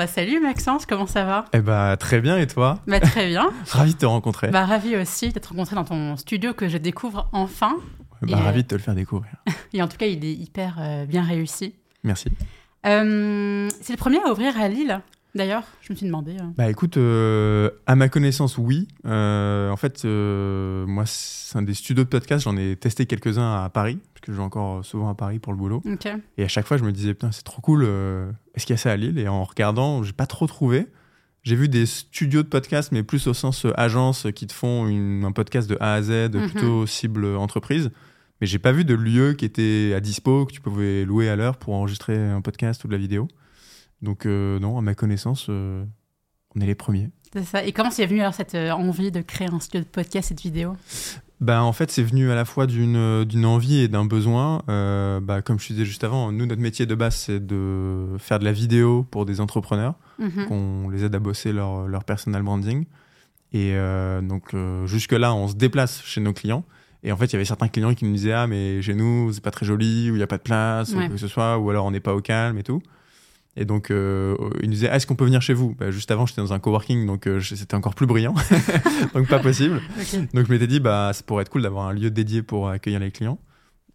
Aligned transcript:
bah 0.00 0.06
salut 0.06 0.40
Maxence, 0.40 0.86
comment 0.86 1.06
ça 1.06 1.24
va? 1.24 1.44
Eh 1.52 1.60
bah 1.60 1.94
très 1.98 2.22
bien 2.22 2.38
et 2.38 2.46
toi? 2.46 2.78
Bah 2.86 3.00
très 3.00 3.28
bien. 3.28 3.50
ravi 3.68 3.92
de 3.92 3.98
te 3.98 4.06
rencontrer. 4.06 4.48
Bah 4.48 4.64
ravi 4.64 4.96
aussi 4.96 5.28
d'être 5.28 5.48
rencontré 5.48 5.76
dans 5.76 5.84
ton 5.84 6.16
studio 6.16 6.54
que 6.54 6.70
je 6.70 6.78
découvre 6.78 7.28
enfin. 7.32 7.76
Bah 8.22 8.28
Et, 8.30 8.34
ravi 8.34 8.60
euh, 8.60 8.62
de 8.62 8.66
te 8.66 8.74
le 8.76 8.80
faire 8.80 8.94
découvrir. 8.94 9.34
Et 9.74 9.82
en 9.82 9.88
tout 9.88 9.98
cas, 9.98 10.06
il 10.06 10.24
est 10.24 10.32
hyper 10.32 10.78
euh, 10.80 11.04
bien 11.04 11.22
réussi. 11.22 11.74
Merci. 12.02 12.30
Euh, 12.86 13.68
c'est 13.82 13.92
le 13.92 13.98
premier 13.98 14.16
à 14.24 14.32
ouvrir 14.32 14.58
à 14.58 14.68
Lille, 14.68 15.02
d'ailleurs, 15.34 15.64
je 15.82 15.92
me 15.92 15.96
suis 15.96 16.06
demandé. 16.06 16.32
euh. 16.40 16.44
Bah 16.56 16.70
écoute, 16.70 16.96
euh, 16.96 17.70
à 17.86 17.94
ma 17.96 18.08
connaissance, 18.08 18.58
oui. 18.58 18.88
Euh, 19.06 19.70
en 19.70 19.76
fait, 19.76 20.04
euh, 20.04 20.86
moi, 20.86 21.04
c'est 21.06 21.58
un 21.58 21.62
des 21.62 21.74
studios 21.74 22.04
de 22.04 22.08
podcast, 22.08 22.44
j'en 22.44 22.56
ai 22.56 22.76
testé 22.76 23.06
quelques-uns 23.06 23.64
à 23.64 23.68
Paris, 23.70 23.98
parce 24.14 24.20
que 24.26 24.32
je 24.32 24.36
vais 24.36 24.42
encore 24.42 24.84
souvent 24.84 25.08
à 25.08 25.14
Paris 25.14 25.38
pour 25.38 25.52
le 25.52 25.58
boulot. 25.58 25.82
Et 26.38 26.44
à 26.44 26.48
chaque 26.48 26.66
fois, 26.66 26.76
je 26.76 26.84
me 26.84 26.92
disais, 26.92 27.14
putain, 27.14 27.32
c'est 27.32 27.44
trop 27.44 27.60
cool, 27.60 27.84
est-ce 28.54 28.66
qu'il 28.66 28.74
y 28.74 28.78
a 28.78 28.82
ça 28.82 28.92
à 28.92 28.96
Lille? 28.96 29.18
Et 29.18 29.28
en 29.28 29.44
regardant, 29.44 30.02
j'ai 30.02 30.12
pas 30.12 30.26
trop 30.26 30.46
trouvé. 30.46 30.86
J'ai 31.42 31.56
vu 31.56 31.68
des 31.70 31.86
studios 31.86 32.42
de 32.42 32.48
podcast, 32.48 32.90
mais 32.92 33.02
plus 33.02 33.26
au 33.26 33.32
sens 33.32 33.66
agence, 33.76 34.26
qui 34.34 34.46
te 34.46 34.52
font 34.52 34.86
une- 34.86 35.24
un 35.24 35.32
podcast 35.32 35.70
de 35.70 35.76
A 35.80 35.94
à 35.94 36.02
Z, 36.02 36.30
Mhm. 36.34 36.50
plutôt 36.50 36.86
cible 36.86 37.24
entreprise. 37.36 37.90
Mais 38.42 38.46
j'ai 38.46 38.58
pas 38.58 38.72
vu 38.72 38.84
de 38.84 38.94
lieu 38.94 39.32
qui 39.34 39.44
était 39.46 39.92
à 39.96 40.00
dispo, 40.00 40.44
que 40.46 40.52
tu 40.52 40.60
pouvais 40.60 41.04
louer 41.06 41.28
à 41.30 41.36
l'heure 41.36 41.56
pour 41.56 41.74
enregistrer 41.74 42.18
un 42.18 42.40
podcast 42.42 42.84
ou 42.84 42.88
de 42.88 42.92
la 42.92 42.98
vidéo. 42.98 43.26
Donc 44.02 44.26
euh, 44.26 44.58
non, 44.58 44.78
à 44.78 44.80
ma 44.82 44.94
connaissance, 44.94 45.46
euh, 45.48 45.84
on 46.56 46.60
est 46.60 46.66
les 46.66 46.74
premiers. 46.74 47.10
C'est 47.32 47.44
ça. 47.44 47.64
Et 47.64 47.72
comment 47.72 47.90
c'est 47.90 48.06
venu 48.06 48.20
alors 48.20 48.34
cette 48.34 48.54
euh, 48.54 48.70
envie 48.72 49.10
de 49.12 49.20
créer 49.20 49.48
un 49.48 49.60
studio 49.60 49.80
de 49.84 49.88
podcast 49.88 50.32
et 50.32 50.34
de 50.34 50.40
vidéo? 50.40 50.76
Ben, 51.40 51.62
en 51.62 51.72
fait, 51.72 51.90
c'est 51.90 52.02
venu 52.02 52.30
à 52.30 52.34
la 52.34 52.44
fois 52.44 52.66
d'une 52.66 53.24
d'une 53.24 53.46
envie 53.46 53.78
et 53.78 53.88
d'un 53.88 54.04
besoin. 54.04 54.62
Euh, 54.68 55.20
bah, 55.20 55.40
comme 55.40 55.58
je 55.58 55.68
disais 55.68 55.84
juste 55.86 56.04
avant, 56.04 56.32
nous, 56.32 56.44
notre 56.44 56.60
métier 56.60 56.84
de 56.86 56.94
base, 56.94 57.14
c'est 57.16 57.44
de 57.46 58.08
faire 58.18 58.38
de 58.40 58.44
la 58.44 58.52
vidéo 58.52 59.04
pour 59.10 59.24
des 59.26 59.40
entrepreneurs. 59.40 59.94
Mhm. 60.18 60.46
qu'on 60.48 60.90
les 60.90 61.04
aide 61.04 61.14
à 61.14 61.18
bosser 61.18 61.50
leur, 61.52 61.88
leur 61.88 62.04
personal 62.04 62.42
branding. 62.42 62.84
Et 63.54 63.72
euh, 63.74 64.20
donc, 64.20 64.52
euh, 64.52 64.86
jusque-là, 64.86 65.32
on 65.34 65.48
se 65.48 65.54
déplace 65.54 66.02
chez 66.04 66.20
nos 66.20 66.34
clients. 66.34 66.62
Et 67.02 67.10
en 67.10 67.16
fait, 67.16 67.24
il 67.26 67.32
y 67.32 67.36
avait 67.36 67.46
certains 67.46 67.68
clients 67.68 67.94
qui 67.94 68.04
nous 68.04 68.12
disaient 68.12 68.32
Ah, 68.34 68.46
mais 68.46 68.82
chez 68.82 68.94
nous, 68.94 69.32
c'est 69.32 69.42
pas 69.42 69.50
très 69.50 69.64
joli, 69.64 70.10
ou 70.10 70.14
il 70.14 70.18
n'y 70.18 70.22
a 70.22 70.26
pas 70.26 70.36
de 70.36 70.42
place, 70.42 70.92
ou 70.92 70.98
Ouais. 70.98 71.06
quoi 71.06 71.14
que 71.14 71.20
ce 71.20 71.26
soit, 71.28 71.56
ou 71.58 71.70
alors 71.70 71.86
on 71.86 71.90
n'est 71.90 72.00
pas 72.00 72.14
au 72.14 72.20
calme 72.20 72.58
et 72.58 72.62
tout. 72.62 72.82
Et 73.56 73.64
donc, 73.64 73.90
euh, 73.90 74.36
ils 74.62 74.66
nous 74.66 74.74
disaient 74.74 74.88
Ah, 74.90 74.96
est-ce 74.96 75.06
qu'on 75.06 75.16
peut 75.16 75.24
venir 75.24 75.42
chez 75.42 75.54
vous? 75.54 75.74
Bah, 75.78 75.90
Juste 75.90 76.10
avant, 76.10 76.26
j'étais 76.26 76.40
dans 76.40 76.52
un 76.52 76.58
coworking, 76.58 77.06
donc 77.06 77.26
euh, 77.26 77.40
c'était 77.40 77.74
encore 77.74 77.94
plus 77.94 78.06
brillant. 78.06 78.34
donc, 79.14 79.28
pas 79.28 79.40
possible. 79.40 79.80
Donc 80.32 80.46
je 80.46 80.52
m'étais 80.52 80.66
dit, 80.66 80.80
bah, 80.80 81.10
ça 81.12 81.22
pourrait 81.24 81.42
être 81.42 81.50
cool 81.50 81.62
d'avoir 81.62 81.88
un 81.88 81.92
lieu 81.92 82.10
dédié 82.10 82.42
pour 82.42 82.68
accueillir 82.68 83.00
les 83.00 83.10
clients. 83.10 83.38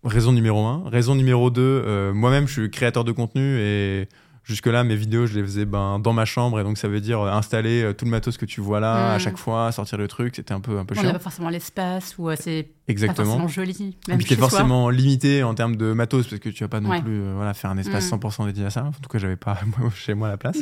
Raison 0.03 0.33
numéro 0.33 0.63
un. 0.65 0.83
Raison 0.89 1.15
numéro 1.15 1.49
deux, 1.49 1.61
euh, 1.85 2.13
moi-même, 2.13 2.47
je 2.47 2.61
suis 2.61 2.69
créateur 2.69 3.03
de 3.03 3.11
contenu 3.11 3.57
et 3.59 4.07
jusque-là, 4.45 4.83
mes 4.83 4.95
vidéos, 4.95 5.25
je 5.25 5.33
les 5.37 5.41
faisais 5.41 5.65
ben, 5.65 5.99
dans 5.99 6.13
ma 6.13 6.23
chambre 6.23 6.59
et 6.59 6.63
donc 6.63 6.77
ça 6.77 6.87
veut 6.87 7.01
dire 7.01 7.19
euh, 7.19 7.31
installer 7.31 7.81
euh, 7.83 7.93
tout 7.93 8.05
le 8.05 8.11
matos 8.11 8.37
que 8.37 8.45
tu 8.45 8.61
vois 8.61 8.79
là 8.79 9.13
à 9.13 9.19
chaque 9.19 9.37
fois, 9.37 9.71
sortir 9.73 9.97
le 9.97 10.07
truc, 10.07 10.35
c'était 10.37 10.53
un 10.53 10.59
peu, 10.61 10.77
un 10.77 10.85
peu 10.85 10.93
On 10.93 10.97
n'a 10.97 11.01
chiant. 11.09 11.13
pas 11.13 11.19
forcément 11.19 11.49
l'espace 11.49 12.15
ou 12.17 12.29
euh, 12.29 12.35
c'est 12.39 12.63
pas 12.63 12.69
Exactement. 12.91 13.25
forcément 13.39 13.47
joli. 13.47 13.95
Et 14.07 14.11
Même 14.11 14.17
puis 14.19 14.27
t'es 14.27 14.35
forcément 14.35 14.89
limité 14.89 15.41
en 15.43 15.55
termes 15.55 15.75
de 15.75 15.91
matos 15.93 16.27
parce 16.27 16.39
que 16.39 16.49
tu 16.49 16.63
vas 16.63 16.67
pas 16.69 16.79
non 16.79 16.91
Ouais. 16.91 17.01
plus 17.01 17.19
euh, 17.21 17.33
voilà, 17.35 17.53
faire 17.53 17.71
un 17.71 17.77
espace 17.77 18.09
Mm. 18.11 18.15
100% 18.15 18.45
dédié 18.45 18.65
à 18.65 18.69
ça. 18.69 18.83
En 18.85 18.91
tout 18.91 19.09
cas, 19.09 19.17
j'avais 19.17 19.35
pas 19.35 19.57
chez 19.95 20.13
moi 20.13 20.29
la 20.29 20.37
place. 20.37 20.59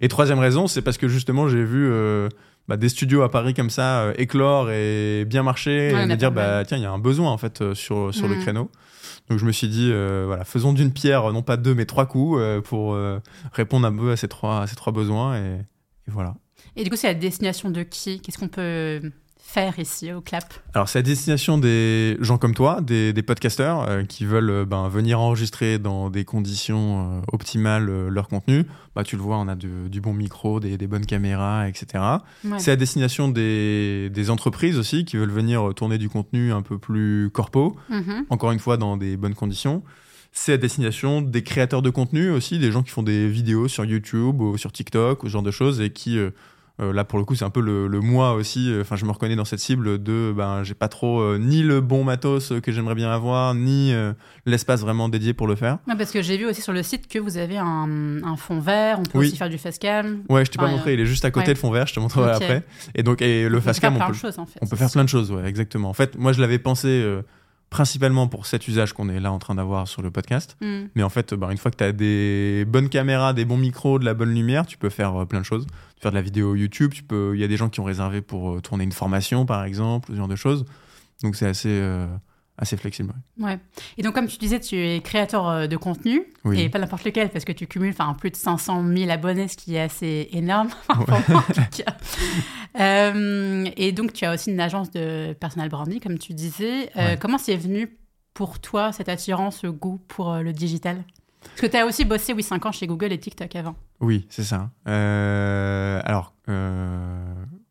Et 0.00 0.08
troisième 0.08 0.40
raison, 0.40 0.66
c'est 0.66 0.82
parce 0.82 0.98
que 0.98 1.06
justement, 1.08 1.48
j'ai 1.48 1.64
vu 1.64 1.88
euh, 1.90 2.28
bah, 2.68 2.76
des 2.76 2.88
studios 2.88 3.22
à 3.22 3.30
Paris 3.30 3.54
comme 3.54 3.70
ça 3.70 4.00
euh, 4.02 4.14
éclore 4.18 4.70
et 4.70 5.24
bien 5.26 5.42
marcher 5.44 5.92
Ouais, 5.94 6.02
et 6.02 6.06
me 6.06 6.16
dire, 6.16 6.32
bah, 6.32 6.64
tiens, 6.64 6.76
il 6.76 6.82
y 6.82 6.86
a 6.86 6.90
un 6.90 6.98
besoin 6.98 7.30
en 7.30 7.38
fait 7.38 7.72
sur, 7.74 8.12
sur 8.12 8.26
le 8.26 8.34
Mm. 8.36 8.40
créneau. 8.40 8.70
Donc 9.28 9.38
je 9.38 9.46
me 9.46 9.52
suis 9.52 9.68
dit, 9.68 9.90
euh, 9.90 10.24
voilà, 10.26 10.44
faisons 10.44 10.72
d'une 10.72 10.92
pierre, 10.92 11.32
non 11.32 11.42
pas 11.42 11.56
deux, 11.56 11.74
mais 11.74 11.86
trois 11.86 12.06
coups 12.06 12.38
euh, 12.40 12.60
pour 12.60 12.94
euh, 12.94 13.20
répondre 13.52 13.86
un 13.86 13.96
peu 13.96 14.12
à 14.12 14.16
ces 14.16 14.28
trois, 14.28 14.66
besoins. 14.92 15.36
Et, 15.36 15.58
et 16.08 16.10
voilà. 16.10 16.34
Et 16.76 16.84
du 16.84 16.90
coup, 16.90 16.96
c'est 16.96 17.06
la 17.06 17.14
destination 17.14 17.70
de 17.70 17.82
qui? 17.82 18.20
Qu'est-ce 18.20 18.38
qu'on 18.38 18.48
peut 18.48 19.00
faire 19.44 19.78
ici 19.78 20.12
au 20.12 20.20
clap 20.22 20.54
Alors, 20.72 20.88
c'est 20.88 21.00
à 21.00 21.02
destination 21.02 21.58
des 21.58 22.16
gens 22.20 22.38
comme 22.38 22.54
toi, 22.54 22.80
des, 22.80 23.12
des 23.12 23.22
podcasteurs 23.22 23.86
euh, 23.88 24.04
qui 24.04 24.24
veulent 24.24 24.48
euh, 24.50 24.64
ben, 24.64 24.88
venir 24.88 25.20
enregistrer 25.20 25.78
dans 25.78 26.08
des 26.08 26.24
conditions 26.24 27.18
euh, 27.18 27.20
optimales 27.32 28.08
leur 28.08 28.28
contenu. 28.28 28.64
Bah, 28.94 29.04
tu 29.04 29.16
le 29.16 29.22
vois, 29.22 29.36
on 29.38 29.48
a 29.48 29.54
du 29.54 30.00
bon 30.00 30.14
micro, 30.14 30.58
des, 30.60 30.78
des 30.78 30.86
bonnes 30.86 31.04
caméras, 31.06 31.68
etc. 31.68 32.02
Ouais. 32.44 32.58
C'est 32.58 32.70
à 32.70 32.76
destination 32.76 33.28
des, 33.28 34.08
des 34.10 34.30
entreprises 34.30 34.78
aussi 34.78 35.04
qui 35.04 35.16
veulent 35.16 35.30
venir 35.30 35.72
tourner 35.74 35.98
du 35.98 36.08
contenu 36.08 36.52
un 36.52 36.62
peu 36.62 36.78
plus 36.78 37.28
corpo, 37.32 37.76
Mhm. 37.90 38.26
encore 38.30 38.52
une 38.52 38.58
fois 38.58 38.76
dans 38.76 38.96
des 38.96 39.16
bonnes 39.16 39.34
conditions. 39.34 39.82
C'est 40.34 40.54
à 40.54 40.56
destination 40.56 41.20
des 41.20 41.42
créateurs 41.42 41.82
de 41.82 41.90
contenu 41.90 42.30
aussi, 42.30 42.58
des 42.58 42.72
gens 42.72 42.82
qui 42.82 42.90
font 42.90 43.02
des 43.02 43.28
vidéos 43.28 43.68
sur 43.68 43.84
YouTube 43.84 44.40
ou 44.40 44.56
sur 44.56 44.72
TikTok 44.72 45.22
ou 45.24 45.26
ce 45.26 45.32
genre 45.32 45.42
de 45.42 45.50
choses 45.50 45.80
et 45.82 45.90
qui, 45.90 46.16
euh, 46.16 46.30
euh, 46.82 46.92
là 46.92 47.04
pour 47.04 47.18
le 47.18 47.24
coup, 47.24 47.34
c'est 47.34 47.44
un 47.44 47.50
peu 47.50 47.60
le, 47.60 47.86
le 47.86 48.00
moi 48.00 48.34
aussi. 48.34 48.70
Enfin, 48.80 48.96
je 48.96 49.04
me 49.04 49.10
reconnais 49.12 49.36
dans 49.36 49.44
cette 49.44 49.60
cible 49.60 50.02
de, 50.02 50.34
ben, 50.36 50.62
j'ai 50.64 50.74
pas 50.74 50.88
trop 50.88 51.20
euh, 51.20 51.38
ni 51.38 51.62
le 51.62 51.80
bon 51.80 52.04
matos 52.04 52.52
que 52.62 52.72
j'aimerais 52.72 52.94
bien 52.94 53.10
avoir, 53.10 53.54
ni 53.54 53.92
euh, 53.92 54.12
l'espace 54.46 54.80
vraiment 54.80 55.08
dédié 55.08 55.32
pour 55.32 55.46
le 55.46 55.54
faire. 55.54 55.78
Ouais, 55.88 55.94
parce 55.96 56.10
que 56.10 56.20
j'ai 56.22 56.36
vu 56.36 56.46
aussi 56.46 56.60
sur 56.60 56.72
le 56.72 56.82
site 56.82 57.08
que 57.08 57.18
vous 57.18 57.38
avez 57.38 57.56
un, 57.58 58.22
un 58.24 58.36
fond 58.36 58.60
vert, 58.60 58.98
on 58.98 59.02
peut 59.04 59.18
Oui. 59.18 59.26
aussi 59.28 59.36
faire 59.36 59.48
du 59.48 59.58
facecam. 59.58 60.22
Ouais, 60.28 60.44
je 60.44 60.50
t'ai 60.50 60.58
pas 60.58 60.68
montré, 60.68 60.94
il 60.94 61.00
est 61.00 61.06
juste 61.06 61.24
à 61.24 61.30
côté 61.30 61.48
ouais. 61.48 61.54
le 61.54 61.58
fond 61.58 61.70
vert, 61.70 61.86
je 61.86 61.94
te 61.94 62.00
montrerai 62.00 62.32
après. 62.32 62.62
Et 62.94 63.02
donc, 63.02 63.22
et 63.22 63.48
le 63.48 63.58
on 63.58 63.60
peut 63.60 63.72
faire 63.72 63.92
on 63.92 63.96
plein 63.96 64.06
peut, 64.06 64.12
de 64.12 64.16
choses 64.18 64.38
en 64.38 64.46
fait. 64.46 64.58
On 64.62 64.66
peut 64.66 64.76
faire 64.76 64.90
plein 64.90 65.04
de 65.04 65.08
choses, 65.08 65.30
ouais, 65.30 65.44
exactement. 65.46 65.88
En 65.88 65.94
fait, 65.94 66.18
moi, 66.18 66.32
je 66.32 66.40
l'avais 66.40 66.58
pensé 66.58 67.04
principalement 67.72 68.28
pour 68.28 68.44
cet 68.44 68.68
usage 68.68 68.92
qu'on 68.92 69.08
est 69.08 69.18
là 69.18 69.32
en 69.32 69.38
train 69.38 69.54
d'avoir 69.54 69.88
sur 69.88 70.02
le 70.02 70.10
podcast. 70.10 70.58
Mm. 70.60 70.82
Mais 70.94 71.02
en 71.02 71.08
fait, 71.08 71.32
ben, 71.32 71.50
une 71.50 71.56
fois 71.56 71.70
que 71.70 71.78
tu 71.78 71.84
as 71.84 71.92
des 71.92 72.66
bonnes 72.68 72.90
caméras, 72.90 73.32
des 73.32 73.46
bons 73.46 73.56
micros, 73.56 73.98
de 73.98 74.04
la 74.04 74.12
bonne 74.12 74.32
lumière, 74.34 74.66
tu 74.66 74.76
peux 74.76 74.90
faire 74.90 75.22
euh, 75.22 75.24
plein 75.24 75.40
de 75.40 75.44
choses. 75.46 75.64
Tu 75.66 75.72
peux 75.96 76.02
faire 76.02 76.10
de 76.10 76.16
la 76.16 76.22
vidéo 76.22 76.54
YouTube, 76.54 76.92
tu 76.92 77.02
peux... 77.02 77.32
il 77.34 77.40
y 77.40 77.44
a 77.44 77.48
des 77.48 77.56
gens 77.56 77.70
qui 77.70 77.80
ont 77.80 77.84
réservé 77.84 78.20
pour 78.20 78.52
euh, 78.52 78.60
tourner 78.60 78.84
une 78.84 78.92
formation, 78.92 79.46
par 79.46 79.64
exemple, 79.64 80.12
ce 80.12 80.16
genre 80.16 80.28
de 80.28 80.36
choses. 80.36 80.66
Donc, 81.22 81.34
c'est 81.34 81.46
assez, 81.46 81.70
euh, 81.70 82.06
assez 82.58 82.76
flexible. 82.76 83.12
ouais. 83.38 83.44
Ouais. 83.44 83.58
Et 83.98 84.02
donc, 84.02 84.14
comme 84.14 84.26
tu 84.26 84.36
disais, 84.38 84.60
tu 84.60 84.76
es 84.76 85.00
créateur 85.00 85.48
euh, 85.48 85.66
de 85.66 85.76
contenu, 85.76 86.22
Oui. 86.44 86.60
et 86.60 86.68
pas 86.68 86.78
n'importe 86.78 87.04
lequel, 87.04 87.28
parce 87.30 87.44
que 87.44 87.52
tu 87.52 87.66
cumules 87.66 87.94
plus 88.18 88.30
de 88.30 88.36
500 88.36 88.84
000 88.96 89.10
abonnés, 89.10 89.48
ce 89.48 89.56
qui 89.56 89.74
est 89.76 89.80
assez 89.80 90.28
énorme. 90.32 90.68
Euh, 92.80 93.66
et 93.76 93.92
donc, 93.92 94.12
tu 94.14 94.24
as 94.24 94.32
aussi 94.32 94.50
une 94.50 94.60
agence 94.60 94.90
de 94.90 95.34
personal 95.34 95.68
branding, 95.68 96.00
comme 96.00 96.18
tu 96.18 96.32
disais. 96.34 96.90
Euh, 96.96 97.02
Ouais. 97.12 97.18
Comment 97.20 97.36
c'est 97.38 97.56
venu 97.56 97.98
pour 98.34 98.60
toi 98.60 98.92
cette 98.92 99.08
attirance, 99.08 99.58
ce 99.58 99.66
goût 99.66 100.00
pour 100.08 100.36
le 100.36 100.52
digital? 100.52 101.04
Parce 101.42 101.60
que 101.60 101.66
tu 101.66 101.76
as 101.76 101.84
aussi 101.84 102.04
bossé, 102.04 102.32
oui, 102.32 102.42
5 102.42 102.64
ans 102.66 102.72
chez 102.72 102.86
Google 102.86 103.12
et 103.12 103.18
TikTok 103.18 103.54
avant. 103.56 103.74
Oui, 104.00 104.26
c'est 104.30 104.44
ça. 104.44 104.70
Euh, 104.88 106.00
alors, 106.04 106.32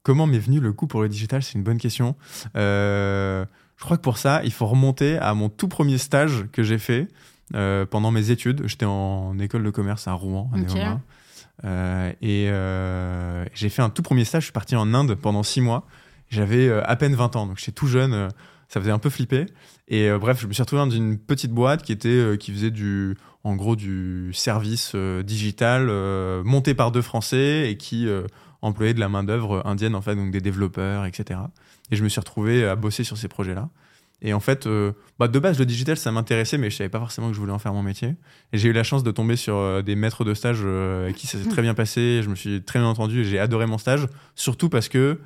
comment 0.04 0.28
m'est 0.28 0.40
venu 0.40 0.60
le 0.60 0.74
coup 0.74 0.86
pour 0.88 1.02
le 1.02 1.10
digital? 1.10 1.42
C'est 1.42 1.54
une 1.58 1.64
bonne 1.64 1.78
question. 1.80 2.16
Euh, 2.56 3.46
je 3.82 3.84
crois 3.84 3.98
que 3.98 4.04
pour 4.04 4.20
ça, 4.20 4.42
il 4.44 4.54
faut 4.54 4.68
remonter 4.68 5.18
à 5.18 5.34
mon 5.34 5.50
tout 5.50 5.68
premier 5.68 5.98
stage 5.98 6.46
que 6.52 6.62
j'ai 6.62 6.78
fait 6.78 7.08
euh, 7.56 7.84
pendant 7.84 8.12
mes 8.12 8.30
études. 8.30 8.62
J'étais 8.68 8.86
en 8.86 9.40
école 9.40 9.64
de 9.64 9.72
commerce 9.72 10.08
à 10.08 10.14
Rouen, 10.14 10.52
à 10.54 10.60
Ok. 10.60 10.68
Néoma. 10.76 11.02
Euh, 11.64 12.12
et 12.22 12.48
euh, 12.52 13.44
j'ai 13.56 13.70
fait 13.70 13.82
un 13.82 13.90
tout 13.90 14.04
premier 14.04 14.24
stage. 14.24 14.44
Je 14.44 14.46
suis 14.46 14.54
parti 14.54 14.76
en 14.76 14.94
Inde 14.94 15.16
pendant 15.16 15.42
six 15.42 15.62
mois. 15.62 15.88
J'avais 16.30 16.72
à 16.72 16.96
peine 16.96 17.16
20 17.16 17.36
ans, 17.36 17.48
donc 17.48 17.58
j'étais 17.58 17.72
tout 17.72 17.88
jeune. 17.88 18.30
ça 18.68 18.80
faisait 18.80 18.92
un 18.92 19.00
peu 19.00 19.10
flipper. 19.10 19.48
Et 19.88 20.12
bref, 20.12 20.40
je 20.40 20.46
me 20.46 20.54
suis 20.54 20.62
retrouvé 20.62 20.84
dans 20.84 20.92
une 20.92 21.18
petite 21.18 21.52
boîte 21.52 21.82
qui 21.82 21.92
était 21.92 22.38
qui 22.40 22.52
faisait 22.52 22.70
du 22.70 23.18
en 23.44 23.56
gros 23.56 23.76
du 23.76 24.30
service 24.34 24.96
digital 24.96 25.88
monté 26.46 26.76
par 26.76 26.92
deux 26.92 27.02
Français 27.02 27.72
et 27.72 27.78
qui 27.78 28.08
employait 28.62 28.94
de 28.94 29.00
la 29.00 29.10
main 29.10 29.24
d'œuvre 29.24 29.62
indienne 29.66 29.96
en 29.96 30.02
fait, 30.02 30.16
donc 30.16 30.32
des 30.32 30.42
développeurs, 30.42 31.06
etc. 31.06 31.40
Et 31.92 31.96
je 31.96 32.04
me 32.04 32.10
suis 32.10 32.20
retrouvé 32.20 32.66
à 32.66 32.76
bosser 32.76 33.04
sur 33.04 33.18
ces 33.18 33.28
projets-là. 33.28 33.70
Et 34.24 34.34
en 34.34 34.40
fait, 34.40 34.68
euh, 34.68 34.92
bah, 35.18 35.28
de 35.28 35.40
base, 35.40 35.58
le 35.58 35.66
digital, 35.66 35.98
ça 35.98 36.12
m'intéressait, 36.12 36.58
mais 36.58 36.70
je 36.70 36.76
savais 36.76 36.90
pas 36.90 37.00
forcément 37.00 37.30
que 37.30 37.34
je 37.34 37.40
voulais 37.40 37.52
en 37.52 37.60
faire 37.60 37.74
mon 37.74 37.82
métier. 37.82 38.16
Et 38.54 38.58
j'ai 38.60 38.70
eu 38.70 38.74
la 38.74 38.84
chance 38.84 39.04
de 39.04 39.10
tomber 39.10 39.36
sur 39.36 39.56
euh, 39.56 39.82
des 39.82 39.96
maîtres 39.96 40.24
de 40.24 40.36
stage 40.36 40.60
euh, 40.64 41.06
avec 41.06 41.16
qui 41.16 41.26
ça 41.26 41.40
s'est 41.40 41.50
très 41.50 41.64
bien 41.64 41.74
passé. 41.74 42.22
Je 42.24 42.30
me 42.30 42.36
suis 42.36 42.62
très 42.62 42.80
bien 42.80 42.88
entendu 42.88 43.22
et 43.22 43.24
j'ai 43.24 43.40
adoré 43.40 43.66
mon 43.66 43.80
stage, 43.80 44.08
surtout 44.36 44.70
parce 44.70 44.90
que 44.90 45.20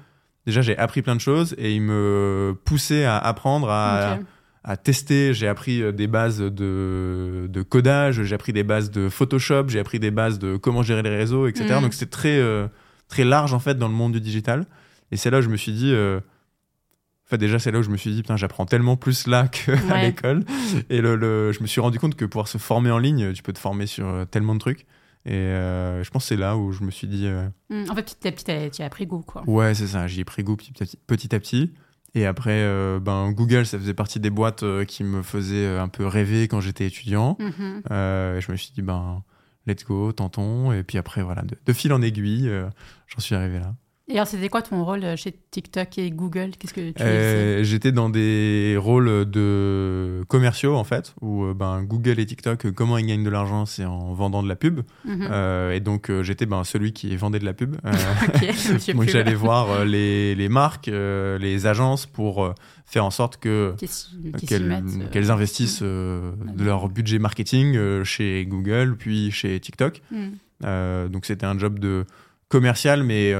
déjà 0.45 0.61
j'ai 0.61 0.77
appris 0.77 1.01
plein 1.01 1.15
de 1.15 1.21
choses 1.21 1.55
et 1.57 1.75
ils 1.75 1.81
me 1.81 2.57
poussaient 2.63 3.03
à 3.03 3.17
apprendre, 3.17 3.69
à, 3.69 4.17
à 4.63 4.77
tester. 4.77 5.33
J'ai 5.33 5.49
appris 5.49 5.81
euh, 5.81 5.91
des 5.91 6.07
bases 6.07 6.39
de, 6.39 7.47
de 7.49 7.61
codage, 7.63 8.23
j'ai 8.23 8.35
appris 8.35 8.53
des 8.53 8.63
bases 8.63 8.91
de 8.91 9.09
Photoshop, 9.09 9.65
j'ai 9.67 9.79
appris 9.79 9.99
des 9.99 10.11
bases 10.11 10.39
de 10.39 10.55
comment 10.55 10.83
gérer 10.83 11.03
les 11.03 11.15
réseaux, 11.15 11.47
etc. 11.47 11.65
Mhm. 11.75 11.81
Donc 11.81 11.93
c'était 11.93 12.09
très, 12.09 12.39
très 13.15 13.23
large 13.23 13.53
en 13.53 13.59
fait 13.59 13.75
dans 13.77 13.87
le 13.87 13.93
monde 13.93 14.11
du 14.13 14.19
digital. 14.21 14.65
Et 15.11 15.17
c'est 15.17 15.29
là 15.29 15.39
où 15.39 15.41
je 15.41 15.49
me 15.49 15.57
suis 15.57 15.71
dit. 15.71 15.91
euh, 15.93 16.19
en 16.19 17.27
fait, 17.29 17.37
déjà, 17.39 17.57
c'est 17.57 17.71
là 17.71 17.79
où 17.79 17.81
je 17.83 17.89
me 17.89 17.97
suis 17.97 18.11
dit, 18.11 18.21
putain, 18.21 18.37
j'apprends 18.37 18.65
tellement 18.67 18.97
plus 18.97 19.25
là 19.27 19.47
qu'à 19.47 19.73
Ouais. 19.91 20.01
l'école. 20.07 20.43
Et 20.91 21.01
le, 21.01 21.15
le- 21.15 21.51
je 21.53 21.61
me 21.61 21.65
suis 21.67 21.81
rendu 21.81 21.97
compte 21.97 22.15
que 22.15 22.25
pouvoir 22.25 22.47
se 22.47 22.57
former 22.59 22.91
en 22.91 22.99
ligne, 22.99 23.33
tu 23.33 23.41
peux 23.41 23.53
te 23.53 23.57
former 23.59 23.87
sur 23.87 24.05
euh, 24.07 24.25
tellement 24.25 24.53
de 24.53 24.59
trucs. 24.59 24.85
Et 25.25 25.33
euh, 25.33 26.03
je 26.03 26.09
pense 26.11 26.23
que 26.23 26.27
c'est 26.27 26.35
là 26.37 26.55
où 26.55 26.71
je 26.71 26.83
me 26.83 26.91
suis 26.91 27.07
dit, 27.07 27.25
euh, 27.25 27.47
Mm. 27.71 27.89
En 27.89 27.95
fait, 27.95 28.03
petit 28.19 28.27
à 28.27 28.31
petit, 28.31 28.69
tu 28.77 28.83
as 28.83 28.89
pris 28.89 29.07
goût, 29.07 29.21
quoi. 29.25 29.41
Ouais, 29.47 29.73
c'est 29.73 29.87
ça. 29.87 30.05
J'y 30.07 30.19
ai 30.21 30.23
pris 30.25 30.43
goût 30.43 30.55
petit 30.55 30.71
à 30.83 30.85
petit. 30.85 30.97
petit, 31.07 31.33
à 31.35 31.39
petit. 31.39 31.73
Et 32.13 32.25
après, 32.27 32.51
euh, 32.61 32.99
ben, 32.99 33.31
Google, 33.31 33.65
ça 33.65 33.79
faisait 33.79 33.95
partie 33.95 34.19
des 34.19 34.29
boîtes 34.29 34.63
qui 34.87 35.03
me 35.03 35.23
faisaient 35.23 35.77
un 35.77 35.87
peu 35.87 36.05
rêver 36.05 36.47
quand 36.47 36.61
j'étais 36.61 36.85
étudiant. 36.85 37.37
Euh, 37.91 38.37
et 38.37 38.41
je 38.41 38.51
me 38.51 38.55
suis 38.57 38.71
dit, 38.73 38.81
ben, 38.83 39.23
let's 39.67 39.83
go, 39.83 40.11
tentons. 40.11 40.71
Et 40.71 40.83
puis 40.83 40.97
après, 40.97 41.21
voilà, 41.21 41.41
de, 41.43 41.57
de 41.65 41.73
fil 41.73 41.93
en 41.93 42.01
aiguille, 42.01 42.47
euh, 42.49 42.69
j'en 43.07 43.19
suis 43.19 43.35
arrivé 43.35 43.59
là. 43.59 43.75
Et 44.07 44.13
alors, 44.13 44.27
c'était 44.27 44.49
quoi 44.49 44.61
ton 44.61 44.83
rôle 44.85 45.03
euh, 45.03 45.15
chez 45.15 45.33
TikTok 45.49 45.97
et 45.97 46.11
Google? 46.11 46.51
Qu'est-ce 46.59 46.75
que 46.75 46.91
tu 46.91 47.01
Euh, 47.01 47.63
J'étais 47.63 47.91
dans 47.91 48.09
des 48.09 48.75
rôles 48.77 49.25
de 49.27 50.23
commerciaux 50.27 50.75
en 50.75 50.83
fait, 50.83 51.15
où 51.21 51.45
euh, 51.45 51.53
ben, 51.55 51.81
Google 51.81 52.19
et 52.19 52.25
TikTok, 52.27 52.67
euh, 52.67 52.71
comment 52.71 52.99
ils 52.99 53.07
gagnent 53.07 53.23
de 53.23 53.31
l'argent, 53.31 53.65
c'est 53.65 53.83
en 53.83 54.13
vendant 54.13 54.43
de 54.43 54.47
la 54.47 54.55
pub. 54.55 54.81
Mhm. 55.05 55.27
Euh, 55.31 55.71
et 55.71 55.79
donc 55.79 56.11
j'étais 56.21 56.45
ben, 56.45 56.63
celui 56.63 56.93
qui 56.93 57.15
vendait 57.15 57.39
de 57.39 57.45
la 57.45 57.53
pub. 57.53 57.77
Ok, 58.27 58.43
monsieur 58.73 58.93
donc 58.93 59.07
j'allais 59.09 59.33
voir 59.33 59.85
les, 59.85 60.35
les 60.35 60.49
marques, 60.49 60.87
euh, 60.87 61.39
les 61.39 61.65
agences 61.65 62.05
pour 62.05 62.53
faire 62.85 63.05
en 63.05 63.11
sorte 63.11 63.37
que 63.37 63.73
qu'elles 64.47 65.31
investissent 65.31 65.81
de 65.81 66.31
là-dedans. 66.45 66.63
leur 66.63 66.89
budget 66.89 67.17
marketing 67.17 68.03
chez 68.03 68.45
Google 68.45 68.95
puis 68.97 69.31
chez 69.31 69.59
TikTok. 69.59 70.01
Euh, 70.63 71.07
donc 71.09 71.25
c'était 71.25 71.45
un 71.45 71.57
job 71.57 71.79
de 71.79 72.05
commercial, 72.49 73.03
mais 73.03 73.33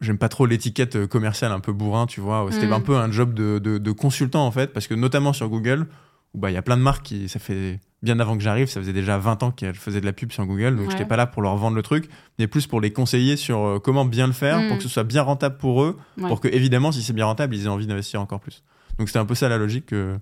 j'aime 0.00 0.18
pas 0.18 0.28
trop 0.28 0.46
l'étiquette 0.46 0.96
euh, 0.96 1.06
commerciale 1.06 1.52
un 1.52 1.60
peu 1.60 1.72
bourrin, 1.72 2.06
tu 2.06 2.20
vois. 2.20 2.46
C'était 2.50 2.68
Mm. 2.68 2.72
un 2.72 2.80
peu 2.80 2.96
un 2.96 3.10
job 3.10 3.34
de, 3.34 3.58
de- 3.58 3.78
de 3.78 3.92
consultant 3.92 4.46
en 4.46 4.50
fait, 4.52 4.72
parce 4.72 4.86
que 4.86 4.94
notamment 4.94 5.32
sur 5.32 5.48
Google, 5.48 5.86
où 6.34 6.38
bah 6.38 6.50
il 6.50 6.54
y 6.54 6.56
a 6.58 6.62
plein 6.62 6.76
de 6.76 6.82
marques 6.82 7.04
qui, 7.04 7.28
ça 7.28 7.38
fait 7.38 7.80
bien 8.02 8.20
avant 8.20 8.36
que 8.36 8.42
j'arrive, 8.42 8.68
ça 8.68 8.80
faisait 8.80 8.92
déjà 8.92 9.18
20 9.18 9.42
ans 9.42 9.50
qu'elles 9.50 9.74
faisaient 9.74 10.00
de 10.00 10.06
la 10.06 10.12
pub 10.12 10.30
sur 10.30 10.46
Google, 10.46 10.76
donc 10.76 10.86
Ouais. 10.86 10.92
j'étais 10.92 11.04
pas 11.08 11.16
là 11.16 11.26
pour 11.26 11.42
leur 11.42 11.56
vendre 11.56 11.74
le 11.74 11.82
truc, 11.82 12.08
mais 12.38 12.46
plus 12.46 12.66
pour 12.68 12.80
les 12.80 12.92
conseiller 12.92 13.36
sur 13.36 13.58
euh, 13.64 13.78
comment 13.80 14.04
bien 14.04 14.26
le 14.28 14.32
faire, 14.32 14.60
Mm. 14.60 14.68
pour 14.68 14.76
que 14.76 14.82
ce 14.84 14.88
soit 14.88 15.04
bien 15.04 15.22
rentable 15.22 15.56
pour 15.56 15.82
eux, 15.82 15.96
Ouais. 16.16 16.28
pour 16.28 16.40
que 16.40 16.46
évidemment 16.48 16.92
si 16.92 17.02
c'est 17.02 17.12
bien 17.12 17.26
rentable, 17.26 17.56
ils 17.56 17.64
aient 17.64 17.68
envie 17.68 17.86
d'investir 17.88 18.20
encore 18.20 18.38
plus. 18.40 18.62
Donc 18.98 19.08
c'était 19.08 19.18
un 19.18 19.26
peu 19.26 19.34
ça 19.34 19.48
la 19.48 19.58
logique 19.58 19.86
que, 19.86 20.16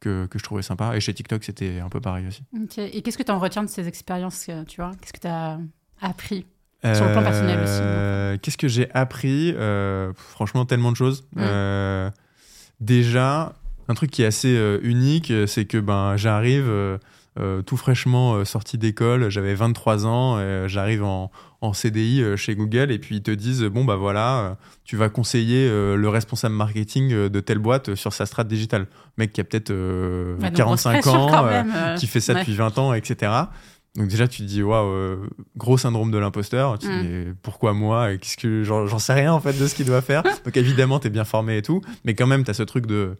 que, 0.00 0.26
que 0.26 0.38
je 0.38 0.44
trouvais 0.44 0.62
sympa. 0.62 0.94
Et 0.96 1.00
chez 1.00 1.14
TikTok, 1.14 1.42
c'était 1.44 1.78
un 1.78 1.88
peu 1.88 2.00
pareil 2.00 2.26
aussi. 2.26 2.42
Et 2.76 3.00
qu'est-ce 3.02 3.16
que 3.16 3.22
tu 3.22 3.30
en 3.32 3.38
retiens 3.38 3.62
de 3.62 3.68
ces 3.68 3.86
expériences, 3.88 4.46
euh, 4.50 4.64
tu 4.64 4.80
vois? 4.82 4.90
Qu'est-ce 5.00 5.12
que 5.14 5.20
tu 5.20 5.26
as 5.28 5.58
appris? 6.02 6.44
Sur 6.82 7.04
le 7.06 7.12
plan 7.12 7.22
personnel 7.22 7.60
aussi, 7.62 7.78
Euh, 7.80 8.36
Qu'est-ce 8.40 8.58
que 8.58 8.68
j'ai 8.68 8.88
appris? 8.92 9.54
Euh, 9.56 10.12
Franchement, 10.16 10.64
tellement 10.64 10.90
de 10.90 10.96
choses. 10.96 11.24
Mm. 11.36 11.40
Euh, 11.40 12.10
déjà, 12.80 13.52
un 13.88 13.94
truc 13.94 14.10
qui 14.10 14.22
est 14.22 14.26
assez 14.26 14.58
unique, 14.82 15.32
c'est 15.46 15.64
que 15.64 15.78
ben, 15.78 16.16
j'arrive 16.16 16.64
euh, 17.38 17.62
tout 17.62 17.78
fraîchement 17.78 18.34
euh, 18.34 18.44
sorti 18.44 18.76
d'école, 18.76 19.30
j'avais 19.30 19.54
23 19.54 20.06
ans, 20.06 20.36
euh, 20.36 20.68
j'arrive 20.68 21.02
en, 21.02 21.30
en 21.62 21.72
CDI 21.72 22.22
chez 22.36 22.54
Google 22.54 22.90
et 22.90 22.98
puis 22.98 23.16
ils 23.16 23.22
te 23.22 23.30
disent 23.30 23.62
bon 23.62 23.84
bah 23.86 23.96
voilà, 23.96 24.58
tu 24.84 24.96
vas 24.96 25.08
conseiller 25.08 25.68
le 25.68 26.08
responsable 26.08 26.54
marketing 26.54 27.28
de 27.28 27.40
telle 27.40 27.58
boîte 27.58 27.94
sur 27.94 28.12
sa 28.12 28.26
strat 28.26 28.44
digitale. 28.44 28.86
Mec 29.16 29.32
qui 29.32 29.40
a 29.40 29.44
peut-être 29.44 29.70
euh, 29.70 30.34
Ouais, 30.36 30.48
donc, 30.48 30.54
45 30.56 31.00
grosse 31.00 31.02
pression 31.02 31.26
ans, 31.28 31.94
qui 31.96 32.06
fait 32.06 32.20
ça 32.20 32.32
ouais. 32.34 32.40
depuis 32.40 32.54
20 32.54 32.78
ans, 32.78 32.92
etc. 32.94 33.32
Donc 33.94 34.08
déjà 34.08 34.26
tu 34.26 34.42
te 34.42 34.46
dis 34.46 34.62
waouh, 34.62 34.86
euh, 34.88 35.28
gros 35.56 35.76
syndrome 35.76 36.10
de 36.10 36.18
l'imposteur. 36.18 36.78
Tu 36.78 36.88
Mm. 36.88 37.02
dis, 37.02 37.30
pourquoi 37.42 37.74
moi 37.74 38.12
Et 38.12 38.18
Qu'est-ce 38.18 38.36
que 38.38 38.62
j'en 38.64 38.86
j'en 38.86 38.98
sais 38.98 39.12
rien 39.12 39.32
en 39.32 39.40
fait 39.40 39.52
de 39.58 39.66
ce 39.66 39.74
qu'il 39.74 39.84
doit 39.86 40.00
faire. 40.00 40.22
Donc 40.44 40.56
évidemment 40.56 40.98
t'es 40.98 41.10
bien 41.10 41.24
formé 41.24 41.58
et 41.58 41.62
tout, 41.62 41.82
mais 42.04 42.14
quand 42.14 42.26
même 42.26 42.42
t'as 42.44 42.54
ce 42.54 42.62
truc 42.62 42.86
de 42.86 43.16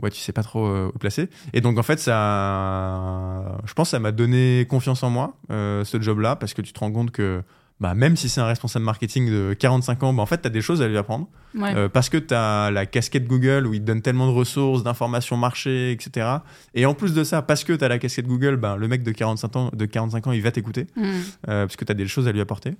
ouais 0.00 0.10
tu 0.10 0.18
sais 0.20 0.32
pas 0.32 0.42
trop 0.42 0.66
euh, 0.66 0.90
où 0.94 0.98
placer. 0.98 1.28
Et 1.52 1.60
donc 1.60 1.76
en 1.76 1.82
fait 1.82 1.98
ça, 1.98 3.58
je 3.66 3.72
pense 3.74 3.88
que 3.88 3.90
ça 3.90 3.98
m'a 4.00 4.12
donné 4.12 4.66
confiance 4.68 5.02
en 5.02 5.10
moi 5.10 5.34
euh, 5.50 5.84
ce 5.84 6.00
job-là 6.00 6.36
parce 6.36 6.54
que 6.54 6.62
tu 6.62 6.72
te 6.72 6.80
rends 6.80 6.92
compte 6.92 7.10
que 7.10 7.42
bah, 7.80 7.94
même 7.94 8.16
si 8.16 8.28
c'est 8.28 8.40
un 8.40 8.46
responsable 8.46 8.84
marketing 8.84 9.30
de 9.30 9.54
45 9.54 10.02
ans, 10.02 10.12
bah, 10.12 10.22
en 10.22 10.26
fait, 10.26 10.40
tu 10.42 10.46
as 10.46 10.50
des 10.50 10.60
choses 10.60 10.82
à 10.82 10.88
lui 10.88 10.96
apprendre. 10.98 11.28
Ouais. 11.54 11.74
Euh, 11.76 11.88
parce 11.88 12.08
que 12.08 12.16
tu 12.16 12.34
as 12.34 12.70
la 12.70 12.86
casquette 12.86 13.26
Google 13.26 13.66
où 13.66 13.74
il 13.74 13.80
te 13.80 13.86
donne 13.86 14.02
tellement 14.02 14.26
de 14.26 14.32
ressources, 14.32 14.82
d'informations 14.82 15.36
marché, 15.36 15.92
etc. 15.92 16.26
Et 16.74 16.86
en 16.86 16.94
plus 16.94 17.14
de 17.14 17.22
ça, 17.24 17.40
parce 17.42 17.64
que 17.64 17.72
tu 17.72 17.84
as 17.84 17.88
la 17.88 17.98
casquette 17.98 18.26
Google, 18.26 18.56
ben, 18.56 18.76
le 18.76 18.88
mec 18.88 19.02
de 19.02 19.12
45 19.12 19.56
ans, 19.56 19.70
de 19.72 19.84
45 19.86 20.26
ans 20.26 20.32
il 20.32 20.42
va 20.42 20.50
t'écouter, 20.50 20.86
Hmm. 20.96 21.02
euh, 21.48 21.66
parce 21.66 21.76
que 21.76 21.84
tu 21.84 21.92
as 21.92 21.94
des 21.94 22.06
choses 22.08 22.26
à 22.28 22.32
lui 22.32 22.40
apporter. 22.40 22.74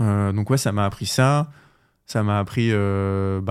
Euh, 0.00 0.32
donc 0.32 0.48
ouais, 0.50 0.58
ça 0.58 0.72
m'a 0.72 0.84
appris 0.86 1.06
ça. 1.06 1.50
Ça 2.06 2.22
m'a 2.22 2.38
appris 2.38 2.70
le 2.70 3.42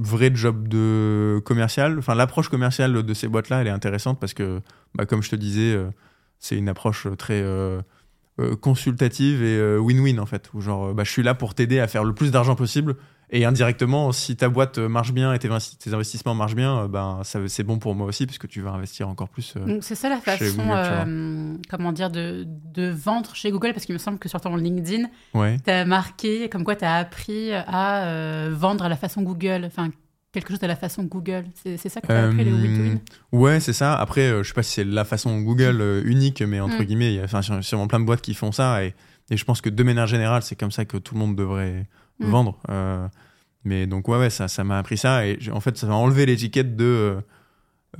vrai 0.00 0.30
job 0.32 0.68
de 0.68 1.40
commercial. 1.44 1.98
Enfin, 1.98 2.14
l'approche 2.14 2.48
commerciale 2.48 3.02
de 3.02 3.14
ces 3.14 3.26
boîtes-là, 3.26 3.60
elle 3.62 3.66
est 3.66 3.70
intéressante 3.70 4.20
parce 4.20 4.32
que, 4.32 4.60
bah, 4.94 5.06
comme 5.06 5.22
je 5.24 5.30
te 5.30 5.36
disais, 5.36 5.76
c'est 6.38 6.56
une 6.56 6.68
approche 6.68 7.08
très 7.18 7.42
consultative 8.60 9.42
et 9.42 9.56
euh, 9.58 9.78
win-win 9.78 10.18
en 10.20 10.26
fait. 10.26 10.50
Où 10.54 10.60
genre, 10.60 10.86
euh, 10.88 10.92
bah, 10.94 11.04
je 11.04 11.10
suis 11.10 11.22
là 11.22 11.34
pour 11.34 11.54
t'aider 11.54 11.80
à 11.80 11.86
faire 11.88 12.04
le 12.04 12.14
plus 12.14 12.30
d'argent 12.30 12.54
possible. 12.54 12.96
Et 13.32 13.44
indirectement, 13.44 14.10
si 14.10 14.34
ta 14.34 14.48
boîte 14.48 14.78
euh, 14.78 14.88
marche 14.88 15.12
bien 15.12 15.32
et 15.32 15.38
tes, 15.38 15.46
investi- 15.48 15.76
tes 15.78 15.94
investissements 15.94 16.34
marchent 16.34 16.56
bien, 16.56 16.78
euh, 16.80 16.88
ben, 16.88 17.20
ça, 17.22 17.38
c'est 17.46 17.62
bon 17.62 17.78
pour 17.78 17.94
moi 17.94 18.08
aussi 18.08 18.26
parce 18.26 18.38
que 18.38 18.48
tu 18.48 18.60
vas 18.60 18.72
investir 18.72 19.08
encore 19.08 19.28
plus. 19.28 19.54
euh, 19.56 19.78
c'est 19.82 19.94
ça 19.94 20.08
la 20.08 20.16
façon, 20.16 20.44
Google, 20.56 20.72
euh, 20.74 21.54
comment 21.68 21.92
dire, 21.92 22.10
de, 22.10 22.44
de 22.74 22.88
vendre 22.90 23.32
chez 23.36 23.52
Google, 23.52 23.72
parce 23.72 23.86
qu'il 23.86 23.92
me 23.92 24.00
semble 24.00 24.18
que 24.18 24.28
sur 24.28 24.40
ton 24.40 24.56
LinkedIn, 24.56 25.04
Ouais. 25.34 25.58
tu 25.64 25.70
as 25.70 25.84
marqué 25.84 26.48
comme 26.48 26.64
quoi 26.64 26.74
tu 26.74 26.84
as 26.84 26.96
appris 26.96 27.52
à 27.52 28.06
euh, 28.06 28.50
vendre 28.52 28.84
à 28.84 28.88
la 28.88 28.96
façon 28.96 29.22
Google, 29.22 29.62
enfin 29.64 29.90
quelque 30.32 30.50
chose 30.50 30.62
à 30.62 30.66
la 30.66 30.76
façon 30.76 31.04
Google. 31.04 31.44
C'est 31.54 31.76
ça 31.88 32.00
que 32.00 32.06
tu 32.06 32.12
as 32.12 32.26
appris, 32.28 32.44
le 32.44 32.52
Euh, 32.52 32.62
win-to-win? 32.62 33.00
Ouais, 33.32 33.60
c'est 33.60 33.72
ça. 33.72 33.94
Après, 33.96 34.22
euh, 34.28 34.42
je 34.42 34.48
sais 34.48 34.54
pas 34.54 34.62
si 34.62 34.72
c'est 34.72 34.84
la 34.84 35.04
façon 35.04 35.40
Google 35.40 35.80
euh, 35.80 36.02
unique, 36.04 36.42
mais 36.42 36.60
entre 36.60 36.80
Mm. 36.80 36.84
guillemets, 36.84 37.14
il 37.14 37.16
y 37.16 37.20
a 37.20 37.62
sûrement 37.62 37.86
plein 37.88 38.00
de 38.00 38.04
boîtes 38.04 38.20
qui 38.22 38.34
font 38.34 38.52
ça. 38.52 38.84
Et, 38.84 38.94
et 39.30 39.36
je 39.36 39.44
pense 39.44 39.60
que 39.60 39.68
de 39.70 39.82
manière 39.82 40.06
générale, 40.06 40.42
c'est 40.42 40.56
comme 40.56 40.70
ça 40.70 40.84
que 40.84 40.96
tout 40.96 41.14
le 41.14 41.20
monde 41.20 41.36
devrait 41.36 41.86
Mm. 42.20 42.26
vendre. 42.30 42.58
Euh, 42.70 43.06
mais 43.64 43.86
donc, 43.86 44.08
ouais, 44.08 44.18
ouais, 44.18 44.30
ça 44.30 44.46
ça 44.48 44.62
m'a 44.64 44.78
appris 44.78 44.96
ça. 44.98 45.26
Et 45.26 45.38
en 45.52 45.60
fait, 45.60 45.76
ça 45.76 45.86
m'a 45.86 45.94
enlevé 45.94 46.26
l'étiquette 46.26 46.76
de 46.76 47.18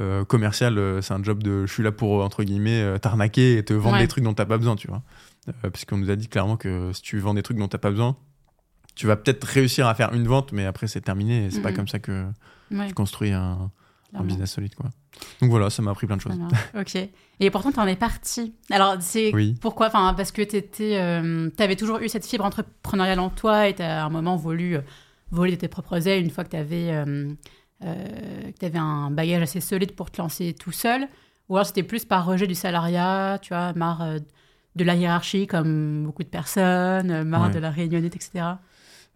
euh, 0.01 0.25
commercial. 0.25 0.79
c'est 1.03 1.15
un 1.15 1.23
job 1.23 1.43
de 1.43 1.67
je 1.67 1.73
suis 1.73 1.83
là 1.83 1.91
pour, 1.91 2.23
entre 2.25 2.45
guillemets, 2.45 2.99
t'arnaquer 3.01 3.59
et 3.59 3.65
te 3.65 3.75
vendre 3.75 3.97
Ouais. 3.97 4.03
des 4.03 4.09
trucs 4.09 4.23
dont 4.23 4.35
t'as 4.35 4.47
pas 4.47 4.57
besoin, 4.59 4.77
tu 4.77 4.87
vois. 4.87 5.03
Euh, 5.49 5.53
parce 5.71 5.85
qu'on 5.85 5.97
nous 5.97 6.11
a 6.11 6.17
dit 6.17 6.29
clairement 6.29 6.57
que 6.57 6.93
si 6.93 7.03
tu 7.03 7.19
vends 7.19 7.35
des 7.35 7.43
trucs 7.43 7.57
dont 7.57 7.67
t'as 7.67 7.79
pas 7.79 7.91
besoin, 7.91 8.17
tu 9.01 9.07
vas 9.07 9.17
peut-être 9.17 9.45
réussir 9.45 9.87
à 9.87 9.95
faire 9.95 10.13
une 10.13 10.27
vente, 10.29 10.53
mais 10.53 10.67
après, 10.67 10.87
c'est 10.87 11.01
terminé. 11.01 11.49
C'est 11.51 11.63
pas 11.63 11.71
Mhm. 11.71 11.77
comme 11.77 11.89
ça 11.89 11.99
que 11.99 12.27
Ouais, 12.71 12.89
tu 12.89 12.93
construis 12.93 13.33
un, 13.33 13.71
un 14.15 14.23
business 14.25 14.53
solide, 14.53 14.75
quoi. 14.75 14.91
Donc 15.41 15.49
voilà, 15.49 15.71
ça 15.71 15.81
m'a 15.81 15.91
appris 15.93 16.07
plein 16.07 16.19
de 16.19 16.21
choses. 16.21 16.37
Ok. 16.79 16.97
Et 17.41 17.51
pourtant, 17.51 17.73
tu 17.73 17.81
en 17.81 17.87
es 17.87 17.97
parti. 17.97 18.53
Alors, 18.71 18.97
c'est 19.01 19.35
Oui. 19.35 19.57
pourquoi? 19.63 19.87
Enfin, 19.87 20.13
parce 20.15 20.33
que 20.33 20.43
tu 20.43 21.63
avais 21.63 21.77
toujours 21.77 21.99
eu 22.01 22.11
cette 22.11 22.27
fibre 22.27 22.45
entrepreneuriale 22.45 23.21
en 23.21 23.31
toi 23.31 23.69
et 23.69 23.75
tu 23.75 23.81
as 23.83 24.03
à 24.03 24.07
un 24.07 24.11
moment 24.11 24.37
voulu 24.37 24.77
euh, 24.77 24.81
voler 25.31 25.53
de 25.53 25.57
tes 25.57 25.69
propres 25.69 26.07
ailes 26.07 26.23
une 26.23 26.31
fois 26.31 26.45
que 26.45 26.51
tu 26.51 26.57
avais, 26.57 26.91
un 28.75 29.11
bagage 29.11 29.43
assez 29.43 29.61
solide 29.61 29.93
pour 29.93 30.11
te 30.11 30.21
lancer 30.21 30.53
tout 30.53 30.73
seul. 30.73 31.09
Ou 31.49 31.57
alors, 31.57 31.67
c'était 31.67 31.83
plus 31.83 32.05
par 32.05 32.27
rejet 32.27 32.47
du 32.47 32.55
salariat, 32.55 33.39
tu 33.41 33.49
vois, 33.55 33.73
marre 33.73 34.03
euh, 34.03 34.19
de 34.77 34.85
la 34.85 34.95
hiérarchie 34.95 35.47
comme 35.49 36.05
beaucoup 36.05 36.23
de 36.23 36.29
personnes, 36.29 37.11
euh, 37.11 37.25
marre 37.25 37.49
Ouais. 37.49 37.55
de 37.55 37.59
la 37.59 37.71
réunionnette, 37.71 38.15
etc. 38.15 38.45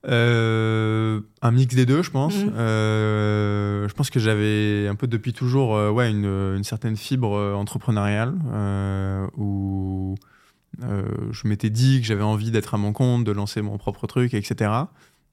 Euh, 0.06 1.20
un 1.40 1.50
mix 1.50 1.74
des 1.74 1.86
deux, 1.86 2.02
je 2.02 2.10
pense. 2.10 2.36
Mhm. 2.36 2.52
Euh, 2.56 3.88
je 3.88 3.94
pense 3.94 4.10
que 4.10 4.20
j'avais 4.20 4.86
un 4.88 4.94
peu 4.94 5.06
depuis 5.06 5.32
toujours 5.32 5.76
euh, 5.76 5.90
ouais, 5.90 6.10
une, 6.10 6.26
une 6.26 6.64
certaine 6.64 6.96
fibre 6.96 7.36
entrepreneuriale 7.56 8.34
où 9.36 10.16
je 10.78 11.48
m'étais 11.48 11.70
dit 11.70 12.00
que 12.00 12.06
j'avais 12.06 12.22
envie 12.22 12.50
d'être 12.50 12.74
à 12.74 12.78
mon 12.78 12.92
compte, 12.92 13.24
de 13.24 13.32
lancer 13.32 13.62
mon 13.62 13.78
propre 13.78 14.06
truc, 14.06 14.34
etc. 14.34 14.70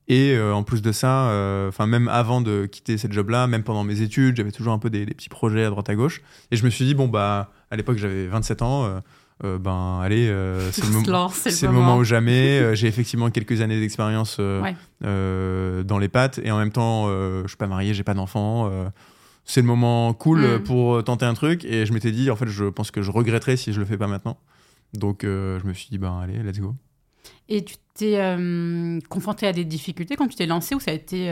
Et 0.07 0.37
en 0.39 0.63
plus 0.63 0.81
de 0.81 0.91
ça, 0.91 1.25
enfin 1.67 1.87
même 1.87 2.07
avant 2.07 2.41
de 2.41 2.65
quitter 2.65 2.97
cette 2.97 3.13
job-là, 3.13 3.47
même 3.47 3.63
pendant 3.63 3.83
mes 3.83 4.01
études, 4.01 4.37
j'avais 4.37 4.51
toujours 4.51 4.73
un 4.73 4.79
peu 4.79 4.89
des, 4.89 5.05
des 5.05 5.13
petits 5.13 5.29
projets 5.29 5.63
à 5.63 5.69
droite 5.69 5.89
à 5.89 5.95
gauche. 5.95 6.21
Et 6.51 6.55
je 6.55 6.65
me 6.65 6.69
suis 6.69 6.85
dit 6.85 6.93
bon 6.93 7.07
bah 7.07 7.51
à 7.71 7.75
l'époque 7.75 7.97
j'avais 7.97 8.27
27 8.27 8.61
ans, 8.61 9.01
euh, 9.43 9.57
ben 9.57 9.99
allez, 10.03 10.27
euh, 10.27 10.71
c'est 10.71 10.85
le 10.85 10.91
moment. 10.91 11.95
le 11.95 11.95
le 11.95 11.99
ou 11.99 12.03
jamais. 12.03 12.59
Euh, 12.59 12.75
J'ai 12.75 12.87
effectivement 12.87 13.29
quelques 13.29 13.61
années 13.61 13.79
d'expérience 13.79 14.37
Ouais. 14.39 14.75
dans 15.01 15.97
les 15.99 16.09
pattes 16.09 16.39
et 16.43 16.51
en 16.51 16.57
même 16.57 16.71
temps, 16.71 17.07
je 17.07 17.47
suis 17.47 17.57
pas 17.57 17.67
marié, 17.67 17.93
j'ai 17.93 18.03
pas 18.03 18.13
d'enfant. 18.13 18.71
c'est 19.45 19.61
le 19.61 19.67
moment 19.67 20.13
cool 20.13 20.41
Mm. 20.57 20.63
pour 20.63 21.03
tenter 21.03 21.25
un 21.25 21.33
truc 21.33 21.65
et 21.65 21.85
je 21.85 21.93
m'étais 21.93 22.11
dit, 22.11 22.29
en 22.29 22.35
fait, 22.35 22.47
je 22.47 22.65
pense 22.65 22.91
que 22.91 23.01
je 23.01 23.11
regretterais 23.11 23.57
si 23.57 23.73
je 23.73 23.79
le 23.79 23.85
fais 23.85 23.97
pas 23.97 24.07
maintenant. 24.07 24.37
Donc, 24.93 25.19
je 25.23 25.65
me 25.65 25.73
suis 25.73 25.87
dit, 25.89 25.97
ben 25.97 26.19
allez, 26.23 26.37
let's 26.43 26.59
go. 26.59 26.75
Et 27.49 27.63
tu 27.65 27.75
t'es 27.95 28.17
confronté 29.09 29.47
à 29.47 29.53
des 29.53 29.65
difficultés 29.65 30.15
quand 30.15 30.27
tu 30.27 30.35
t'es 30.35 30.45
lancé 30.45 30.75
ou 30.75 30.79
ça 30.79 30.91
a 30.91 30.93
été. 30.93 31.29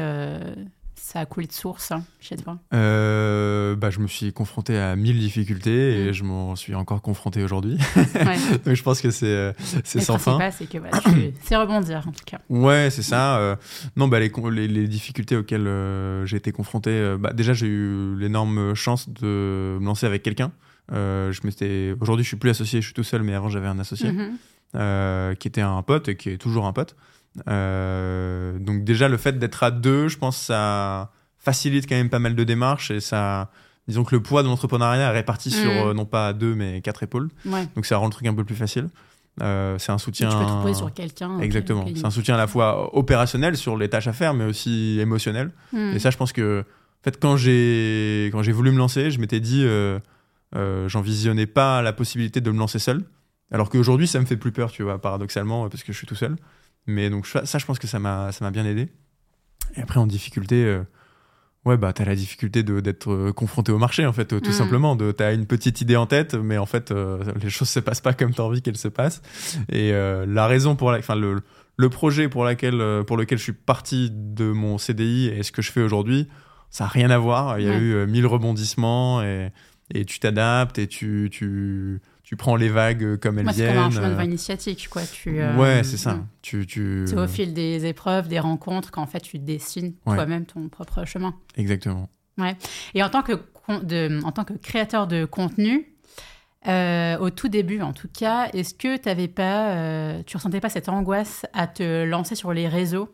Ça 1.11 1.19
a 1.21 1.25
coulé 1.25 1.47
de 1.47 1.51
source 1.51 1.91
hein, 1.91 2.03
chez 2.19 2.35
toi 2.35 2.59
Euh, 2.73 3.75
bah, 3.75 3.89
je 3.89 3.99
me 3.99 4.07
suis 4.07 4.31
confronté 4.31 4.77
à 4.77 4.95
mille 4.95 5.17
difficultés 5.19 6.05
et 6.05 6.09
Mm. 6.09 6.13
je 6.13 6.23
m'en 6.23 6.55
suis 6.55 6.75
encore 6.75 7.01
confronté 7.01 7.43
aujourd'hui. 7.43 7.77
Ouais. 7.95 8.37
Donc, 8.65 8.75
je 8.75 8.83
pense 8.83 9.01
que 9.01 9.09
c'est 9.09 9.25
euh, 9.25 9.53
sans 9.83 10.17
fin. 10.19 10.37
c'est 10.51 10.69
que 10.69 10.77
voilà, 10.77 10.99
tu- 11.01 11.33
c'est 11.41 11.55
rebondir 11.55 12.05
en 12.07 12.11
tout 12.11 12.23
cas. 12.25 12.39
Ouais, 12.49 12.89
c'est 12.91 13.01
ça. 13.01 13.37
euh, 13.39 13.55
non, 13.95 14.07
bah, 14.07 14.19
les, 14.19 14.29
les, 14.51 14.67
les 14.67 14.87
difficultés 14.87 15.35
auxquelles 15.35 15.67
euh, 15.67 16.25
j'ai 16.27 16.37
été 16.37 16.51
confronté, 16.51 17.15
bah, 17.19 17.33
déjà 17.33 17.53
j'ai 17.53 17.67
eu 17.67 18.15
l'énorme 18.17 18.75
chance 18.75 19.09
de 19.09 19.77
me 19.79 19.85
lancer 19.85 20.05
avec 20.05 20.21
quelqu'un. 20.23 20.51
Euh, 20.91 21.31
je 21.31 21.41
m'étais, 21.43 21.95
aujourd'hui, 22.01 22.23
je 22.23 22.29
suis 22.29 22.37
plus 22.37 22.49
associé, 22.49 22.81
je 22.81 22.85
suis 22.87 22.93
tout 22.93 23.03
seul, 23.03 23.21
mais 23.23 23.33
avant 23.35 23.49
j'avais 23.49 23.67
un 23.67 23.79
associé 23.79 24.11
Mhm. 24.11 24.31
euh, 24.75 25.35
qui 25.35 25.47
était 25.47 25.61
un 25.61 25.81
pote 25.83 26.07
et 26.09 26.15
qui 26.15 26.29
est 26.29 26.37
toujours 26.37 26.65
un 26.65 26.73
pote. 26.73 26.95
Euh, 27.47 28.57
donc 28.59 28.83
déjà 28.83 29.07
le 29.07 29.17
fait 29.17 29.37
d'être 29.37 29.63
à 29.63 29.71
deux, 29.71 30.07
je 30.07 30.17
pense, 30.17 30.37
ça 30.37 31.11
facilite 31.37 31.87
quand 31.87 31.95
même 31.95 32.09
pas 32.09 32.19
mal 32.19 32.35
de 32.35 32.43
démarches 32.43 32.91
et 32.91 32.99
ça 32.99 33.49
disons 33.87 34.03
que 34.03 34.13
le 34.15 34.21
poids 34.21 34.43
de 34.43 34.47
l'entrepreneuriat 34.47 35.01
est 35.01 35.09
réparti 35.11 35.49
sur 35.51 35.69
Mm. 35.71 35.87
euh, 35.89 35.93
non 35.93 36.05
pas 36.05 36.33
deux 36.33 36.53
mais 36.55 36.81
quatre 36.81 37.01
épaules. 37.03 37.29
Ouais. 37.45 37.67
Donc 37.75 37.85
ça 37.85 37.97
rend 37.97 38.05
le 38.05 38.11
truc 38.11 38.27
un 38.27 38.33
peu 38.33 38.43
plus 38.43 38.55
facile. 38.55 38.89
Euh, 39.41 39.77
c'est 39.79 39.91
un 39.91 39.97
soutien. 39.97 40.29
Tu 40.29 40.35
peux 40.65 40.71
te 40.71 40.75
sur 40.77 40.93
quelqu'un. 40.93 41.39
Exactement. 41.39 41.85
C'est 41.95 42.05
un 42.05 42.09
soutien 42.11 42.35
à 42.35 42.37
la 42.37 42.47
fois 42.47 42.95
opérationnel 42.97 43.55
sur 43.57 43.77
les 43.77 43.89
tâches 43.89 44.07
à 44.07 44.13
faire, 44.13 44.33
mais 44.33 44.43
aussi 44.45 44.99
émotionnel. 44.99 45.51
Hmm. 45.71 45.93
Et 45.95 45.99
ça, 45.99 46.09
je 46.09 46.17
pense 46.17 46.33
que, 46.33 46.61
en 46.61 47.03
fait, 47.03 47.17
quand 47.21 47.37
j'ai 47.37 48.29
quand 48.33 48.43
j'ai 48.43 48.51
voulu 48.51 48.71
me 48.71 48.77
lancer, 48.77 49.11
je 49.11 49.19
m'étais 49.19 49.39
dit, 49.39 49.61
euh, 49.63 49.97
j'envisionnais 50.53 51.45
pas 51.47 51.81
la 51.81 51.93
possibilité 51.93 52.41
de 52.41 52.51
me 52.51 52.57
lancer 52.59 52.79
seul. 52.79 53.03
Alors 53.51 53.69
qu'aujourd'hui, 53.69 54.07
ça 54.07 54.19
me 54.19 54.25
fait 54.25 54.37
plus 54.37 54.51
peur, 54.51 54.71
tu 54.71 54.83
vois, 54.83 54.99
paradoxalement, 55.01 55.67
parce 55.69 55.83
que 55.83 55.91
je 55.91 55.97
suis 55.97 56.07
tout 56.07 56.15
seul. 56.15 56.35
Mais 56.87 57.09
donc 57.09 57.27
ça, 57.27 57.43
je 57.57 57.65
pense 57.65 57.79
que 57.79 57.87
ça 57.87 57.99
m'a 57.99 58.31
bien 58.51 58.65
aidé. 58.65 58.89
Et 59.75 59.81
après, 59.81 59.99
en 59.99 60.07
difficulté. 60.07 60.63
euh, 60.65 60.83
Ouais, 61.65 61.75
bah, 61.75 61.91
t'as 61.91 62.05
la 62.05 62.15
difficulté 62.15 62.63
d'être 62.63 63.11
euh, 63.11 63.33
confronté 63.33 63.73
au 63.73 63.77
marché, 63.77 64.05
en 64.05 64.13
fait, 64.13 64.31
euh, 64.31 64.39
tout 64.39 64.51
Mm. 64.51 64.53
simplement. 64.53 64.95
T'as 64.95 65.33
une 65.33 65.45
petite 65.45 65.81
idée 65.81 65.97
en 65.97 66.05
tête, 66.05 66.33
mais 66.33 66.57
en 66.57 66.65
fait, 66.65 66.91
euh, 66.91 67.21
les 67.43 67.49
choses 67.49 67.67
se 67.67 67.81
passent 67.81 67.99
pas 67.99 68.13
comme 68.13 68.33
t'as 68.33 68.43
envie 68.43 68.61
qu'elles 68.61 68.77
se 68.77 68.87
passent. 68.87 69.21
Et 69.67 69.91
euh, 69.91 70.25
la 70.25 70.47
raison 70.47 70.77
pour 70.77 70.89
la, 70.91 70.99
enfin, 70.99 71.15
le, 71.15 71.41
le 71.75 71.89
projet 71.89 72.29
pour, 72.29 72.45
laquelle, 72.45 72.79
euh, 72.79 73.03
pour 73.03 73.17
lequel 73.17 73.37
je 73.39 73.43
suis 73.43 73.51
parti 73.53 74.09
de 74.09 74.45
mon 74.51 74.77
CDI 74.77 75.27
et 75.27 75.43
ce 75.43 75.51
que 75.51 75.61
je 75.61 75.71
fais 75.73 75.81
aujourd'hui, 75.81 76.29
ça 76.69 76.85
a 76.85 76.87
rien 76.87 77.09
à 77.09 77.17
voir. 77.17 77.59
Il 77.59 77.65
y 77.65 77.67
a 77.67 77.71
Ouais. 77.71 77.77
eu 77.77 77.93
euh, 77.93 78.07
mille 78.07 78.25
rebondissements 78.25 79.21
et, 79.21 79.51
et 79.93 80.05
tu 80.05 80.19
t'adaptes 80.19 80.77
et 80.79 80.87
tu, 80.87 81.29
tu, 81.31 81.99
tu 82.23 82.35
prends 82.35 82.55
les 82.55 82.69
vagues 82.69 83.17
comme 83.17 83.37
elles 83.39 83.45
Moi, 83.45 83.53
c'est 83.53 83.63
viennent. 83.63 83.75
comme 83.75 83.83
un 83.85 83.91
chemin 83.91 84.07
de 84.07 84.11
euh, 84.11 84.15
voie 84.15 84.23
initiatique, 84.25 84.87
quoi. 84.89 85.01
Tu, 85.03 85.39
euh, 85.41 85.55
Ouais, 85.57 85.83
c'est 85.83 85.97
ça. 85.97 86.19
Tu, 86.41 86.65
tu... 86.67 87.05
C'est 87.07 87.17
au 87.17 87.27
fil 87.27 87.53
des 87.53 87.85
épreuves, 87.85 88.27
des 88.27 88.39
rencontres, 88.39 88.91
qu'en 88.91 89.05
fait, 89.07 89.19
tu 89.21 89.39
dessines 89.39 89.93
Ouais. 90.05 90.15
toi-même 90.15 90.45
ton 90.45 90.69
propre 90.69 91.05
chemin. 91.05 91.35
Exactement. 91.57 92.09
Et 92.93 93.03
en 93.03 93.09
tant 93.09 93.21
que, 93.21 93.33
de, 93.83 94.21
en 94.23 94.31
tant 94.31 94.43
que 94.45 94.53
créateur 94.53 95.07
de 95.07 95.25
contenu, 95.25 95.93
euh, 96.67 97.17
au 97.19 97.29
tout 97.29 97.47
début 97.49 97.81
en 97.81 97.91
tout 97.93 98.07
cas, 98.07 98.49
est-ce 98.53 98.73
que 98.73 98.95
t'avais 98.97 99.27
pas, 99.27 99.71
euh, 99.75 100.23
tu 100.25 100.37
ressentais 100.37 100.59
pas 100.61 100.69
cette 100.69 100.87
angoisse 100.89 101.45
à 101.53 101.67
te 101.67 102.03
lancer 102.05 102.35
sur 102.35 102.53
les 102.53 102.67
réseaux? 102.67 103.09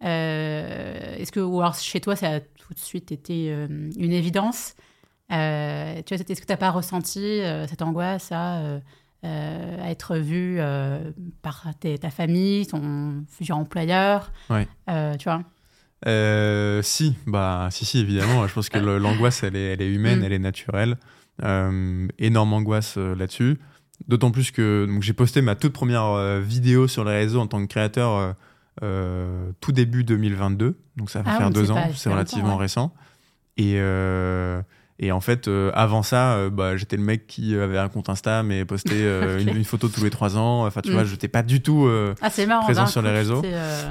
Est-ce 0.00 1.30
que, 1.32 1.40
ou 1.40 1.60
alors 1.60 1.74
chez 1.74 2.00
toi, 2.00 2.16
ça 2.16 2.34
a 2.36 2.40
tout 2.40 2.74
de 2.74 2.78
suite 2.78 3.12
été 3.12 3.48
une 3.50 4.12
évidence? 4.12 4.74
Euh, 5.32 6.02
tu 6.06 6.14
vois, 6.14 6.22
Est-ce 6.28 6.40
que 6.40 6.46
tu 6.46 6.52
n'as 6.52 6.56
pas 6.56 6.70
ressenti 6.70 7.18
euh, 7.20 7.66
cette 7.66 7.82
angoisse 7.82 8.30
à, 8.32 8.58
euh, 8.58 8.78
à 9.82 9.90
être 9.90 10.16
vu 10.18 10.58
par 11.42 11.66
tes- 11.80 11.98
ta 11.98 12.10
famille, 12.10 12.66
ton 12.66 13.24
futur 13.28 13.56
employeur 13.56 14.30
Ouais. 14.50 14.68
Tu 15.18 15.24
vois? 15.28 15.42
Si, 16.82 17.16
bah, 17.26 17.68
si, 17.70 17.84
si, 17.84 17.98
évidemment. 18.00 18.46
Je 18.46 18.54
pense 18.54 18.68
que 18.68 18.78
l'angoisse, 18.78 19.42
elle 19.42 19.56
est, 19.56 19.72
elle 19.72 19.82
est 19.82 19.92
humaine, 19.92 20.20
Mm. 20.20 20.24
elle 20.24 20.32
est 20.32 20.38
naturelle. 20.38 20.96
Énorme 21.42 22.52
angoisse 22.52 22.96
là-dessus. 22.96 23.58
D'autant 24.08 24.30
plus 24.30 24.50
que 24.50 24.86
j'ai 25.00 25.14
posté 25.14 25.40
ma 25.40 25.54
toute 25.54 25.72
première 25.72 26.38
vidéo 26.40 26.86
sur 26.86 27.02
les 27.04 27.12
réseaux 27.16 27.40
en 27.40 27.46
tant 27.46 27.60
que 27.62 27.66
créateur 27.66 28.34
euh, 28.82 29.50
tout 29.60 29.72
début 29.72 30.04
2022. 30.04 30.78
Donc 30.96 31.10
ça 31.10 31.22
va 31.22 31.32
Ah 31.34 31.38
faire 31.38 31.46
oui, 31.48 31.52
deux 31.54 31.70
ans, 31.70 31.82
c'est 31.94 32.10
relativement 32.10 32.56
ouais. 32.56 32.62
récent. 32.62 32.92
Et, 33.56 33.76
euh, 33.76 34.60
et 34.98 35.12
en 35.12 35.20
fait, 35.20 35.46
euh, 35.48 35.70
avant 35.74 36.02
ça, 36.02 36.34
euh, 36.36 36.50
bah, 36.50 36.76
j'étais 36.76 36.96
le 36.96 37.02
mec 37.02 37.26
qui 37.26 37.54
avait 37.56 37.76
un 37.78 37.88
compte 37.88 38.08
Insta 38.08 38.42
mais 38.42 38.64
postait 38.64 38.94
euh, 38.94 39.38
une, 39.46 39.56
une 39.56 39.64
photo 39.64 39.88
tous 39.88 40.02
les 40.02 40.10
trois 40.10 40.36
ans. 40.38 40.66
Enfin, 40.66 40.80
tu 40.80 40.90
Mm. 40.90 40.94
vois, 40.94 41.04
j'étais 41.04 41.28
pas 41.28 41.42
du 41.42 41.60
tout. 41.60 41.84
euh, 41.86 42.14
Ah, 42.22 42.30
marrant. 42.46 42.64
Présent 42.64 42.86
sur 42.86 43.02
les 43.02 43.10
réseaux. 43.10 43.42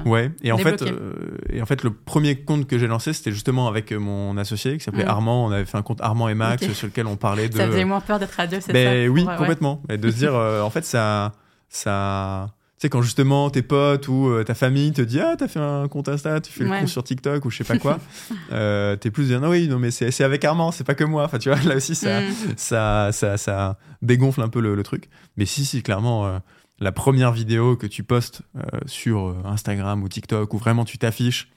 Ouais, 0.05 0.31
et 0.41 0.51
en, 0.51 0.57
fait, 0.57 0.83
Débloqué. 0.83 0.91
euh, 0.99 1.37
et 1.53 1.61
en 1.61 1.65
fait, 1.65 1.83
le 1.83 1.91
premier 1.93 2.35
compte 2.37 2.65
que 2.67 2.77
j'ai 2.79 2.87
lancé, 2.87 3.13
c'était 3.13 3.31
justement 3.31 3.67
avec 3.67 3.91
mon 3.91 4.35
associé 4.37 4.77
qui 4.77 4.83
s'appelait 4.83 5.05
Mm. 5.05 5.09
Armand. 5.09 5.45
On 5.45 5.51
avait 5.51 5.65
fait 5.65 5.77
un 5.77 5.81
compte 5.83 6.01
Armand 6.01 6.27
et 6.29 6.33
Max 6.35 6.71
sur 6.73 6.87
lequel 6.87 7.05
on 7.07 7.17
parlait 7.17 7.49
de. 7.49 7.55
Ça 7.57 7.67
faisait 7.67 7.85
moins 7.85 8.01
peur 8.01 8.17
d'être 8.19 8.39
à 8.39 8.47
deux, 8.47 8.59
c'est 8.61 8.73
Ben 8.73 9.05
ça 9.05 9.11
oui, 9.11 9.21
pour- 9.21 9.31
ouais. 9.31 9.37
complètement. 9.37 9.83
Et 9.89 9.97
de 9.97 10.09
se 10.09 10.15
dire, 10.17 10.33
euh, 10.33 10.61
en 10.61 10.69
fait, 10.69 10.85
ça. 10.85 11.33
ça... 11.69 12.49
Tu 12.77 12.81
sais, 12.81 12.89
quand 12.89 13.01
justement 13.01 13.49
tes 13.49 13.61
potes 13.61 14.09
ou 14.09 14.27
euh, 14.27 14.43
ta 14.43 14.53
famille 14.53 14.91
te 14.91 15.01
dit 15.01 15.19
Ah, 15.21 15.35
t'as 15.37 15.47
fait 15.47 15.59
un 15.61 15.87
compte 15.87 16.09
Insta, 16.09 16.41
tu 16.41 16.51
fais 16.51 16.65
le 16.65 16.69
Ouais. 16.71 16.79
compte 16.81 16.89
sur 16.89 17.03
TikTok 17.05 17.45
ou 17.45 17.49
je 17.49 17.57
sais 17.57 17.63
pas 17.63 17.77
quoi, 17.77 17.99
euh, 18.51 18.97
t'es 18.97 19.11
plus 19.11 19.27
dire 19.27 19.39
Non, 19.39 19.49
oui, 19.49 19.69
non, 19.69 19.79
mais 19.79 19.91
c'est 19.91 20.23
avec 20.23 20.43
Armand, 20.43 20.71
c'est 20.71 20.83
pas 20.83 20.93
que 20.95 21.05
moi. 21.05 21.23
Enfin, 21.23 21.37
tu 21.39 21.49
vois, 21.49 21.61
là 21.61 21.77
aussi, 21.77 21.95
ça, 21.95 22.19
Mm. 22.19 22.33
ça, 22.57 23.09
ça, 23.13 23.37
ça 23.37 23.77
dégonfle 24.01 24.41
un 24.41 24.49
peu 24.49 24.59
le, 24.59 24.75
le 24.75 24.83
truc. 24.83 25.09
Mais 25.37 25.45
si, 25.45 25.63
si, 25.63 25.83
clairement, 25.83 26.25
euh, 26.25 26.39
la 26.79 26.91
première 26.91 27.31
vidéo 27.31 27.77
que 27.77 27.87
tu 27.87 28.03
postes 28.03 28.41
sur 28.87 29.33
Instagram 29.45 30.03
ou 30.03 30.09
TikTok, 30.09 30.53
où 30.53 30.57
vraiment 30.57 30.83
tu 30.83 30.97
t'affiches 30.97 31.49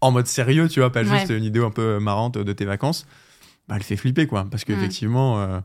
en 0.00 0.10
mode 0.10 0.26
sérieux, 0.26 0.68
tu 0.68 0.80
vois, 0.80 0.90
pas 0.90 1.04
Ouais. 1.04 1.18
juste 1.18 1.30
une 1.30 1.44
idée 1.44 1.60
un 1.62 1.70
peu 1.70 2.00
marrante 2.00 2.38
de 2.38 2.52
tes 2.52 2.64
vacances, 2.64 3.06
bah, 3.68 3.76
elle 3.76 3.84
fait 3.84 3.96
flipper, 3.96 4.26
quoi. 4.26 4.46
Parce 4.50 4.64
Mm. 4.64 4.66
qu'effectivement. 4.66 5.40
euh, 5.40 5.60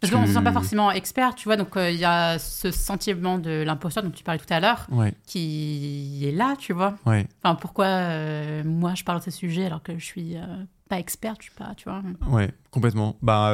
Parce 0.00 0.12
qu'on 0.12 0.20
ne 0.22 0.26
se 0.26 0.34
sent 0.34 0.42
pas 0.42 0.52
forcément 0.52 0.90
expert, 0.90 1.34
tu 1.34 1.48
vois, 1.48 1.56
donc 1.56 1.76
euh, 1.76 1.90
il 1.90 1.98
y 1.98 2.04
a 2.04 2.38
ce 2.38 2.70
sentiment 2.70 3.38
de 3.38 3.62
l'imposteur 3.64 4.02
dont 4.04 4.10
tu 4.10 4.22
parlais 4.24 4.38
tout 4.38 4.52
à 4.52 4.60
l'heure 4.60 4.86
Ouais, 4.92 5.14
qui 5.26 6.20
est 6.26 6.32
là, 6.32 6.54
tu 6.58 6.72
vois. 6.74 6.96
ouais, 7.06 7.26
Enfin, 7.42 7.54
pourquoi 7.54 7.86
euh, 7.86 8.62
moi 8.64 8.94
je 8.94 9.04
parle 9.04 9.20
de 9.20 9.24
ce 9.24 9.30
sujet 9.30 9.64
alors 9.66 9.82
que 9.82 9.98
je 9.98 10.04
suis 10.04 10.36
euh, 10.36 10.42
pas 10.90 10.98
experte, 10.98 11.38
je 11.40 11.46
suis 11.46 11.54
pas, 11.54 11.72
tu 11.76 11.88
vois. 11.88 12.02
ouais, 12.28 12.50
complètement. 12.70 13.16
Bah 13.22 13.52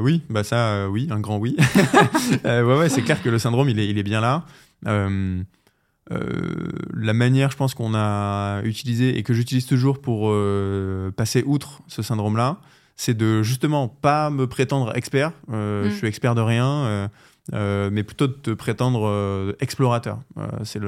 oui, 0.00 0.22
bah 0.28 0.44
ça, 0.44 0.88
oui, 0.90 1.08
un 1.10 1.18
grand 1.20 1.38
oui. 1.38 1.56
Ouais, 2.44 2.62
ouais, 2.62 2.88
c'est 2.90 3.02
clair 3.02 3.22
que 3.22 3.28
le 3.30 3.38
syndrome, 3.38 3.68
il 3.70 3.78
est, 3.80 3.88
il 3.88 3.96
est 3.98 4.02
bien 4.02 4.20
là. 4.20 4.44
La 6.92 7.12
manière, 7.14 7.50
je 7.50 7.56
pense, 7.56 7.74
qu'on 7.74 7.94
a 7.94 8.60
utilisé 8.64 9.16
et 9.18 9.22
que 9.22 9.32
j'utilise 9.32 9.66
toujours 9.66 10.00
pour 10.00 10.32
passer 11.16 11.42
outre 11.46 11.80
ce 11.88 12.02
syndrome-là, 12.02 12.58
c'est 13.02 13.16
de 13.16 13.42
justement 13.42 13.88
pas 13.88 14.28
me 14.28 14.46
prétendre 14.46 14.94
expert. 14.94 15.32
Euh, 15.50 15.86
Mm. 15.86 15.90
Je 15.90 15.94
suis 15.96 16.06
expert 16.06 16.34
de 16.34 16.42
rien. 16.42 16.66
euh, 16.68 17.08
euh, 17.54 17.88
mais 17.90 18.02
plutôt 18.04 18.26
de 18.26 18.34
te 18.34 18.50
prétendre 18.50 19.56
explorateur. 19.60 20.18
C'est 20.64 20.80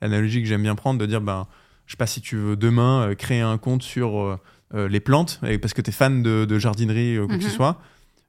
l'analogie 0.00 0.40
que 0.42 0.48
j'aime 0.48 0.62
bien 0.62 0.76
prendre, 0.76 0.98
de 1.00 1.04
dire, 1.06 1.20
ben, 1.20 1.46
je 1.86 1.92
sais 1.92 1.96
pas 1.96 2.06
si 2.06 2.20
tu 2.20 2.36
veux 2.36 2.56
demain 2.56 3.14
créer 3.18 3.40
un 3.40 3.58
compte 3.58 3.82
sur 3.82 4.38
les 4.74 5.00
plantes, 5.00 5.40
et 5.46 5.58
parce 5.58 5.74
que 5.74 5.82
tu 5.82 5.90
es 5.90 5.92
fan 5.92 6.22
de, 6.22 6.44
de 6.44 6.58
jardinerie 6.58 7.18
ou 7.18 7.26
quoi 7.26 7.36
que 7.36 7.42
ce 7.42 7.48
Mhm. 7.48 7.54
soit. 7.54 7.80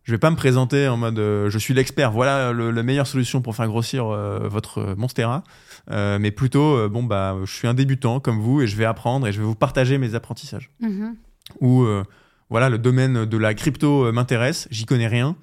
Je 0.04 0.12
vais 0.12 0.18
pas 0.18 0.32
me 0.32 0.36
présenter 0.36 0.88
en 0.88 0.98
mode 0.98 1.18
je 1.18 1.58
suis 1.60 1.74
l'expert, 1.76 2.12
voilà 2.12 2.52
le- 2.52 2.72
la 2.72 2.84
meilleure 2.84 3.08
solution 3.08 3.42
pour 3.42 3.56
faire 3.56 3.68
grossir 3.68 4.06
votre 4.06 4.96
monstera, 4.98 5.44
Euh, 5.90 6.18
mais 6.20 6.32
plutôt 6.32 6.76
euh, 6.76 6.90
bon 6.90 7.04
bah 7.04 7.38
je 7.46 7.54
suis 7.54 7.68
un 7.70 7.74
débutant 7.74 8.20
comme 8.20 8.40
vous 8.42 8.62
et 8.62 8.68
je 8.68 8.76
vais 8.76 8.84
apprendre 8.86 9.26
et 9.28 9.32
je 9.32 9.40
vais 9.40 9.46
vous 9.46 9.56
partager 9.56 9.98
mes 9.98 10.16
apprentissages. 10.16 10.70
Mhm. 10.82 11.16
Ou 11.62 11.84
euh, 11.84 12.04
voilà 12.50 12.70
le 12.70 12.78
domaine 12.78 13.26
de 13.26 13.38
la 13.38 13.54
crypto 13.54 14.06
euh, 14.06 14.12
m'intéresse, 14.12 14.68
j'y 14.72 14.86
connais 14.86 15.08
rien, 15.08 15.36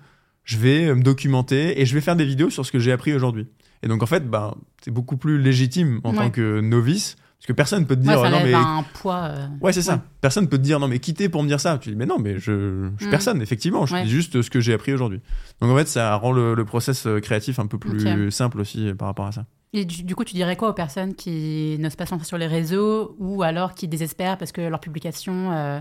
je 0.44 0.58
vais 0.58 0.86
euh, 0.86 0.94
me 0.94 1.02
documenter 1.02 1.80
et 1.80 1.86
je 1.86 1.94
vais 1.94 2.00
faire 2.00 2.16
des 2.16 2.24
vidéos 2.24 2.50
sur 2.50 2.64
ce 2.66 2.72
que 2.72 2.78
j'ai 2.78 2.92
appris 2.92 3.12
aujourd'hui. 3.14 3.46
Et 3.82 3.88
donc 3.88 4.02
en 4.02 4.06
fait 4.06 4.28
bah 4.28 4.54
c'est 4.82 4.90
beaucoup 4.90 5.16
plus 5.16 5.38
légitime 5.40 6.00
en 6.04 6.10
Ouais. 6.12 6.16
tant 6.16 6.30
que 6.30 6.60
novice 6.60 7.16
parce 7.38 7.46
que 7.48 7.52
personne 7.52 7.86
peut 7.86 7.94
te 7.96 8.00
Ouais, 8.00 8.06
dire 8.14 8.20
ça 8.20 8.30
non 8.30 8.38
lève 8.38 8.46
mais 8.46 8.54
un 8.54 8.84
poids. 8.94 9.24
euh, 9.24 9.46
Ouais, 9.60 9.72
c'est 9.74 9.82
ça. 9.82 9.96
Ouais. 9.96 10.00
Personne 10.22 10.48
peut 10.48 10.56
te 10.56 10.62
dire 10.62 10.80
non, 10.80 10.88
mais 10.88 10.98
quittez 10.98 11.28
pour 11.28 11.42
me 11.42 11.48
dire 11.48 11.60
ça. 11.60 11.76
Tu 11.76 11.90
dis 11.90 11.96
mais 11.96 12.06
non, 12.06 12.18
mais 12.18 12.38
je, 12.38 12.88
je 12.96 12.96
suis 13.00 13.06
Mm. 13.06 13.10
personne, 13.10 13.42
effectivement. 13.42 13.84
Je 13.84 13.92
Ouais. 13.92 14.04
dis 14.04 14.08
juste 14.10 14.40
ce 14.40 14.48
que 14.48 14.60
j'ai 14.60 14.72
appris 14.72 14.94
aujourd'hui. 14.94 15.20
Donc 15.60 15.70
en 15.70 15.76
fait, 15.76 15.86
ça 15.86 16.14
rend 16.16 16.32
le, 16.32 16.54
le 16.54 16.64
process 16.64 17.06
euh, 17.06 17.20
créatif 17.20 17.58
un 17.58 17.66
peu 17.66 17.76
plus 17.76 18.30
simple 18.30 18.60
aussi 18.62 18.88
euh, 18.88 18.94
par 18.94 19.08
rapport 19.08 19.26
à 19.26 19.32
ça. 19.32 19.44
Et 19.74 19.84
du, 19.84 20.04
du 20.04 20.14
coup, 20.14 20.24
tu 20.24 20.32
dirais 20.34 20.56
quoi 20.56 20.70
aux 20.70 20.74
personnes 20.74 21.14
qui 21.14 21.76
n'osent 21.80 21.96
pas 21.96 22.06
se 22.06 22.12
lancer 22.12 22.24
sur 22.24 22.38
les 22.38 22.46
réseaux 22.46 23.14
ou 23.18 23.42
alors 23.42 23.74
qui 23.74 23.88
désespèrent 23.88 24.38
parce 24.38 24.52
que 24.52 24.62
leurs 24.62 24.80
publications 24.80 25.52
euh, 25.52 25.80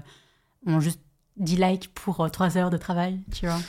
ont 0.65 0.81
juste 0.81 0.99
10 1.37 1.55
likes 1.57 1.93
pour 1.93 2.21
euh, 2.21 2.29
3 2.29 2.57
heures 2.57 2.69
de 2.69 2.77
travail, 2.77 3.19
tu 3.33 3.45
vois? 3.45 3.59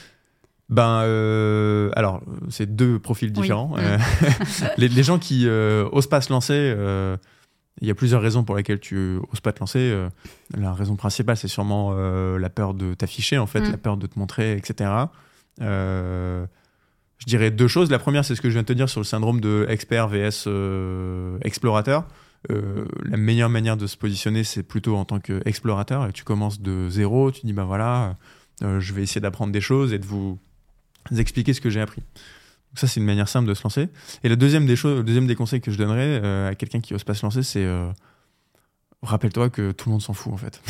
Ben, 0.70 1.02
euh, 1.02 1.90
alors, 1.94 2.22
euh, 2.26 2.46
c'est 2.50 2.74
deux 2.74 2.98
profils 2.98 3.32
différents. 3.32 3.68
Mm. 3.76 3.80
Euh, 3.80 3.98
les, 4.78 4.88
les 4.88 5.02
gens 5.02 5.18
qui 5.18 5.46
euh, 5.46 5.88
osent 5.92 6.06
pas 6.08 6.20
se 6.20 6.32
lancer, 6.32 6.54
euh, 6.54 7.16
il 7.80 7.88
y 7.88 7.90
a 7.90 7.94
plusieurs 7.94 8.22
raisons 8.22 8.44
pour 8.44 8.56
lesquelles 8.56 8.80
tu 8.80 9.18
oses 9.32 9.40
pas 9.40 9.52
te 9.52 9.60
lancer. 9.60 9.78
Euh, 9.80 10.08
la 10.56 10.72
raison 10.72 10.96
principale, 10.96 11.36
c'est 11.36 11.48
sûrement 11.48 11.92
euh, 11.94 12.38
la 12.38 12.48
peur 12.48 12.72
de 12.72 12.94
t'afficher, 12.94 13.36
en 13.38 13.46
fait, 13.46 13.60
Mm. 13.60 13.70
la 13.72 13.76
peur 13.78 13.96
de 13.96 14.06
te 14.06 14.18
montrer, 14.18 14.56
etc. 14.56 14.90
Euh, 15.60 16.46
je 17.18 17.26
dirais 17.26 17.50
deux 17.50 17.68
choses. 17.68 17.90
La 17.90 17.98
première, 17.98 18.24
c'est 18.24 18.34
ce 18.34 18.40
que 18.40 18.48
je 18.48 18.54
viens 18.54 18.62
de 18.62 18.66
te 18.66 18.72
dire 18.72 18.88
sur 18.88 19.00
le 19.00 19.04
syndrome 19.04 19.40
de 19.40 19.66
expert 19.68 20.08
vs 20.08 20.44
euh, 20.46 21.38
explorateur. 21.42 22.04
Euh, 22.50 22.84
la 23.04 23.16
meilleure 23.16 23.48
manière 23.48 23.76
de 23.76 23.86
se 23.86 23.96
positionner, 23.96 24.44
c'est 24.44 24.62
plutôt 24.62 24.96
en 24.96 25.04
tant 25.04 25.18
qu'explorateur. 25.20 26.06
Et 26.08 26.12
tu 26.12 26.24
commences 26.24 26.60
de 26.60 26.88
zéro, 26.90 27.30
tu 27.30 27.46
dis, 27.46 27.52
bah 27.52 27.64
voilà, 27.64 28.16
euh, 28.62 28.80
je 28.80 28.92
vais 28.92 29.02
essayer 29.02 29.20
d'apprendre 29.20 29.52
des 29.52 29.60
choses 29.60 29.92
et 29.92 29.98
de 29.98 30.06
vous 30.06 30.38
expliquer 31.16 31.52
ce 31.54 31.60
que 31.60 31.70
j'ai 31.70 31.80
appris. 31.80 32.00
Donc 32.02 32.78
ça, 32.78 32.86
c'est 32.86 33.00
une 33.00 33.06
manière 33.06 33.28
simple 33.28 33.48
de 33.48 33.54
se 33.54 33.62
lancer. 33.62 33.88
Et 34.24 34.28
le 34.28 34.36
deuxième 34.36 34.66
des, 34.66 34.76
choses, 34.76 34.96
le 34.98 35.04
deuxième 35.04 35.26
des 35.26 35.36
conseils 35.36 35.60
que 35.60 35.70
je 35.70 35.78
donnerais 35.78 36.20
euh, 36.22 36.50
à 36.50 36.54
quelqu'un 36.54 36.80
qui 36.80 36.92
ose 36.94 37.04
pas 37.04 37.14
se 37.14 37.24
lancer, 37.24 37.42
c'est 37.42 37.66
rappelle-toi 39.02 39.50
que 39.50 39.72
tout 39.72 39.88
le 39.88 39.92
monde 39.92 40.02
s'en 40.02 40.14
fout 40.14 40.32
en 40.32 40.36
fait. 40.38 40.60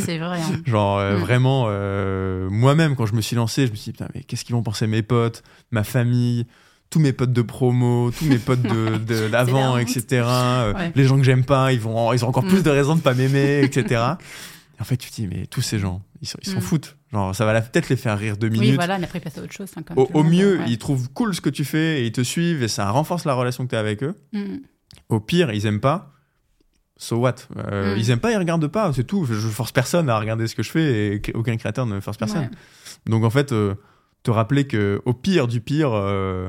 C'est 0.00 0.18
vrai. 0.18 0.40
hein. 0.40 0.60
Genre 0.66 0.98
euh, 0.98 1.16
Mm. 1.16 1.20
vraiment, 1.20 1.64
euh, 1.68 2.48
moi-même 2.50 2.96
quand 2.96 3.06
je 3.06 3.14
me 3.14 3.20
suis 3.20 3.36
lancé, 3.36 3.66
je 3.66 3.70
me 3.70 3.76
suis 3.76 3.92
dit 3.92 3.98
putain 3.98 4.08
mais 4.14 4.22
qu'est-ce 4.24 4.44
qu'ils 4.44 4.54
vont 4.56 4.62
penser 4.64 4.86
mes 4.88 5.02
potes, 5.02 5.42
ma 5.70 5.84
famille, 5.84 6.46
tous 6.90 6.98
mes 7.00 7.12
potes 7.12 7.32
de 7.32 7.42
promo, 7.42 8.10
tous 8.16 8.24
mes 8.26 8.38
potes 8.38 8.62
de, 8.62 8.96
de 8.98 9.28
d'avant, 9.28 9.74
honte. 9.74 9.80
etc. 9.82 10.22
Euh, 10.26 10.72
Ouais. 10.74 10.92
Les 10.94 11.04
gens 11.04 11.16
que 11.18 11.24
j'aime 11.24 11.44
pas, 11.44 11.72
ils 11.72 11.80
vont, 11.80 12.12
ils 12.12 12.24
ont 12.24 12.28
encore 12.28 12.44
Mm. 12.44 12.48
plus 12.48 12.62
de 12.62 12.70
raisons 12.70 12.94
de 12.96 13.00
pas 13.00 13.14
m'aimer, 13.14 13.60
etc. 13.62 14.02
Et 14.78 14.82
en 14.82 14.84
fait, 14.84 14.96
tu 14.96 15.10
te 15.10 15.14
dis, 15.16 15.26
mais 15.26 15.46
tous 15.46 15.62
ces 15.62 15.78
gens, 15.78 16.02
ils 16.20 16.28
s'en 16.28 16.38
ils 16.42 16.50
s'en 16.50 16.58
Mm. 16.58 16.60
foutent. 16.60 16.96
Genre, 17.12 17.34
ça 17.34 17.44
va 17.46 17.60
peut-être 17.60 17.88
les 17.88 17.96
faire 17.96 18.18
rire 18.18 18.36
deux 18.36 18.48
minutes. 18.48 18.70
Oui, 18.70 18.74
voilà, 18.76 18.98
mais 18.98 19.04
après, 19.04 19.18
il 19.20 19.22
passe 19.22 19.38
à 19.38 19.42
autre 19.42 19.52
chose. 19.52 19.70
hein, 19.76 19.82
Au, 19.96 20.22
mieux, 20.22 20.58
ouais. 20.58 20.64
ils 20.68 20.78
trouvent 20.78 21.08
cool 21.12 21.34
ce 21.34 21.40
que 21.40 21.48
tu 21.50 21.64
fais 21.64 22.02
et 22.02 22.06
ils 22.06 22.12
te 22.12 22.20
suivent 22.22 22.62
et 22.62 22.68
ça 22.68 22.90
renforce 22.90 23.24
la 23.24 23.34
relation 23.34 23.64
que 23.64 23.70
tu 23.70 23.76
as 23.76 23.80
avec 23.80 24.02
eux. 24.02 24.14
Mm. 24.32 24.56
Au 25.08 25.20
pire, 25.20 25.50
ils 25.52 25.64
aiment 25.66 25.80
pas. 25.80 26.12
So 26.98 27.16
what? 27.16 27.34
Euh, 27.56 27.94
Mm. 27.94 27.98
Ils 27.98 28.10
aiment 28.10 28.20
pas, 28.20 28.32
ils 28.32 28.38
regardent 28.38 28.68
pas, 28.68 28.92
c'est 28.94 29.04
tout. 29.04 29.24
Je 29.24 29.34
force 29.34 29.72
personne 29.72 30.08
à 30.08 30.18
regarder 30.18 30.46
ce 30.46 30.54
que 30.54 30.62
je 30.62 30.70
fais 30.70 31.16
et 31.16 31.22
aucun 31.34 31.56
créateur 31.56 31.86
ne 31.86 32.00
force 32.00 32.16
personne. 32.16 32.42
Ouais. 32.42 32.50
Donc 33.06 33.24
en 33.24 33.30
fait, 33.30 33.52
euh, 33.52 33.74
te 34.22 34.30
rappeler 34.30 34.66
que 34.66 35.00
au 35.04 35.12
pire 35.14 35.46
du 35.46 35.60
pire, 35.60 35.90
euh, 35.92 36.48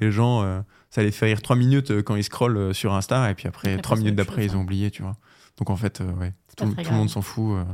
les 0.00 0.10
gens, 0.10 0.42
euh, 0.42 0.60
ça 0.90 1.02
les 1.02 1.10
fait 1.10 1.26
rire 1.26 1.42
trois 1.42 1.56
minutes 1.56 1.90
euh, 1.90 2.02
quand 2.02 2.16
ils 2.16 2.24
scrollent 2.24 2.56
euh, 2.56 2.72
sur 2.72 2.94
Insta 2.94 3.30
et 3.30 3.34
puis 3.34 3.48
après 3.48 3.76
trois 3.78 3.96
minutes 3.96 4.14
d'après 4.14 4.44
ils 4.44 4.56
ont 4.56 4.60
hein. 4.60 4.62
oublié, 4.62 4.90
tu 4.90 5.02
vois. 5.02 5.16
Donc 5.58 5.70
en 5.70 5.76
fait, 5.76 6.00
euh, 6.00 6.12
ouais, 6.12 6.32
tout, 6.56 6.64
le 6.66 6.90
monde 6.90 7.10
s'en 7.10 7.22
fout. 7.22 7.56
euh, 7.56 7.64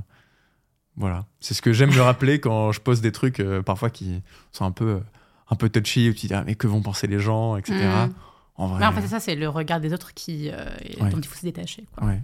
voilà, 0.96 1.26
c'est 1.40 1.54
ce 1.54 1.62
que 1.62 1.72
j'aime 1.72 1.90
me 1.90 2.00
rappeler 2.02 2.40
quand 2.40 2.72
je 2.72 2.80
poste 2.80 3.02
des 3.02 3.12
trucs 3.12 3.40
euh, 3.40 3.62
parfois 3.62 3.90
qui 3.90 4.22
sont 4.52 4.64
un 4.64 4.70
peu 4.72 4.88
euh, 4.88 5.00
un 5.48 5.56
peu 5.56 5.68
touchy 5.68 6.08
où 6.10 6.14
tu 6.14 6.26
dis 6.26 6.34
ah, 6.34 6.44
mais 6.46 6.54
que 6.54 6.66
vont 6.66 6.82
penser 6.82 7.06
les 7.06 7.18
gens, 7.18 7.56
etc. 7.56 7.78
Mm. 7.78 8.12
En 8.56 8.66
vrai, 8.66 8.80
Mais 8.80 8.86
en 8.86 8.92
fait, 8.92 9.00
c'est 9.00 9.08
ça, 9.08 9.20
c'est 9.20 9.34
le 9.34 9.48
regard 9.48 9.80
des 9.80 9.92
autres 9.94 10.12
qui, 10.12 10.50
euh, 10.50 10.64
Ouais. 11.00 11.10
dont 11.10 11.18
il 11.18 11.26
faut 11.26 11.38
se 11.38 11.46
détacher. 11.46 11.86
Quoi. 11.96 12.08
ouais. 12.08 12.22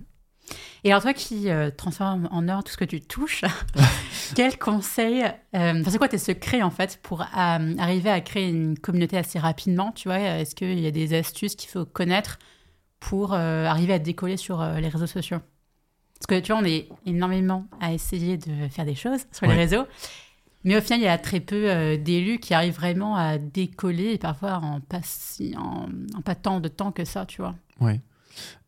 Et 0.85 0.91
alors, 0.91 1.03
toi 1.03 1.13
qui 1.13 1.51
euh, 1.51 1.71
transformes 1.71 2.29
en 2.31 2.49
or 2.49 2.63
tout 2.65 2.73
ce 2.73 2.77
que 2.77 2.85
tu 2.85 3.01
touches, 3.01 3.45
quel 4.35 4.59
conseil, 4.59 5.25
euh, 5.55 5.83
c'est 5.87 5.99
quoi 5.99 6.09
tes 6.09 6.19
secrets 6.19 6.63
en 6.63 6.71
fait 6.71 7.01
pour 7.03 7.23
euh, 7.23 7.27
arriver 7.79 8.11
à 8.11 8.21
créer 8.21 8.49
une 8.49 8.79
communauté 8.79 9.17
assez 9.19 9.39
rapidement 9.39 9.93
Tu 9.93 10.09
vois, 10.09 10.19
est-ce 10.19 10.55
qu'il 10.55 10.79
y 10.79 10.87
a 10.87 10.91
des 10.91 11.15
astuces 11.17 11.57
qu'il 11.57 11.69
faut 11.71 11.85
connaître 11.85 12.39
pour 13.01 13.35
euh, 13.35 13.65
arriver 13.67 13.93
à 13.95 13.99
décoller 13.99 14.37
sur 14.37 14.61
euh, 14.61 14.79
les 14.81 14.89
réseaux 14.89 15.07
sociaux? 15.07 15.39
Parce 16.19 16.27
que 16.27 16.41
tu 16.45 16.53
vois, 16.53 16.61
on 16.61 16.65
est 16.65 16.89
énormément 17.07 17.67
à 17.81 17.93
essayer 17.93 18.37
de 18.39 18.69
faire 18.71 18.85
des 18.85 18.95
choses 18.97 19.21
sur 19.33 19.47
les 19.47 19.53
Ouais. 19.53 19.59
réseaux. 19.59 19.85
Mais 20.65 20.77
au 20.77 20.81
final, 20.81 20.99
il 20.99 21.05
y 21.05 21.09
a 21.09 21.17
très 21.19 21.39
peu 21.39 21.97
d'élus 21.97 22.41
qui 22.41 22.53
arrivent 22.53 22.75
vraiment 22.75 23.15
à 23.15 23.39
décoller, 23.39 24.15
et 24.15 24.19
parfois 24.19 24.55
en 24.57 24.81
pas, 24.81 24.99
si- 25.05 25.55
en, 25.57 25.87
en 26.17 26.21
pas 26.21 26.35
tant 26.35 26.59
de 26.59 26.67
temps 26.69 26.91
que 26.91 27.05
ça, 27.05 27.25
tu 27.27 27.41
vois? 27.41 27.55
Ouais. 27.81 28.01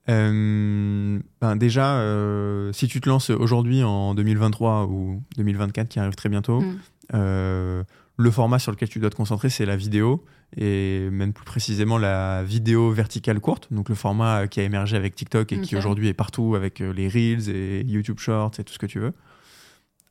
Euh, 0.09 1.19
ben 1.41 1.57
déjà, 1.57 1.97
euh, 1.99 2.73
si 2.73 2.89
tu 2.89 3.01
te 3.01 3.09
lances 3.09 3.31
aujourd'hui 3.31 3.83
en 3.83 4.15
2023 4.15 4.87
ou 4.87 5.23
2024 5.37 5.89
qui 5.89 5.99
arrive 6.01 6.15
très 6.15 6.29
bientôt, 6.29 6.61
Mm. 6.61 6.79
euh, 7.15 7.85
le 8.17 8.31
format 8.31 8.59
sur 8.59 8.73
lequel 8.73 8.89
tu 8.89 8.99
dois 8.99 9.11
te 9.11 9.17
concentrer, 9.17 9.51
c'est 9.51 9.67
la 9.67 9.77
vidéo 9.77 10.25
et 10.57 11.09
même 11.11 11.33
plus 11.33 11.45
précisément 11.45 11.97
la 11.97 12.43
vidéo 12.43 12.91
verticale 12.91 13.39
courte, 13.41 13.69
donc 13.73 13.89
le 13.89 13.95
format 13.95 14.49
qui 14.49 14.61
a 14.61 14.65
émergé 14.65 14.97
avec 14.97 15.15
TikTok 15.15 15.53
et 15.53 15.61
qui 15.61 15.77
aujourd'hui 15.77 16.09
est 16.09 16.15
partout 16.15 16.55
avec 16.57 16.81
les 16.81 17.09
Reels 17.09 17.49
et 17.49 17.85
YouTube 17.87 18.19
Shorts 18.19 18.53
et 18.59 18.65
tout 18.65 18.73
ce 18.73 18.79
que 18.79 18.87
tu 18.87 18.99
veux. 18.99 19.13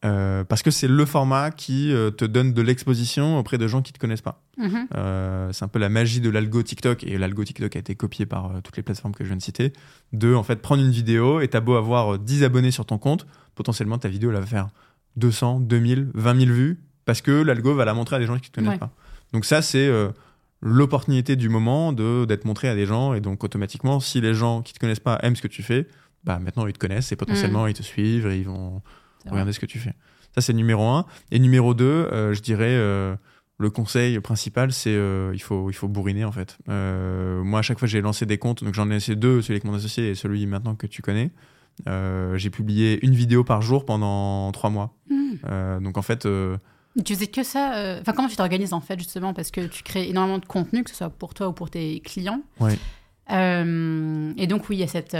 Euh, 0.05 0.45
parce 0.45 0.61
que 0.63 0.71
c'est 0.71 0.87
le 0.87 1.05
format 1.05 1.51
qui 1.51 1.91
euh, 1.91 2.09
te 2.09 2.23
donne 2.23 2.53
de 2.53 2.61
l'exposition 2.61 3.37
auprès 3.37 3.57
de 3.57 3.67
gens 3.67 3.81
qui 3.81 3.91
te 3.91 3.99
connaissent 3.99 4.21
pas. 4.21 4.41
Mhm. 4.57 4.87
Euh, 4.95 5.51
c'est 5.51 5.65
un 5.65 5.67
peu 5.67 5.77
la 5.79 5.89
magie 5.89 6.21
de 6.21 6.29
l'algo 6.29 6.63
TikTok, 6.63 7.03
et 7.03 7.17
l'algo 7.17 7.43
TikTok 7.43 7.75
a 7.75 7.79
été 7.79 7.95
copié 7.95 8.25
par 8.25 8.61
toutes 8.63 8.77
les 8.77 8.83
plateformes 8.83 9.13
que 9.13 9.25
je 9.25 9.29
viens 9.29 9.35
de 9.37 9.41
citer, 9.41 9.73
de 10.13 10.33
en 10.33 10.43
fait 10.43 10.61
prendre 10.61 10.81
une 10.81 10.91
vidéo, 10.91 11.41
et 11.41 11.49
t'as 11.49 11.59
beau 11.59 11.75
avoir 11.75 12.13
euh, 12.13 12.17
10 12.17 12.45
abonnés 12.45 12.71
sur 12.71 12.85
ton 12.85 12.97
compte, 12.97 13.27
potentiellement 13.55 13.97
ta 13.97 14.07
vidéo 14.07 14.29
elle 14.31 14.37
va 14.39 14.45
faire 14.45 14.69
200, 15.17 15.59
2000, 15.61 16.11
20 16.13 16.39
000 16.45 16.51
vues, 16.53 16.79
parce 17.03 17.21
que 17.21 17.31
l'algo 17.31 17.75
va 17.75 17.83
la 17.83 17.93
montrer 17.93 18.15
à 18.15 18.19
des 18.19 18.25
gens 18.25 18.37
qui 18.37 18.49
ne 18.49 18.51
te 18.51 18.55
connaissent 18.55 18.71
Ouais. 18.73 18.77
pas. 18.79 18.91
Donc 19.33 19.43
ça, 19.43 19.61
c'est 19.61 19.91
l'opportunité 20.61 21.35
du 21.35 21.49
moment 21.49 21.93
de 21.93 22.25
d'être 22.25 22.45
montré 22.45 22.69
à 22.69 22.75
des 22.75 22.85
gens, 22.85 23.13
et 23.13 23.21
donc 23.21 23.43
automatiquement, 23.43 23.99
si 23.99 24.21
les 24.21 24.33
gens 24.33 24.61
qui 24.61 24.73
te 24.73 24.79
connaissent 24.79 24.99
pas 24.99 25.17
aiment 25.23 25.35
ce 25.35 25.41
que 25.41 25.47
tu 25.47 25.63
fais, 25.63 25.87
bah 26.23 26.39
maintenant 26.39 26.67
ils 26.67 26.73
te 26.73 26.79
connaissent, 26.79 27.11
et 27.11 27.15
potentiellement 27.15 27.67
ils 27.67 27.73
te 27.73 27.83
suivent, 27.83 28.27
et 28.27 28.37
ils 28.37 28.45
vont. 28.45 28.81
Regardez 29.31 29.53
ce 29.53 29.59
que 29.59 29.65
tu 29.65 29.79
fais. 29.79 29.93
Ça, 30.35 30.41
c'est 30.41 30.53
numéro 30.53 30.83
un. 30.87 31.05
Et 31.31 31.39
numéro 31.39 31.73
deux, 31.73 31.85
euh, 31.85 32.33
je 32.33 32.41
dirais, 32.41 32.69
euh, 32.69 33.15
le 33.57 33.69
conseil 33.69 34.19
principal, 34.19 34.71
c'est 34.71 34.93
euh, 34.93 35.31
il, 35.33 35.41
faut, 35.41 35.69
il 35.69 35.73
faut 35.73 35.87
bourriner, 35.87 36.25
en 36.25 36.31
fait. 36.31 36.57
Euh, 36.69 37.43
moi, 37.43 37.59
à 37.59 37.61
chaque 37.61 37.79
fois, 37.79 37.87
j'ai 37.87 38.01
lancé 38.01 38.25
des 38.25 38.37
comptes. 38.37 38.63
Donc, 38.63 38.73
j'en 38.73 38.89
ai 38.89 38.93
lancé 38.93 39.15
deux, 39.15 39.41
celui 39.41 39.55
avec 39.55 39.63
mon 39.63 39.73
associé 39.73 40.09
et 40.09 40.15
celui 40.15 40.45
maintenant 40.45 40.75
que 40.75 40.87
tu 40.87 41.01
connais. 41.01 41.31
J'ai 41.85 42.49
publié 42.49 43.03
une 43.05 43.15
vidéo 43.15 43.43
par 43.43 43.61
jour 43.61 43.85
pendant 43.85 44.51
trois 44.51 44.69
mois. 44.69 44.95
Mm. 45.09 45.15
Euh, 45.45 45.79
donc, 45.79 45.97
en 45.97 46.01
fait, 46.01 46.27
Tu 47.05 47.15
faisais 47.15 47.27
que 47.27 47.43
ça 47.43 47.97
Enfin, 48.01 48.13
comment 48.13 48.27
tu 48.27 48.35
t'organises 48.35 48.73
en 48.73 48.81
fait, 48.81 48.99
justement 48.99 49.33
Parce 49.33 49.49
que 49.51 49.61
tu 49.67 49.83
crées 49.83 50.09
énormément 50.09 50.39
de 50.39 50.45
contenu, 50.45 50.83
que 50.83 50.89
ce 50.89 50.95
soit 50.97 51.09
pour 51.09 51.33
toi 51.33 51.47
ou 51.47 51.53
pour 51.53 51.69
tes 51.69 52.01
clients. 52.01 52.41
Ouais. 52.59 52.77
Et 53.31 54.47
donc, 54.47 54.69
oui, 54.69 54.77
il 54.77 54.79
y 54.79 54.83
a 54.83 54.87
cette, 54.87 55.15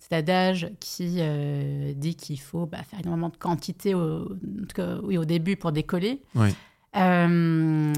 cet 0.00 0.12
adage 0.12 0.68
qui 0.80 1.18
euh, 1.18 1.92
dit 1.94 2.16
qu'il 2.16 2.40
faut 2.40 2.66
bah, 2.66 2.82
faire 2.82 2.98
énormément 2.98 3.28
de 3.28 3.36
quantité, 3.36 3.94
au, 3.94 4.22
en 4.24 4.66
tout 4.66 4.74
cas, 4.74 4.96
oui, 5.04 5.16
au 5.18 5.24
début 5.24 5.54
pour 5.56 5.70
décoller. 5.72 6.20
Euh, 6.96 7.28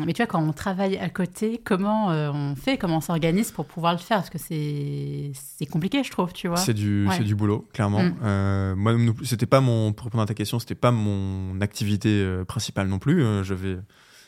mais 0.04 0.12
tu 0.12 0.18
vois, 0.18 0.26
quand 0.26 0.42
on 0.46 0.52
travaille 0.52 0.98
à 0.98 1.08
côté, 1.08 1.58
comment 1.64 2.10
euh, 2.10 2.30
on 2.30 2.54
fait, 2.56 2.76
comment 2.76 2.98
on 2.98 3.00
s'organise 3.00 3.50
pour 3.50 3.64
pouvoir 3.64 3.92
le 3.92 3.98
faire? 3.98 4.18
Parce 4.18 4.28
que 4.28 4.36
c'est 4.36 5.66
compliqué, 5.70 6.04
je 6.04 6.10
trouve, 6.10 6.32
tu 6.34 6.48
vois. 6.48 6.58
c'est 6.58 6.74
du, 6.74 7.06
Ouais. 7.08 7.18
du 7.20 7.34
boulot, 7.34 7.66
clairement. 7.72 8.02
Mm. 8.02 8.14
Euh, 8.22 8.76
moi, 8.76 8.94
c'était 9.24 9.46
pas 9.46 9.62
mon, 9.62 9.94
pour 9.94 10.04
répondre 10.04 10.22
à 10.24 10.26
ta 10.26 10.34
question, 10.34 10.58
c'était 10.58 10.74
pas 10.74 10.90
mon 10.90 11.58
activité 11.62 12.42
principale 12.46 12.88
non 12.88 12.98
plus. 12.98 13.22
Euh, 13.24 13.42
J'avais 13.42 13.78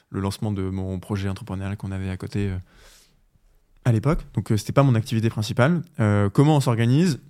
le 0.09 0.21
lancement 0.21 0.51
de 0.51 0.63
mon 0.63 0.99
projet 0.99 1.29
entrepreneurial 1.29 1.77
qu'on 1.77 1.93
avait 1.93 2.09
à 2.09 2.17
côté 2.17 2.51
à 3.85 3.93
l'époque. 3.93 4.21
Donc, 4.33 4.51
c'était 4.57 4.73
pas 4.73 4.83
mon 4.85 4.95
activité 4.95 5.29
principale. 5.29 5.83
Comment 6.33 6.57
on 6.57 6.61
s'organise? 6.61 7.21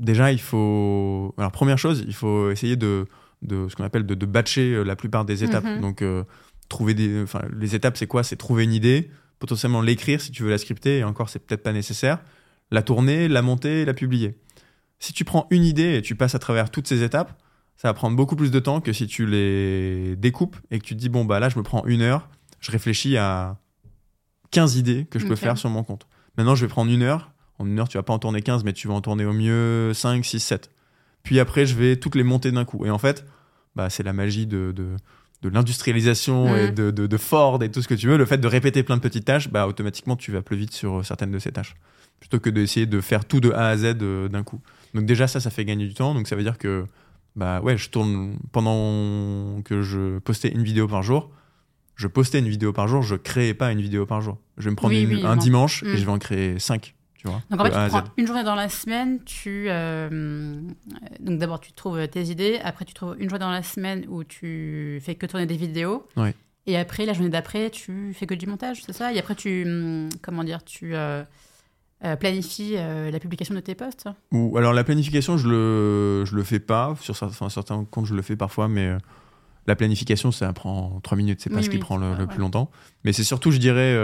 Déjà, 0.00 0.32
il 0.32 0.40
faut. 0.40 1.34
Alors, 1.36 1.52
première 1.52 1.78
chose, 1.78 2.04
il 2.08 2.14
faut 2.14 2.50
essayer 2.50 2.76
de, 2.76 3.06
de 3.42 3.68
ce 3.68 3.76
qu'on 3.76 3.84
appelle 3.84 4.06
de, 4.06 4.14
de 4.14 4.26
batcher 4.26 4.72
euh, 4.72 4.82
la 4.82 4.96
plupart 4.96 5.26
des 5.26 5.44
étapes. 5.44 5.64
Mhm. 5.64 5.80
Donc, 5.80 6.00
euh, 6.00 6.24
trouver 6.70 6.94
des. 6.94 7.22
Enfin, 7.22 7.42
les 7.54 7.74
étapes, 7.74 7.98
c'est 7.98 8.06
quoi? 8.06 8.24
C'est 8.24 8.36
trouver 8.36 8.64
une 8.64 8.72
idée, 8.72 9.10
potentiellement 9.38 9.82
l'écrire 9.82 10.20
si 10.22 10.30
tu 10.32 10.42
veux 10.42 10.50
la 10.50 10.56
scripter, 10.56 10.98
et 10.98 11.04
encore, 11.04 11.28
c'est 11.28 11.38
peut-être 11.38 11.62
pas 11.62 11.74
nécessaire. 11.74 12.18
La 12.70 12.82
tourner, 12.82 13.28
la 13.28 13.42
monter, 13.42 13.84
la 13.84 13.92
publier. 13.92 14.38
Si 15.00 15.12
tu 15.12 15.24
prends 15.24 15.46
une 15.50 15.64
idée 15.64 15.96
et 15.96 16.02
tu 16.02 16.14
passes 16.14 16.34
à 16.34 16.38
travers 16.38 16.70
toutes 16.70 16.88
ces 16.88 17.02
étapes, 17.02 17.38
ça 17.76 17.88
va 17.88 17.94
prendre 17.94 18.16
beaucoup 18.16 18.36
plus 18.36 18.50
de 18.50 18.58
temps 18.58 18.80
que 18.80 18.92
si 18.92 19.06
tu 19.06 19.26
les 19.26 20.16
découpes 20.16 20.56
et 20.70 20.78
que 20.78 20.84
tu 20.84 20.94
te 20.94 21.00
dis, 21.00 21.08
bon, 21.08 21.24
bah 21.24 21.40
là, 21.40 21.48
je 21.48 21.58
me 21.58 21.62
prends 21.62 21.84
une 21.86 22.02
heure, 22.02 22.28
je 22.60 22.70
réfléchis 22.70 23.16
à 23.16 23.58
15 24.50 24.76
idées 24.76 25.06
que 25.10 25.18
je 25.18 25.26
peux 25.26 25.36
faire 25.36 25.58
sur 25.58 25.68
mon 25.68 25.82
compte. 25.82 26.06
Maintenant, 26.36 26.54
je 26.54 26.64
vais 26.64 26.70
prendre 26.70 26.90
une 26.90 27.02
heure. 27.02 27.32
En 27.60 27.66
une 27.66 27.78
heure, 27.78 27.88
tu 27.88 27.98
vas 27.98 28.02
pas 28.02 28.12
en 28.14 28.18
tourner 28.18 28.40
15, 28.40 28.64
mais 28.64 28.72
tu 28.72 28.88
vas 28.88 28.94
en 28.94 29.00
tourner 29.02 29.24
au 29.26 29.32
mieux 29.34 29.92
5, 29.94 30.24
6, 30.24 30.40
7. 30.40 30.70
Puis 31.22 31.38
après, 31.38 31.66
je 31.66 31.74
vais 31.74 31.96
toutes 31.96 32.14
les 32.14 32.22
monter 32.22 32.50
d'un 32.52 32.64
coup. 32.64 32.86
Et 32.86 32.90
en 32.90 32.96
fait, 32.98 33.26
bah, 33.76 33.90
c'est 33.90 34.02
la 34.02 34.14
magie 34.14 34.46
de, 34.46 34.72
de, 34.74 34.96
de 35.42 35.48
l'industrialisation 35.50 36.56
et 36.56 36.70
de, 36.70 36.90
de, 36.90 37.16
Ford 37.18 37.62
et 37.62 37.70
tout 37.70 37.82
ce 37.82 37.88
que 37.88 37.94
tu 37.94 38.06
veux. 38.08 38.16
Le 38.16 38.24
fait 38.24 38.38
de 38.38 38.46
répéter 38.46 38.82
plein 38.82 38.96
de 38.96 39.02
petites 39.02 39.26
tâches, 39.26 39.50
bah, 39.50 39.66
automatiquement, 39.66 40.16
tu 40.16 40.32
vas 40.32 40.40
plus 40.42 40.56
vite 40.56 40.72
sur 40.72 41.04
certaines 41.04 41.30
de 41.30 41.38
ces 41.38 41.52
tâches. 41.52 41.74
Plutôt 42.18 42.40
que 42.40 42.48
d'essayer 42.50 42.86
de 42.86 43.00
faire 43.02 43.24
tout 43.26 43.40
de 43.40 43.50
A 43.52 43.68
à 43.68 43.76
Z 43.76 43.96
euh, 44.02 44.28
d'un 44.28 44.42
coup. 44.42 44.60
Donc 44.94 45.04
déjà, 45.04 45.28
ça, 45.28 45.38
ça 45.40 45.50
fait 45.50 45.64
gagner 45.66 45.86
du 45.86 45.94
temps. 45.94 46.14
Donc 46.14 46.28
ça 46.28 46.36
veut 46.36 46.42
dire 46.42 46.56
que 46.58 46.84
bah 47.36 47.60
ouais, 47.60 47.76
je 47.76 47.90
tourne 47.90 48.38
pendant 48.52 49.62
que 49.62 49.82
je 49.82 50.18
postais 50.18 50.48
une 50.48 50.62
vidéo 50.62 50.88
par 50.88 51.02
jour. 51.02 51.30
Je 51.96 52.06
postais 52.06 52.38
une 52.38 52.48
vidéo 52.48 52.72
par 52.72 52.88
jour, 52.88 53.02
je 53.02 53.14
créais 53.14 53.52
pas 53.52 53.70
une 53.72 53.80
vidéo 53.82 54.06
par 54.06 54.22
jour. 54.22 54.38
Je 54.56 54.64
vais 54.64 54.70
me 54.70 54.76
prendre 54.76 54.94
Oui, 54.94 55.02
une- 55.02 55.16
oui, 55.16 55.22
un 55.24 55.36
non. 55.36 55.42
dimanche 55.42 55.82
Mm. 55.82 55.86
et 55.88 55.96
je 55.98 56.04
vais 56.06 56.10
en 56.10 56.18
créer 56.18 56.58
5. 56.58 56.94
Tu 57.20 57.26
vois, 57.28 57.42
Donc 57.50 57.60
en 57.60 57.64
fait, 57.64 57.70
tu 57.70 57.90
prends 57.90 58.04
une 58.16 58.26
journée 58.26 58.44
dans 58.44 58.54
la 58.54 58.70
semaine, 58.70 59.22
tu 59.24 59.66
euh, 59.68 60.54
donc 61.20 61.38
d'abord 61.38 61.60
tu 61.60 61.72
trouves 61.74 62.08
tes 62.08 62.22
idées, 62.24 62.58
après 62.64 62.86
tu 62.86 62.94
trouves 62.94 63.14
une 63.18 63.28
journée 63.28 63.44
dans 63.44 63.50
la 63.50 63.62
semaine 63.62 64.06
où 64.08 64.24
tu 64.24 65.00
fais 65.02 65.16
que 65.16 65.26
tourner 65.26 65.44
des 65.44 65.56
vidéos, 65.58 66.08
Ouais. 66.16 66.34
et 66.66 66.78
après 66.78 67.04
la 67.04 67.12
journée 67.12 67.28
d'après 67.28 67.68
tu 67.68 68.14
fais 68.14 68.26
que 68.26 68.32
du 68.32 68.46
montage, 68.46 68.82
c'est 68.86 68.94
ça? 68.94 69.12
Et 69.12 69.18
après 69.18 69.34
tu 69.34 69.64
hum, 69.66 70.08
comment 70.22 70.44
dire, 70.44 70.64
tu 70.64 70.94
euh, 70.94 71.22
euh, 72.06 72.16
planifies 72.16 72.76
la 72.76 73.18
publication 73.20 73.54
de 73.54 73.60
tes 73.60 73.74
posts? 73.74 74.08
Ou 74.32 74.56
alors 74.56 74.72
la 74.72 74.82
planification, 74.84 75.36
je 75.36 75.46
le 75.46 76.24
je 76.24 76.34
le 76.34 76.42
fais 76.42 76.58
pas 76.60 76.94
sur 77.02 77.14
certains, 77.50 77.84
comptes, 77.84 78.06
je 78.06 78.14
le 78.14 78.22
fais 78.22 78.36
parfois, 78.36 78.66
mais 78.68 78.92
la 79.66 79.76
planification, 79.76 80.32
ça 80.32 80.50
prend 80.54 81.00
3 81.02 81.18
minutes, 81.18 81.40
c'est 81.42 81.50
pas 81.50 81.56
Oui, 81.56 81.64
ce 81.64 81.68
qui 81.68 81.76
oui, 81.76 81.80
prend 81.80 81.98
le, 81.98 82.12
pas- 82.12 82.16
le 82.16 82.24
ouais. 82.24 82.30
plus 82.30 82.40
longtemps. 82.40 82.70
Mais 83.04 83.12
c'est 83.12 83.24
surtout, 83.24 83.50
je 83.50 83.58
dirais, 83.58 83.94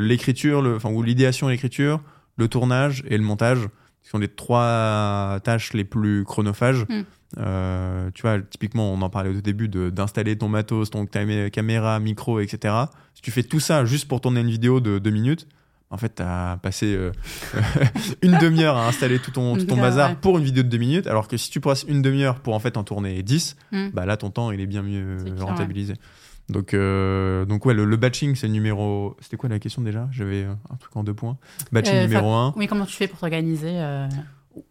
l'écriture, 0.00 0.64
enfin 0.74 0.90
ou 0.90 1.00
l'idéation, 1.04 1.48
et 1.48 1.52
l'écriture, 1.52 2.00
le 2.36 2.48
tournage 2.48 3.02
et 3.08 3.16
le 3.16 3.24
montage, 3.24 3.68
qui 4.02 4.10
sont 4.10 4.18
les 4.18 4.28
trois 4.28 5.40
tâches 5.42 5.72
les 5.72 5.84
plus 5.84 6.24
chronophages. 6.24 6.84
Mm. 6.88 7.02
Euh, 7.38 8.10
tu 8.14 8.22
vois, 8.22 8.38
typiquement, 8.40 8.92
on 8.92 9.02
en 9.02 9.10
parlait 9.10 9.30
au 9.30 9.40
début 9.40 9.68
d'installer 9.68 10.36
ton 10.38 10.48
matos, 10.48 10.90
ton 10.90 11.04
camé- 11.06 11.50
caméra, 11.50 11.98
micro, 11.98 12.38
etc. 12.40 12.74
Si 13.14 13.22
tu 13.22 13.30
fais 13.32 13.42
tout 13.42 13.58
ça 13.60 13.84
juste 13.84 14.06
pour 14.06 14.20
tourner 14.20 14.40
une 14.40 14.50
vidéo 14.50 14.80
de 14.80 14.98
deux 14.98 15.10
minutes, 15.10 15.48
en 15.90 15.98
fait, 15.98 16.16
tu 16.16 16.22
as 16.22 16.58
passé 16.62 16.94
euh, 16.96 17.12
une 18.22 18.38
demi-heure 18.38 18.76
à 18.76 18.86
installer 18.88 19.18
tout 19.18 19.30
ton, 19.32 19.56
tout 19.56 19.64
ton 19.66 19.76
Grave, 19.76 19.90
bazar 19.90 20.10
ouais. 20.10 20.16
pour 20.20 20.38
une 20.38 20.44
vidéo 20.44 20.62
de 20.62 20.68
deux 20.68 20.78
minutes, 20.78 21.06
alors 21.06 21.28
que 21.28 21.36
si 21.36 21.50
tu 21.50 21.60
passes 21.60 21.84
une 21.88 22.02
demi-heure 22.02 22.40
pour 22.40 22.54
en 22.54 22.58
fait 22.60 22.76
en 22.76 22.84
tourner 22.84 23.22
10, 23.22 23.56
Mm. 23.72 23.88
bah 23.92 24.06
là, 24.06 24.16
ton 24.16 24.30
temps, 24.30 24.50
il 24.52 24.60
est 24.60 24.66
bien 24.66 24.82
mieux 24.82 25.16
clair, 25.24 25.46
rentabilisé. 25.46 25.94
Donc, 26.48 26.74
euh, 26.74 27.44
donc 27.44 27.66
ouais, 27.66 27.74
le, 27.74 27.84
le 27.84 27.96
batching, 27.96 28.36
c'est 28.36 28.46
le 28.46 28.52
numéro. 28.52 29.16
C'était 29.20 29.36
quoi 29.36 29.48
la 29.48 29.58
question 29.58 29.82
déjà? 29.82 30.08
J'avais 30.12 30.44
euh, 30.44 30.52
un 30.70 30.76
truc 30.76 30.96
en 30.96 31.02
deux 31.02 31.14
points. 31.14 31.36
Batching 31.72 31.94
Euh, 31.96 32.02
numéro 32.02 32.32
un. 32.32 32.54
Oui, 32.56 32.66
comment 32.68 32.86
tu 32.86 32.94
fais 32.94 33.08
pour 33.08 33.18
t'organiser 33.18 33.72
euh, 33.74 34.06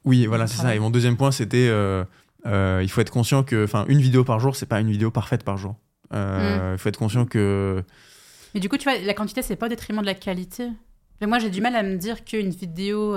Oui, 0.06 0.26
voilà, 0.26 0.48
c'est 0.48 0.62
ça. 0.62 0.74
Et 0.74 0.80
mon 0.80 0.90
deuxième 0.90 1.18
point, 1.18 1.32
c'était 1.32 1.68
il 2.46 2.90
faut 2.90 3.02
être 3.02 3.12
conscient 3.12 3.44
que, 3.44 3.66
enfin, 3.66 3.86
une 3.88 4.00
vidéo 4.00 4.24
par 4.24 4.40
jour, 4.40 4.56
c'est 4.56 4.66
pas 4.68 4.80
une 4.80 4.90
vidéo 4.92 5.12
parfaite 5.12 5.44
par 5.44 5.58
jour. 5.58 5.76
Euh, 6.14 6.76
Il 6.76 6.80
faut 6.80 6.88
être 6.90 6.98
conscient 7.00 7.26
que. 7.26 7.84
Mais 8.54 8.62
du 8.62 8.70
coup, 8.70 8.78
tu 8.78 8.86
vois, 8.90 8.98
la 9.00 9.14
quantité, 9.14 9.42
c'est 9.42 9.58
pas 9.58 9.66
au 9.66 9.70
détriment 9.70 10.00
de 10.02 10.06
la 10.06 10.14
qualité. 10.14 10.70
Mais 11.20 11.28
moi, 11.28 11.40
j'ai 11.40 11.50
du 11.50 11.60
mal 11.60 11.76
à 11.76 11.84
me 11.84 11.98
dire 11.98 12.24
qu'une 12.24 12.52
vidéo 12.52 13.16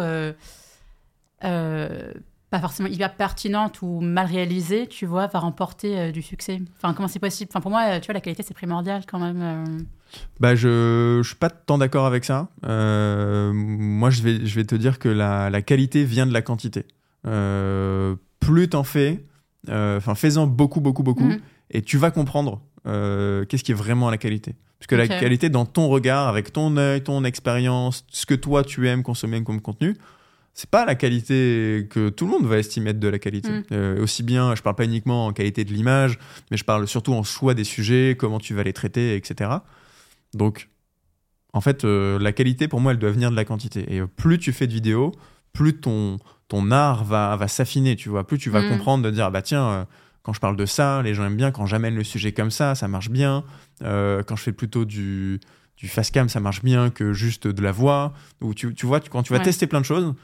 pas 2.51 2.61
forcément 2.61 2.89
hyper 2.89 3.15
pertinente 3.15 3.83
ou 3.83 4.01
mal 4.01 4.27
réalisée, 4.27 4.87
tu 4.87 5.05
vois, 5.07 5.27
va 5.27 5.39
remporter 5.39 5.99
euh, 5.99 6.11
du 6.13 6.23
succès. 6.23 6.61
Enfin, 6.77 6.95
comment 6.95 7.09
c'est 7.09 7.19
possible? 7.19 7.51
Enfin, 7.53 7.61
pour 7.61 7.71
moi, 7.71 8.01
tu 8.01 8.07
vois, 8.07 8.15
la 8.15 8.21
qualité, 8.21 8.43
c'est 8.43 8.55
primordial 8.55 9.03
quand 9.07 9.19
même. 9.19 9.41
euh. 9.43 9.79
Bah, 10.41 10.55
je, 10.55 11.21
je 11.23 11.27
suis 11.27 11.37
pas 11.37 11.51
tant 11.51 11.77
d'accord 11.77 12.07
avec 12.07 12.25
ça. 12.25 12.49
Euh, 12.65 13.53
moi, 13.53 14.09
je 14.11 14.23
vais, 14.23 14.47
je 14.47 14.55
vais 14.55 14.65
te 14.65 14.75
dire 14.75 14.99
que 14.99 15.09
la, 15.11 15.51
la 15.51 15.61
qualité 15.63 16.05
vient 16.05 16.27
de 16.27 16.33
la 16.33 16.41
quantité. 16.43 16.87
Euh, 17.27 18.17
plus 18.41 18.69
t'en 18.69 18.85
fais, 18.85 19.25
euh, 19.69 19.99
enfin, 19.99 20.15
fais-en 20.15 20.47
beaucoup, 20.47 20.81
beaucoup, 20.81 21.03
beaucoup, 21.03 21.25
Mhm. 21.25 21.41
et 21.73 21.83
tu 21.83 21.99
vas 21.99 22.11
comprendre 22.11 22.63
euh, 22.87 23.45
qu'est-ce 23.45 23.65
qui 23.65 23.73
est 23.73 23.75
vraiment 23.75 24.09
la 24.11 24.17
qualité. 24.17 24.55
Parce 24.79 24.87
que 24.87 24.95
la 24.95 25.09
qualité, 25.09 25.51
dans 25.51 25.67
ton 25.67 25.89
regard, 25.89 26.29
avec 26.29 26.53
ton 26.53 26.77
œil, 26.77 27.03
ton 27.03 27.25
expérience, 27.25 28.07
ce 28.09 28.25
que 28.27 28.35
toi 28.35 28.63
tu 28.63 28.89
aimes 28.89 29.03
consommer 29.03 29.43
comme 29.43 29.61
contenu, 29.61 29.97
c'est 30.61 30.69
pas 30.71 30.85
la 30.85 30.97
qualité 30.97 31.87
que 31.89 32.09
tout 32.09 32.25
le 32.25 32.33
monde 32.33 32.45
va 32.45 32.59
estimer 32.59 32.93
de 32.93 33.07
la 33.07 33.21
qualité. 33.21 33.49
Mm. 33.49 33.63
Euh, 33.71 34.03
aussi 34.03 34.25
bien, 34.25 34.57
je 34.57 34.63
parle 34.63 34.75
pas 34.75 34.85
uniquement 34.87 35.27
en 35.27 35.33
qualité 35.33 35.65
de 35.65 35.73
l'image, 35.73 36.19
mais 36.51 36.57
je 36.57 36.65
parle 36.65 36.89
surtout 36.89 37.13
en 37.15 37.23
choix 37.23 37.55
des 37.55 37.63
sujets, 37.63 38.17
comment 38.19 38.41
tu 38.41 38.55
vas 38.55 38.65
les 38.65 38.73
traiter, 38.73 39.15
etc. 39.15 39.51
Donc, 40.35 40.69
en 41.53 41.61
fait, 41.61 41.85
euh, 41.85 42.19
la 42.19 42.33
qualité, 42.33 42.67
pour 42.67 42.81
moi, 42.81 42.91
elle 42.91 42.99
doit 42.99 43.13
venir 43.13 43.31
de 43.31 43.37
la 43.37 43.45
quantité. 43.45 43.85
Et 43.95 44.01
euh, 44.01 44.09
plus 44.09 44.39
tu 44.41 44.53
fais 44.53 44.67
de 44.67 44.73
vidéos, 44.73 45.13
plus 45.53 45.75
ton, 45.75 46.19
ton 46.49 46.73
art 46.73 47.05
va, 47.05 47.37
va 47.37 47.47
s'affiner, 47.47 47.95
tu 47.95 48.09
vois. 48.09 48.27
Plus 48.27 48.39
tu 48.39 48.51
vas 48.51 48.63
Mm. 48.63 48.69
comprendre 48.69 49.05
de 49.05 49.11
dire, 49.13 49.27
ah 49.27 49.31
bah 49.31 49.43
tiens, 49.43 49.65
euh, 49.69 49.85
quand 50.25 50.33
je 50.33 50.41
parle 50.41 50.57
de 50.57 50.67
ça, 50.67 51.03
les 51.03 51.15
gens 51.15 51.25
aiment 51.25 51.37
bien. 51.37 51.53
Quand 51.53 51.67
j'amène 51.67 51.95
le 51.95 52.03
sujet 52.03 52.33
comme 52.33 52.51
ça, 52.51 52.75
ça 52.75 52.89
marche 52.89 53.11
bien. 53.11 53.45
Quand 53.81 54.35
je 54.37 54.43
fais 54.43 54.53
plutôt 54.53 54.85
du, 54.85 55.39
du 55.77 55.87
fast 55.89 56.13
cam, 56.13 56.29
ça 56.29 56.41
marche 56.41 56.65
bien 56.65 56.91
que 56.91 57.13
juste 57.13 57.47
de 57.47 57.63
la 57.63 57.71
voix. 57.71 58.13
Ou 58.41 58.55
tu, 58.55 58.75
tu 58.75 58.87
vois, 58.87 58.99
tu- 58.99 59.09
quand 59.09 59.23
tu 59.23 59.33
vas 59.33 59.39
Ouais. 59.39 59.45
tester 59.45 59.69
plein 59.69 59.81
de 59.81 59.87
choses, 59.87 60.15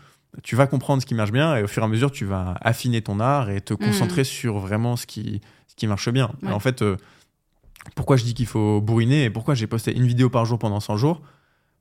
tu 0.43 0.57
vas 0.57 0.67
comprendre 0.67 1.01
ce 1.03 1.07
qui 1.07 1.15
marche 1.15 1.33
bien 1.33 1.57
et 1.57 1.63
au 1.63 1.67
fur 1.67 1.83
et 1.83 1.87
à 1.87 1.89
mesure, 1.89 2.11
tu 2.11 2.25
vas 2.25 2.57
affiner 2.61 3.03
ton 3.03 3.21
art 3.21 3.51
et 3.51 3.61
te 3.61 3.75
concentrer 3.75 4.25
sur 4.25 4.59
vraiment 4.59 4.97
ce 4.97 5.07
qui, 5.07 5.41
ce 5.69 5.75
qui 5.77 5.87
marche 5.87 6.09
bien. 6.11 6.33
Et 6.43 6.51
en 6.51 6.61
fait, 6.61 6.83
euh, 6.83 6.97
pourquoi 7.95 8.17
je 8.17 8.25
dis 8.25 8.35
qu'il 8.35 8.47
faut 8.47 8.81
bourriner 8.81 9.25
et 9.25 9.31
pourquoi 9.31 9.55
j'ai 9.55 9.67
posté 9.67 9.95
une 9.95 10.07
vidéo 10.07 10.31
par 10.31 10.45
jour 10.45 10.59
pendant 10.59 10.81
100 10.81 10.97
jours? 10.97 11.21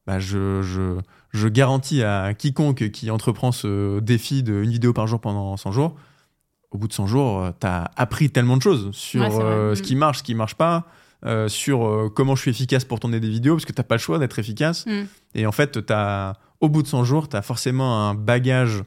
Bah 0.06 0.20
je, 0.20 0.62
je, 0.62 0.98
je 1.32 1.48
garantis 1.48 2.04
à 2.04 2.34
quiconque 2.34 2.90
qui 2.92 3.10
entreprend 3.10 3.52
ce 3.54 4.00
défi 4.02 4.44
de 4.44 4.62
une 4.62 4.70
vidéo 4.70 4.92
par 4.92 5.08
jour 5.08 5.22
pendant 5.22 5.56
100 5.56 5.72
jours, 5.72 5.96
au 6.72 6.78
bout 6.78 6.88
de 6.90 6.94
100 6.94 7.08
jours, 7.08 7.50
tu 7.62 7.68
as 7.68 7.90
appris 7.96 8.30
tellement 8.30 8.58
de 8.58 8.62
choses 8.62 8.90
sur 8.92 9.22
Ouais, 9.22 9.30
euh, 9.42 9.72
Mm. 9.72 9.76
ce 9.76 9.82
qui 9.82 9.96
marche, 9.96 10.18
ce 10.18 10.24
qui 10.24 10.36
marche 10.36 10.56
pas, 10.56 10.88
euh, 11.26 11.48
sur 11.48 11.86
euh, 11.88 12.10
comment 12.14 12.36
je 12.36 12.42
suis 12.42 12.52
efficace 12.52 12.84
pour 12.84 13.00
tourner 13.00 13.22
des 13.22 13.30
vidéos, 13.30 13.56
parce 13.56 13.64
que 13.64 13.72
t'as 13.72 13.84
pas 13.84 13.96
le 13.96 14.02
choix 14.02 14.20
d'être 14.20 14.38
efficace. 14.40 14.86
Mm. 14.88 15.04
Et 15.36 15.46
en 15.46 15.54
fait, 15.54 15.86
t'as, 15.86 16.34
au 16.64 16.70
bout 16.70 16.82
de 16.82 16.88
100 16.88 17.04
jours, 17.04 17.28
tu 17.30 17.36
as 17.36 17.42
forcément 17.42 18.08
un 18.10 18.14
bagage 18.16 18.84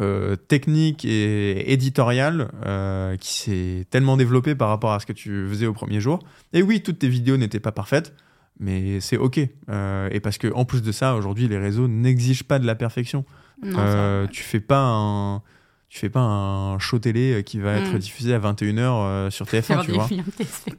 euh, 0.00 0.34
technique 0.36 1.04
et 1.04 1.70
éditorial 1.72 2.50
euh, 2.64 3.16
qui 3.18 3.34
s'est 3.34 3.86
tellement 3.90 4.16
développé 4.16 4.54
par 4.54 4.68
rapport 4.70 4.92
à 4.92 4.98
ce 5.00 5.04
que 5.06 5.12
tu 5.12 5.46
faisais 5.50 5.66
au 5.66 5.74
premier 5.74 6.00
jour. 6.00 6.20
Et 6.54 6.62
oui, 6.62 6.82
toutes 6.82 6.98
tes 7.00 7.08
vidéos 7.08 7.36
n'étaient 7.36 7.60
pas 7.60 7.72
parfaites, 7.72 8.14
mais 8.58 9.00
c'est 9.00 9.18
ok. 9.18 9.38
Euh, 9.68 10.08
et 10.10 10.20
parce 10.20 10.38
que 10.38 10.50
en 10.54 10.64
plus 10.64 10.80
de 10.82 10.92
ça, 10.92 11.14
aujourd'hui, 11.14 11.46
les 11.48 11.58
réseaux 11.58 11.88
n'exigent 11.88 12.44
pas 12.44 12.58
de 12.58 12.66
la 12.66 12.74
perfection. 12.74 13.24
Non, 13.62 14.26
tu 14.30 14.42
fais 14.42 14.60
pas 14.60 14.80
un 14.82 15.42
tu 15.90 15.98
fais 15.98 16.08
pas 16.08 16.20
un 16.20 16.78
show 16.78 16.98
télé 16.98 17.42
qui 17.44 17.58
va 17.58 17.74
être 17.74 17.92
Mm. 17.94 17.98
diffusé 17.98 18.32
à 18.34 18.38
21h 18.38 19.30
sur 19.30 19.44
TF1, 19.52 19.72
avoir 19.72 19.84
tu 19.84 19.92
vois. 19.92 20.08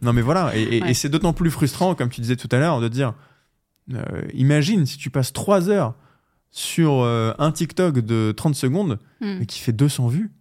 Non 0.02 0.12
mais 0.12 0.24
voilà, 0.24 0.58
et, 0.58 0.64
et- 0.64 0.82
Ouais. 0.82 0.90
et 0.90 0.94
c'est 0.96 1.10
d'autant 1.10 1.34
plus 1.34 1.52
frustrant, 1.52 1.94
comme 1.94 2.10
tu 2.10 2.20
disais 2.20 2.36
tout 2.36 2.50
à 2.52 2.58
l'heure, 2.58 2.82
de 2.82 2.88
dire, 2.88 3.14
imagine 4.34 4.86
si 4.86 4.98
tu 4.98 5.10
passes 5.12 5.32
3 5.34 5.70
heures 5.70 5.94
sur 6.56 7.02
euh, 7.02 7.34
un 7.40 7.52
TikTok 7.52 8.00
de 8.00 8.32
30 8.32 8.54
secondes, 8.56 9.00
Mm. 9.22 9.38
mais 9.40 9.46
qui 9.48 9.60
fait 9.60 9.74
200 9.74 10.08
vues, 10.08 10.32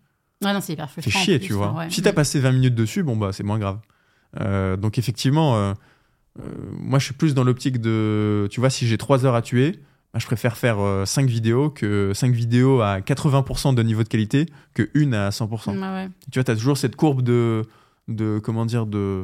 Ouais, 0.45 0.53
non, 0.53 0.61
c'est 0.61 0.73
hyper 0.75 0.91
frustrant. 0.91 1.21
chier, 1.21 1.39
plus, 1.39 1.47
tu 1.49 1.53
vois. 1.55 1.73
ouais. 1.73 1.89
Si 1.91 2.03
t'as 2.03 2.13
passé 2.13 2.39
20 2.41 2.53
minutes 2.53 2.75
dessus, 2.75 3.03
bon 3.03 3.17
bah 3.17 3.31
c'est 3.33 3.45
moins 3.45 3.59
grave. 3.61 3.79
Euh, 4.41 4.77
donc 4.77 4.99
effectivement, 4.99 5.57
euh, 5.57 5.73
moi 6.79 6.99
je 6.99 7.05
suis 7.07 7.15
plus 7.15 7.33
dans 7.35 7.45
l'optique 7.45 7.81
de, 7.81 8.49
tu 8.51 8.61
vois, 8.61 8.69
si 8.71 8.87
j'ai 8.87 8.99
3 8.99 9.25
heures 9.25 9.35
à 9.37 9.43
tuer, 9.43 9.81
bah, 10.13 10.19
je 10.21 10.27
préfère 10.27 10.57
faire 10.57 10.79
5 11.07 11.27
vidéos 11.29 11.71
que 11.71 12.13
5 12.15 12.35
vidéos 12.35 12.81
à 12.83 12.99
80% 13.01 13.73
de 13.75 13.83
niveau 13.83 14.03
de 14.03 14.09
qualité 14.09 14.47
que 14.75 14.91
une 14.95 15.15
à 15.15 15.31
100%. 15.31 15.71
Ouais, 15.75 15.79
ouais. 15.81 16.09
Tu 16.31 16.39
vois, 16.39 16.45
t'as 16.45 16.57
toujours 16.57 16.77
cette 16.77 16.97
courbe 16.97 17.23
de, 17.23 17.63
de 18.09 18.41
comment 18.43 18.67
dire, 18.67 18.85
de, 18.87 19.23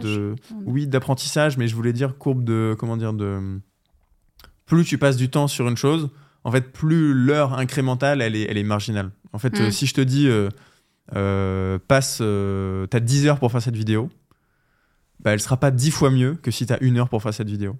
de 0.00 0.34
oui 0.64 0.86
d'apprentissage 0.86 1.58
mais 1.58 1.66
je 1.68 1.74
voulais 1.74 1.92
dire 1.92 2.16
courbe 2.18 2.44
de 2.44 2.76
comment 2.78 2.96
dire 2.96 3.12
de 3.14 3.58
plus 4.64 4.84
tu 4.84 4.96
passes 4.96 5.16
du 5.16 5.28
temps 5.28 5.48
sur 5.48 5.68
une 5.68 5.76
chose 5.76 6.08
en 6.44 6.50
fait 6.52 6.72
plus 6.72 7.12
l'heure 7.14 7.54
incrémentale 7.58 8.20
elle 8.22 8.34
est, 8.36 8.42
elle 8.50 8.58
est 8.58 8.62
marginale 8.64 9.10
en 9.32 9.38
fait 9.38 9.58
Mm. 9.58 9.62
euh, 9.62 9.70
si 9.70 9.86
je 9.86 9.94
te 9.94 10.00
dis 10.00 10.28
euh, 10.28 10.48
euh, 11.14 11.78
passe 11.88 12.18
t'as 12.90 13.00
10 13.00 13.26
heures 13.26 13.38
pour 13.38 13.50
faire 13.52 13.62
cette 13.62 13.76
vidéo 13.76 14.08
bah 15.20 15.32
elle 15.32 15.40
sera 15.40 15.56
pas 15.56 15.70
10 15.70 15.90
fois 15.90 16.10
mieux 16.10 16.34
que 16.34 16.50
si 16.50 16.66
t'as 16.66 16.78
une 16.80 16.98
heure 16.98 17.08
pour 17.08 17.22
faire 17.22 17.34
cette 17.34 17.48
vidéo 17.48 17.76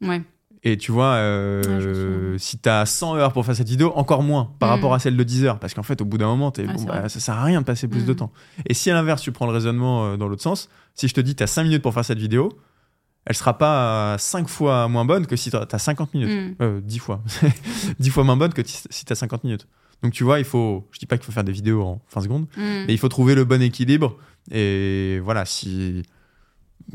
Ouais. 0.00 0.22
et 0.62 0.76
tu 0.76 0.92
vois, 0.92 1.14
euh, 1.14 2.32
Ouais, 2.32 2.38
si 2.38 2.58
t'as 2.58 2.86
100 2.86 3.16
heures 3.16 3.32
pour 3.32 3.44
faire 3.44 3.56
cette 3.56 3.68
vidéo, 3.68 3.92
encore 3.96 4.22
moins 4.22 4.52
par 4.60 4.68
Mm. 4.70 4.72
rapport 4.72 4.94
à 4.94 4.98
celle 5.00 5.16
de 5.16 5.22
10 5.24 5.44
heures. 5.44 5.58
Parce 5.58 5.74
qu'en 5.74 5.82
fait, 5.82 6.00
au 6.00 6.04
bout 6.04 6.18
d'un 6.18 6.28
moment, 6.28 6.50
t'es, 6.52 6.66
Ouais, 6.66 6.72
bon, 6.74 6.84
bah, 6.84 7.08
ça 7.08 7.18
sert 7.20 7.34
à 7.34 7.42
rien 7.44 7.60
de 7.60 7.66
passer 7.66 7.88
plus 7.88 8.04
de 8.06 8.12
Mm. 8.12 8.16
temps. 8.16 8.32
Et 8.66 8.74
si 8.74 8.90
à 8.90 8.94
l'inverse, 8.94 9.22
tu 9.22 9.32
prends 9.32 9.46
le 9.46 9.52
raisonnement 9.52 10.16
dans 10.16 10.28
l'autre 10.28 10.42
sens, 10.42 10.68
si 10.94 11.08
je 11.08 11.14
te 11.14 11.20
dis 11.20 11.34
t'as 11.34 11.46
5 11.48 11.64
minutes 11.64 11.82
pour 11.82 11.92
faire 11.94 12.04
cette 12.04 12.18
vidéo, 12.20 12.52
elle 13.28 13.34
sera 13.36 13.56
pas 13.56 14.16
5 14.18 14.48
fois 14.48 14.88
moins 14.88 15.04
bonne 15.04 15.26
que 15.26 15.36
si 15.36 15.50
t'as 15.50 15.64
t'as 15.66 15.78
50 15.78 16.14
minutes. 16.14 16.28
Mm. 16.58 16.62
Euh, 16.62 16.80
10 16.82 16.98
fois. 16.98 17.22
10 18.00 18.10
fois 18.10 18.24
moins 18.24 18.36
bonne 18.36 18.52
que 18.52 18.62
si 18.66 19.04
t'as 19.04 19.14
50 19.14 19.44
minutes. 19.44 19.68
Donc 20.02 20.12
tu 20.12 20.24
vois, 20.24 20.38
il 20.38 20.44
faut, 20.44 20.86
je 20.92 20.98
dis 20.98 21.06
pas 21.06 21.16
qu'il 21.18 21.26
faut 21.26 21.32
faire 21.32 21.44
des 21.44 21.52
vidéos 21.52 21.82
en 21.82 22.00
20 22.14 22.20
secondes, 22.22 22.46
Mm. 22.56 22.60
mais 22.86 22.94
il 22.94 22.98
faut 22.98 23.08
trouver 23.08 23.34
le 23.34 23.44
bon 23.44 23.60
équilibre. 23.62 24.16
Et 24.50 25.20
voilà, 25.22 25.44
si, 25.44 26.02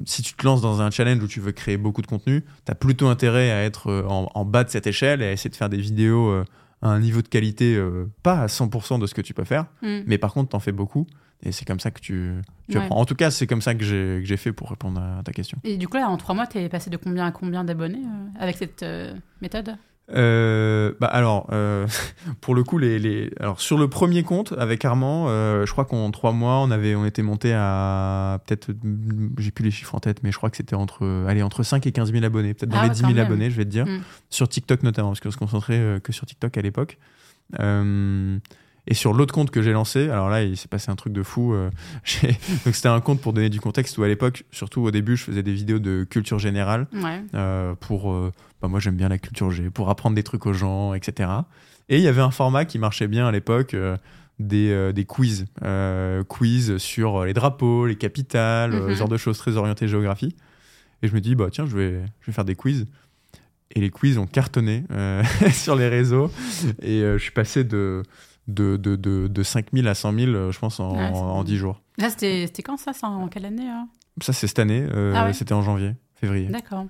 si 0.06 0.22
tu 0.24 0.34
te 0.34 0.44
lances 0.46 0.62
dans 0.62 0.82
un 0.82 0.90
challenge 0.90 1.22
où 1.24 1.28
tu 1.28 1.40
veux 1.40 1.52
créer 1.52 1.78
beaucoup 1.78 2.02
de 2.02 2.08
contenu, 2.08 2.44
tu 2.66 2.72
as 2.72 2.76
plutôt 2.76 3.08
intérêt 3.08 3.52
à 3.52 3.64
être 3.64 3.88
euh, 3.92 4.04
en, 4.08 4.30
en 4.34 4.46
bas 4.46 4.64
de 4.64 4.70
cette 4.70 4.88
échelle 4.88 5.22
et 5.22 5.26
à 5.28 5.32
essayer 5.32 5.50
de 5.52 5.56
faire 5.56 5.70
des 5.70 5.78
vidéos 5.78 6.30
euh, 6.30 6.46
à 6.82 6.90
un 6.90 7.00
niveau 7.00 7.22
de 7.22 7.28
qualité 7.28 7.76
euh, 7.76 8.10
pas 8.24 8.40
à 8.42 8.48
100% 8.48 9.00
de 9.00 9.06
ce 9.08 9.14
que 9.14 9.22
tu 9.22 9.34
peux 9.34 9.44
faire, 9.46 9.66
Mm. 9.82 10.00
mais 10.08 10.18
par 10.18 10.34
contre, 10.34 10.50
tu 10.50 10.56
en 10.56 10.60
fais 10.60 10.72
beaucoup. 10.72 11.06
Et 11.46 11.52
c'est 11.52 11.66
comme 11.66 11.80
ça 11.80 11.92
que 11.92 12.00
tu, 12.00 12.32
tu 12.70 12.78
Ouais. 12.78 12.84
apprends. 12.86 13.00
En 13.00 13.06
tout 13.06 13.16
cas, 13.16 13.30
c'est 13.30 13.48
comme 13.48 13.62
ça 13.62 13.76
que 13.76 13.84
j'ai 13.84 14.38
fait 14.38 14.54
pour 14.54 14.70
répondre 14.70 15.02
à 15.02 15.22
ta 15.24 15.32
question. 15.34 15.58
Et 15.66 15.78
du 15.78 15.88
coup, 15.90 15.98
là, 15.98 16.08
en 16.10 16.18
trois 16.18 16.34
mois, 16.36 16.48
t'es 16.48 16.70
passé 16.70 16.90
de 16.90 16.98
combien 16.98 17.26
à 17.26 17.32
combien 17.32 17.64
d'abonnés 17.64 18.00
euh, 18.06 18.40
avec 18.40 18.56
cette 18.58 18.82
euh, 18.84 19.14
méthode? 19.42 19.76
Euh, 20.14 20.94
bah 21.00 21.08
alors, 21.08 21.50
pour 22.42 22.56
le 22.56 22.64
coup, 22.64 22.78
les, 22.78 23.00
les... 23.00 23.32
Alors, 23.40 23.60
sur 23.62 23.78
le 23.78 23.88
premier 23.90 24.24
compte 24.24 24.54
avec 24.58 24.84
Armand, 24.86 25.28
je 25.66 25.72
crois 25.72 25.86
qu'en 25.86 26.12
trois 26.12 26.32
mois, 26.34 26.60
on 26.60 26.72
avait, 26.72 26.94
on 26.96 27.06
était 27.06 27.22
monté 27.24 27.54
à 27.54 28.40
peut-être, 28.46 28.70
mm, 28.84 29.36
j'ai 29.38 29.52
plus 29.52 29.64
les 29.66 29.72
chiffres 29.72 29.96
en 29.96 30.00
tête, 30.00 30.22
mais 30.24 30.32
je 30.32 30.38
crois 30.38 30.50
que 30.50 30.58
c'était 30.58 30.76
entre, 30.76 31.26
allez, 31.28 31.42
entre 31.42 31.64
5 31.64 31.86
et 31.88 31.92
15 31.92 32.12
000 32.12 32.24
abonnés, 32.26 32.54
peut-être 32.54 32.70
dans 32.70 32.78
Ah 32.80 32.84
les 32.84 32.90
ouais, 32.90 32.96
10 32.96 33.02
quand 33.02 33.08
000 33.08 33.18
même. 33.18 33.26
abonnés, 33.28 33.50
je 33.50 33.56
vais 33.58 33.66
te 33.66 33.70
dire, 33.70 33.86
Mm. 33.86 34.02
sur 34.30 34.48
TikTok 34.50 34.84
notamment, 34.84 35.10
parce 35.10 35.20
qu'on 35.22 35.32
se 35.32 35.38
concentrait 35.38 36.00
que 36.04 36.12
sur 36.14 36.26
TikTok 36.26 36.58
à 36.58 36.62
l'époque. 36.62 36.98
Euh, 37.60 38.38
et 38.88 38.94
sur 38.94 39.14
l'autre 39.14 39.34
compte 39.34 39.50
que 39.52 39.62
j'ai 39.62 39.72
lancé, 39.72 40.10
alors 40.10 40.30
là, 40.30 40.44
il 40.44 40.58
s'est 40.58 40.68
passé 40.68 40.92
un 40.92 40.96
truc 40.96 41.14
de 41.14 41.24
fou. 41.24 41.54
euh, 41.54 41.70
Donc, 42.66 42.76
c'était 42.76 42.90
un 42.90 43.00
compte 43.00 43.22
pour 43.22 43.32
donner 43.34 43.50
du 43.50 43.60
contexte 43.62 43.98
où 43.98 44.04
à 44.04 44.08
l'époque, 44.08 44.44
surtout 44.52 44.82
au 44.82 44.92
début, 44.92 45.16
je 45.16 45.24
faisais 45.24 45.44
des 45.44 45.54
vidéos 45.54 45.80
de 45.80 46.06
culture 46.10 46.38
générale 46.40 46.88
Ouais. 46.94 47.22
euh, 47.34 47.76
pour 47.80 48.12
euh, 48.12 48.32
bah, 48.62 48.68
moi 48.68 48.80
j'aime 48.80 48.96
bien 48.96 49.10
la 49.10 49.18
culture 49.18 49.52
G 49.52 49.70
pour 49.70 49.90
apprendre 49.90 50.16
des 50.16 50.24
trucs 50.24 50.46
aux 50.46 50.54
gens 50.54 50.94
etc 50.94 51.30
et 51.90 51.98
il 51.98 52.02
y 52.04 52.08
avait 52.08 52.22
un 52.22 52.32
format 52.32 52.64
qui 52.66 52.80
marchait 52.80 53.08
bien 53.10 53.28
à 53.28 53.32
l'époque 53.32 53.76
des, 54.40 54.92
des 54.94 55.06
quiz 55.06 55.46
quiz 56.30 56.78
sur 56.78 57.26
les 57.26 57.34
drapeaux 57.34 57.86
les 57.86 57.96
capitales 57.96 58.72
Mhm. 58.72 58.90
ce 58.90 58.94
genre 58.96 59.10
de 59.10 59.18
choses 59.18 59.38
très 59.38 59.58
orientées 59.58 59.88
géographie 59.88 60.36
et 61.02 61.08
je 61.08 61.14
me 61.14 61.20
dis 61.22 61.36
bah 61.36 61.48
tiens 61.52 61.66
je 61.66 61.76
vais 61.78 62.02
je 62.22 62.28
vais 62.28 62.34
faire 62.34 62.46
des 62.46 62.56
quiz 62.56 62.86
et 63.76 63.82
les 63.82 63.90
quiz 63.90 64.18
ont 64.18 64.28
cartonné 64.28 64.84
euh, 64.92 65.24
sur 65.52 65.76
les 65.76 65.90
réseaux 65.90 66.32
et 66.82 67.02
euh, 67.02 67.18
je 67.18 67.24
suis 67.24 67.32
passé 67.32 67.64
de 67.64 68.04
de, 68.48 68.78
de, 68.78 68.96
de, 68.96 69.28
de 69.28 69.44
5000 69.44 69.88
à 69.88 69.96
100 69.96 70.14
000 70.14 70.32
euh, 70.32 70.52
je 70.52 70.60
pense 70.60 70.80
en, 70.80 70.92
Ouais, 70.98 71.10
c'est 71.14 71.20
en 71.20 71.36
bon. 71.38 71.44
10 71.44 71.58
jours 71.58 71.82
Ça, 72.00 72.10
c'était 72.10 72.46
c'était 72.48 72.64
quand 72.64 72.78
ça, 72.78 72.94
ça 72.94 73.08
En 73.08 73.28
quelle 73.30 73.46
année 73.46 73.68
hein? 73.70 73.88
Ça 74.22 74.34
c'est 74.34 74.48
cette 74.48 74.60
année 74.60 74.86
euh, 74.94 75.14
Ah 75.16 75.26
ouais. 75.26 75.34
c'était 75.34 75.54
en 75.54 75.62
janvier 75.62 75.96
février 76.16 76.48
D'accord. 76.48 76.86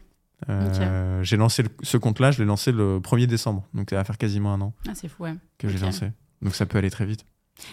euh, 0.49 1.21
J'ai 1.23 1.37
lancé 1.37 1.63
le- 1.63 1.69
ce 1.83 1.97
compte-là, 1.97 2.31
je 2.31 2.39
l'ai 2.39 2.45
lancé 2.45 2.71
le 2.71 2.99
1er 2.99 3.27
décembre. 3.27 3.65
Donc 3.73 3.89
ça 3.91 3.95
va 3.97 4.03
faire 4.03 4.17
quasiment 4.17 4.53
un 4.53 4.61
an 4.61 4.73
Ah, 4.87 4.91
c'est 4.95 5.07
fou, 5.07 5.23
ouais. 5.23 5.35
que 5.57 5.67
j'ai 5.69 5.77
Ok. 5.77 5.83
lancé. 5.83 6.11
Donc 6.41 6.55
ça 6.55 6.65
peut 6.65 6.77
aller 6.77 6.89
très 6.89 7.05
vite. 7.05 7.25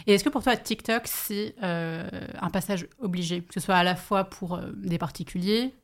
Et 0.07 0.13
est-ce 0.15 0.23
que 0.25 0.29
pour 0.29 0.43
toi, 0.43 0.57
TikTok, 0.57 1.03
c'est 1.07 1.55
euh, 1.63 2.07
un 2.41 2.51
passage 2.51 2.87
obligé? 2.99 3.41
Que 3.43 3.55
ce 3.55 3.61
soit 3.61 3.75
à 3.77 3.83
la 3.83 3.97
fois 3.97 4.25
pour 4.25 4.61
des 4.77 4.99
particuliers 4.99 5.75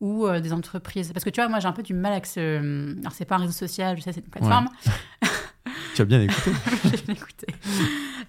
ou 0.00 0.26
euh, 0.26 0.40
des 0.40 0.52
entreprises? 0.54 1.12
Parce 1.12 1.22
que 1.22 1.28
tu 1.30 1.40
vois, 1.40 1.48
moi, 1.48 1.60
j'ai 1.60 1.68
un 1.68 1.72
peu 1.72 1.82
du 1.82 1.92
mal 1.94 2.12
avec 2.12 2.24
ce. 2.26 2.98
Alors, 2.98 3.12
c'est 3.12 3.26
pas 3.26 3.36
un 3.36 3.40
réseau 3.40 3.52
social, 3.52 3.96
je 3.98 4.02
sais, 4.02 4.12
c'est 4.12 4.20
une 4.24 4.30
plateforme. 4.30 4.68
Tu 5.96 6.02
as 6.02 6.04
bien 6.04 6.20
écouté. 6.20 6.50
J'ai 6.84 7.02
bien 7.02 7.14
écouté. 7.14 7.46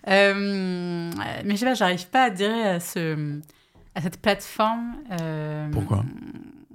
Euh, 0.08 1.12
mais 1.46 1.52
je 1.52 1.56
sais 1.58 1.66
pas, 1.66 1.74
j'arrive 1.74 2.08
pas 2.10 2.24
à 2.24 2.30
dire 2.30 2.50
à, 2.52 2.80
ce, 2.80 3.40
à 3.96 4.02
cette 4.02 4.22
plateforme. 4.22 4.96
euh, 5.22 5.70
Pourquoi? 5.72 6.04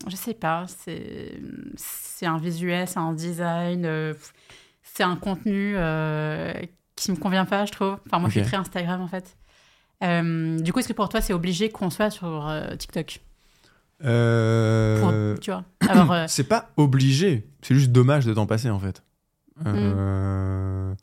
Je 0.09 0.17
sais 0.17 0.35
pas. 0.35 0.67
C'est 0.69 2.27
un 2.27 2.39
visuel, 2.39 2.87
c'est 2.89 2.99
un 2.99 3.13
design, 3.13 3.85
euh, 3.87 4.15
c'est 4.83 5.03
un 5.03 5.17
contenu 5.17 5.75
euh, 5.77 6.53
qui 6.97 7.11
me 7.11 7.17
convient 7.17 7.45
pas, 7.47 7.65
je 7.67 7.73
trouve. 7.73 7.97
Enfin, 8.07 8.19
moi, 8.19 8.29
je 8.29 8.39
suis 8.41 8.43
très 8.43 8.57
Instagram 8.57 9.01
en 9.01 9.09
fait. 9.09 9.37
Euh, 10.05 10.59
du 10.59 10.73
coup, 10.73 10.81
est-ce 10.81 10.89
que 10.89 10.93
pour 10.93 11.09
toi, 11.09 11.21
c'est 11.21 11.33
obligé 11.33 11.69
qu'on 11.71 11.89
soit 11.91 12.11
sur 12.11 12.49
euh, 12.49 12.75
TikTok? 12.77 13.21
Pour, 14.01 14.09
Euh, 14.11 15.37
Tu 15.41 15.51
vois 15.53 15.65
euh, 15.89 16.25
C'est 16.29 16.49
pas 16.49 16.71
obligé, 16.77 17.47
c'est 17.63 17.75
juste 17.77 17.93
dommage 17.93 18.27
de 18.27 18.35
t'en 18.35 18.47
passer 18.47 18.69
en 18.69 18.81
fait. 18.81 19.03
Mm. 19.65 19.73
Euh, 19.75 20.95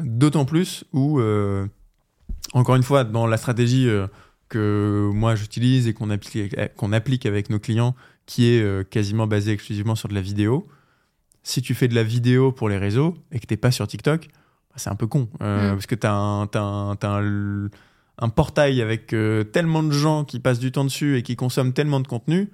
D'autant 0.00 0.44
plus 0.44 0.84
où, 0.92 1.18
euh, 1.18 1.66
encore 2.52 2.76
une 2.76 2.84
fois, 2.84 3.02
dans 3.02 3.26
la 3.26 3.36
stratégie 3.36 3.88
euh, 3.88 4.06
que 4.48 5.10
moi 5.12 5.34
j'utilise 5.34 5.88
et 5.88 5.94
qu'on 5.94 6.10
applique, 6.10 6.56
qu'on 6.76 6.92
applique 6.92 7.26
avec 7.26 7.50
nos 7.50 7.58
clients, 7.58 7.96
qui 8.26 8.46
est 8.46 8.88
quasiment 8.90 9.26
basée 9.26 9.52
exclusivement 9.52 9.96
sur 9.96 10.08
de 10.08 10.14
la 10.14 10.20
vidéo, 10.20 10.68
si 11.42 11.62
tu 11.62 11.74
fais 11.74 11.88
de 11.88 11.94
la 11.94 12.02
vidéo 12.02 12.52
pour 12.52 12.68
les 12.68 12.76
réseaux 12.78 13.14
et 13.32 13.40
que 13.40 13.46
t'es 13.46 13.56
pas 13.56 13.70
sur 13.70 13.86
TikTok, 13.86 14.28
bah, 14.28 14.76
c'est 14.76 14.90
un 14.90 14.94
peu 14.96 15.06
con. 15.06 15.28
Euh, 15.42 15.70
Mm. 15.70 15.74
Parce 15.74 15.86
que 15.86 15.94
t'as 15.94 16.12
un, 16.12 16.46
t'as 16.46 16.60
un, 16.60 16.96
t'as 16.96 17.20
un, 17.20 17.68
un 18.18 18.28
portail 18.28 18.82
avec 18.82 19.12
euh, 19.12 19.44
tellement 19.44 19.82
de 19.82 19.90
gens 19.90 20.24
qui 20.24 20.40
passent 20.40 20.58
du 20.58 20.72
temps 20.72 20.84
dessus 20.84 21.16
et 21.16 21.22
qui 21.22 21.36
consomment 21.36 21.72
tellement 21.72 22.00
de 22.00 22.06
contenu. 22.06 22.50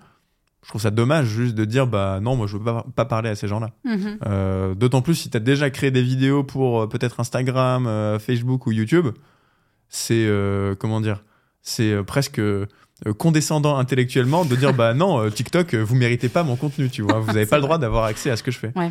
Je 0.65 0.69
trouve 0.71 0.81
ça 0.81 0.91
dommage 0.91 1.27
juste 1.27 1.55
de 1.55 1.65
dire 1.67 1.87
bah 1.87 2.19
non, 2.23 2.35
moi 2.37 2.47
je 2.47 2.57
veux 2.57 2.65
pas, 2.65 2.85
pas 2.97 3.05
parler 3.05 3.29
à 3.29 3.35
ces 3.37 3.47
gens-là. 3.49 3.71
mhm. 3.85 4.19
Euh, 4.27 4.75
D'autant 4.75 5.03
plus 5.03 5.15
si 5.15 5.31
tu 5.31 5.37
as 5.37 5.41
déjà 5.41 5.69
créé 5.71 5.91
des 5.91 6.03
vidéos 6.03 6.43
pour 6.43 6.81
euh, 6.83 6.87
peut-être 6.89 7.21
Instagram, 7.21 7.87
euh, 7.87 8.19
Facebook 8.19 8.67
ou 8.67 8.73
YouTube, 8.73 9.09
c'est 9.89 10.29
comment 10.81 11.01
dire, 11.01 11.23
c'est 11.63 12.03
presque 12.05 12.41
condescendant 13.19 13.77
intellectuellement 13.77 14.45
de 14.45 14.57
dire 14.57 14.73
bah 14.81 14.95
non 14.95 15.29
TikTok 15.31 15.75
vous 15.75 15.95
méritez 15.97 16.29
pas 16.29 16.43
mon 16.43 16.57
contenu 16.57 16.89
tu 16.89 17.03
vois 17.03 17.19
vous 17.21 17.31
avez 17.31 17.41
C'est 17.45 17.51
pas 17.51 17.57
le 17.57 17.63
droit 17.63 17.79
d'avoir 17.79 18.05
accès 18.05 18.31
à 18.31 18.37
ce 18.37 18.43
que 18.43 18.51
je 18.51 18.59
fais 18.59 18.73
Ouais. 18.77 18.91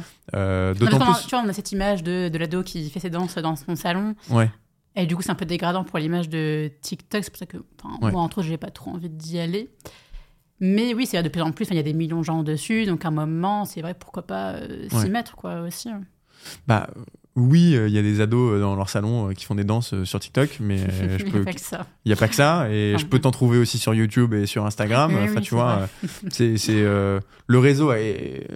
D'autant 0.75 0.99
plus 0.99 1.23
Tu 1.27 1.29
vois, 1.35 1.43
on 1.45 1.49
a 1.49 1.53
cette 1.53 1.71
image 1.71 2.03
de, 2.03 2.29
de 2.29 2.37
l'ado 2.37 2.63
qui 2.63 2.89
fait 2.89 2.99
ses 2.99 3.09
danses 3.09 3.35
dans 3.37 3.55
son 3.55 3.75
salon. 3.75 4.15
ouais 4.29 4.49
Et 4.95 5.05
du 5.07 5.15
coup, 5.15 5.21
c'est 5.23 5.31
un 5.31 5.35
peu 5.35 5.45
dégradant 5.45 5.83
pour 5.83 5.97
l'image 5.99 6.29
de 6.29 6.71
TikTok. 6.81 7.23
C'est 7.23 7.31
pour 7.31 7.39
ça 7.39 7.45
que, 7.47 7.57
Ouais. 7.57 8.11
moi, 8.11 8.21
entre 8.21 8.39
autres, 8.39 8.47
j'ai 8.47 8.57
pas 8.57 8.69
trop 8.69 8.91
envie 8.91 9.09
d'y 9.09 9.39
aller. 9.39 9.69
Mais 10.65 10.93
oui, 10.93 11.05
c'est 11.05 11.21
de 11.21 11.27
plus 11.27 11.41
en 11.41 11.51
plus. 11.51 11.67
Il 11.71 11.75
y 11.75 11.79
a 11.79 11.83
des 11.83 11.93
millions 11.93 12.19
de 12.19 12.23
gens 12.23 12.41
dessus. 12.41 12.85
Donc, 12.85 13.03
à 13.03 13.09
un 13.09 13.11
moment, 13.11 13.65
c'est 13.65 13.81
vrai, 13.81 13.93
pourquoi 13.93 14.25
pas 14.25 14.53
euh, 14.53 14.87
s'y 14.87 14.95
Ouais. 14.95 15.09
mettre, 15.09 15.35
quoi, 15.35 15.59
aussi. 15.59 15.89
bah 16.67 16.89
oui 17.35 17.75
euh, 17.75 17.87
il 17.87 17.93
y 17.93 17.97
a 17.97 18.01
des 18.01 18.21
ados 18.21 18.53
euh, 18.53 18.59
dans 18.59 18.75
leur 18.75 18.89
salon 18.89 19.29
euh, 19.29 19.33
qui 19.33 19.45
font 19.45 19.55
des 19.55 19.63
danses 19.63 20.03
sur 20.03 20.19
TikTok 20.19 20.57
mais 20.59 20.77
je 21.17 21.25
Il 21.25 21.33
y 21.35 21.41
a 21.41 21.43
pas 21.43 21.53
que 21.53 21.61
ça. 21.61 21.87
Il 22.05 22.09
n'y 22.09 22.13
a 22.13 22.15
pas 22.15 22.27
que 22.27 22.35
ça, 22.35 22.67
et 22.69 22.93
Ah 22.95 22.97
je 22.97 23.05
peux 23.05 23.19
t'en 23.19 23.31
trouver 23.31 23.57
aussi 23.57 23.77
sur 23.77 23.93
YouTube 23.93 24.33
et 24.33 24.45
sur 24.45 24.65
Instagram. 24.65 25.11
Oui, 25.13 25.21
enfin, 25.23 25.35
oui, 25.37 25.41
tu 25.41 25.55
vois, 25.55 25.87
c'est 26.29 26.57
c'est, 26.57 26.81
euh, 26.83 27.19
le 27.47 27.59
réseau. 27.59 27.91
est- 27.93 28.47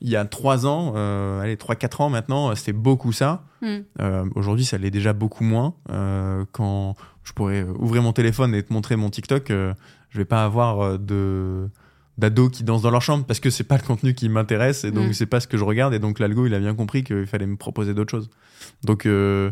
il 0.00 0.10
y 0.10 0.16
a 0.16 0.24
trois 0.26 0.66
ans, 0.66 0.94
allez 1.40 1.56
trois 1.56 1.76
quatre 1.76 2.02
ans 2.02 2.10
maintenant, 2.10 2.54
c'était 2.54 2.74
beaucoup 2.74 3.12
ça. 3.12 3.42
Hmm. 3.62 3.80
Aujourd'hui, 4.34 4.66
ça 4.66 4.76
l'est 4.76 4.90
déjà 4.90 5.14
beaucoup 5.14 5.44
moins. 5.44 5.74
Quand 6.52 6.94
je 7.22 7.32
pourrais 7.32 7.62
ouvrir 7.78 8.02
mon 8.02 8.12
téléphone 8.12 8.54
et 8.54 8.62
te 8.62 8.70
montrer 8.72 8.96
mon 8.96 9.08
TikTok, 9.08 9.50
euh, 9.50 9.72
je 10.10 10.18
vais 10.18 10.26
pas 10.26 10.44
avoir 10.44 10.98
de 10.98 11.70
d'ados 12.16 12.50
qui 12.50 12.62
dansent 12.62 12.82
dans 12.82 12.90
leur 12.90 13.02
chambre 13.02 13.24
parce 13.24 13.40
que 13.40 13.50
c'est 13.50 13.64
pas 13.64 13.76
le 13.76 13.82
contenu 13.82 14.14
qui 14.14 14.28
m'intéresse 14.28 14.84
et 14.84 14.92
donc 14.92 15.08
Mm. 15.08 15.12
c'est 15.14 15.26
pas 15.26 15.40
ce 15.40 15.48
que 15.48 15.56
je 15.56 15.64
regarde 15.64 15.94
et 15.94 15.98
donc 15.98 16.18
l'algo 16.20 16.46
il 16.46 16.54
a 16.54 16.60
bien 16.60 16.74
compris 16.74 17.02
qu'il 17.02 17.26
fallait 17.26 17.46
me 17.46 17.56
proposer 17.56 17.92
d'autres 17.94 18.10
choses. 18.12 18.30
Donc 18.84 19.06
euh, 19.06 19.50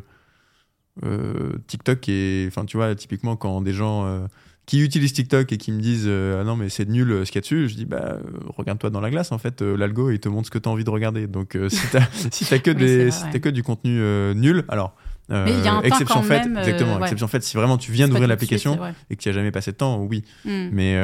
euh, 1.04 1.52
TikTok 1.66 2.08
et 2.08 2.44
enfin 2.48 2.64
tu 2.64 2.76
vois 2.76 2.94
typiquement 2.94 3.34
quand 3.34 3.62
des 3.62 3.72
gens 3.72 4.06
euh, 4.06 4.26
qui 4.66 4.80
utilisent 4.80 5.12
TikTok 5.12 5.50
et 5.52 5.56
qui 5.56 5.72
me 5.72 5.80
disent 5.80 6.06
ah 6.08 6.44
non 6.44 6.54
mais 6.54 6.68
c'est 6.68 6.88
nul 6.88 7.26
ce 7.26 7.32
qu'il 7.32 7.36
y 7.36 7.38
a 7.38 7.40
dessus, 7.40 7.68
je 7.68 7.74
dis 7.74 7.84
bah 7.84 8.18
regarde-toi 8.56 8.90
dans 8.90 9.00
la 9.00 9.10
glace 9.10 9.32
en 9.32 9.38
fait 9.38 9.60
l'algo 9.60 10.10
il 10.10 10.20
te 10.20 10.28
montre 10.28 10.46
ce 10.46 10.50
que 10.52 10.58
tu 10.58 10.68
as 10.68 10.72
envie 10.72 10.84
de 10.84 10.90
regarder. 10.90 11.26
Donc 11.26 11.58
si 11.68 11.86
t'as 11.90 12.06
si 12.30 12.44
que 12.60 12.70
Oui, 12.70 12.76
des 12.76 13.10
si 13.10 13.24
t'as 13.32 13.40
que 13.40 13.48
du 13.48 13.64
contenu 13.64 13.98
nul 14.36 14.64
alors 14.68 14.94
Mais 15.28 15.52
il 15.52 15.64
y 15.64 15.66
a 15.68 15.72
un 15.74 15.80
temps 15.80 15.82
exception 15.82 16.20
quand 16.20 16.22
faite, 16.22 16.44
même, 16.44 16.58
exactement. 16.58 16.94
ouais. 16.96 17.02
Exception 17.02 17.26
faite, 17.26 17.42
si 17.42 17.56
vraiment 17.56 17.76
tu 17.76 17.90
viens 17.90 18.06
d'ouvrir 18.06 18.28
l'application 18.28 18.78
et 19.10 19.16
que 19.16 19.20
tu 19.20 19.28
as 19.28 19.32
jamais 19.32 19.50
passé 19.50 19.72
de 19.72 19.76
temps, 19.78 20.00
oui. 20.00 20.22
Hmm. 20.44 20.68
Mais 20.70 20.96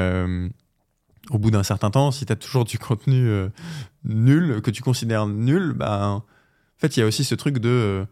au 1.30 1.38
bout 1.38 1.50
d'un 1.50 1.62
certain 1.62 1.90
temps, 1.90 2.10
si 2.10 2.26
tu 2.26 2.32
as 2.32 2.36
toujours 2.36 2.64
du 2.64 2.78
contenu 2.78 3.26
euh, 3.28 3.48
nul, 4.04 4.60
que 4.62 4.70
tu 4.70 4.82
considères 4.82 5.26
nul, 5.26 5.72
bah, 5.72 6.08
en 6.08 6.24
fait, 6.78 6.96
il 6.96 7.00
y 7.00 7.02
a 7.02 7.06
aussi 7.06 7.24
ce 7.24 7.34
truc 7.34 7.58
de. 7.58 7.68
euh, 7.68 8.04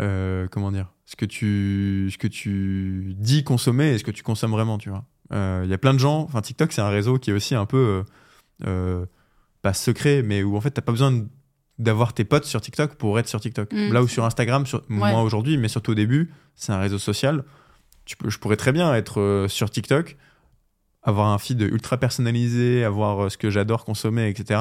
euh, 0.00 0.48
comment 0.50 0.72
dire 0.72 0.88
ce 1.04 1.16
que, 1.16 1.26
tu, 1.26 2.08
ce 2.10 2.16
que 2.16 2.26
tu 2.26 3.14
dis 3.18 3.44
consommer 3.44 3.90
et 3.90 3.98
ce 3.98 4.04
que 4.04 4.10
tu 4.10 4.22
consommes 4.22 4.52
vraiment, 4.52 4.78
tu 4.78 4.88
vois. 4.88 5.04
Il 5.30 5.68
y 5.68 5.74
a 5.74 5.78
plein 5.78 5.92
de 5.92 5.98
gens. 5.98 6.20
Enfin, 6.20 6.40
TikTok, 6.40 6.72
c'est 6.72 6.80
un 6.80 6.88
réseau 6.88 7.18
qui 7.18 7.30
est 7.30 7.32
aussi 7.34 7.54
un 7.54 7.66
peu. 7.66 8.04
pas 9.60 9.74
secret, 9.74 10.22
mais 10.22 10.42
où 10.42 10.56
en 10.56 10.60
fait, 10.60 10.70
t'as 10.70 10.82
pas 10.82 10.92
besoin 10.92 11.26
d'avoir 11.78 12.14
tes 12.14 12.24
potes 12.24 12.44
sur 12.44 12.60
TikTok 12.60 12.94
pour 12.94 13.18
être 13.18 13.28
sur 13.28 13.40
TikTok. 13.40 13.72
Mm. 13.72 13.92
Là 13.92 14.02
où 14.02 14.08
sur 14.08 14.24
Instagram, 14.24 14.64
sur, 14.64 14.82
moi 14.88 15.22
aujourd'hui, 15.22 15.58
mais 15.58 15.68
surtout 15.68 15.92
au 15.92 15.94
début, 15.94 16.32
c'est 16.54 16.72
un 16.72 16.78
réseau 16.78 16.98
social. 16.98 17.44
Tu 18.06 18.16
peux, 18.16 18.30
je 18.30 18.38
pourrais 18.38 18.56
très 18.56 18.72
bien 18.72 18.94
être 18.94 19.46
sur 19.48 19.70
TikTok, 19.70 20.16
avoir 21.02 21.28
un 21.28 21.38
feed 21.38 21.60
ultra 21.60 21.96
personnalisé, 21.96 22.84
avoir 22.84 23.24
euh, 23.24 23.28
ce 23.28 23.36
que 23.36 23.50
j'adore 23.50 23.84
consommer, 23.84 24.28
etc. 24.28 24.60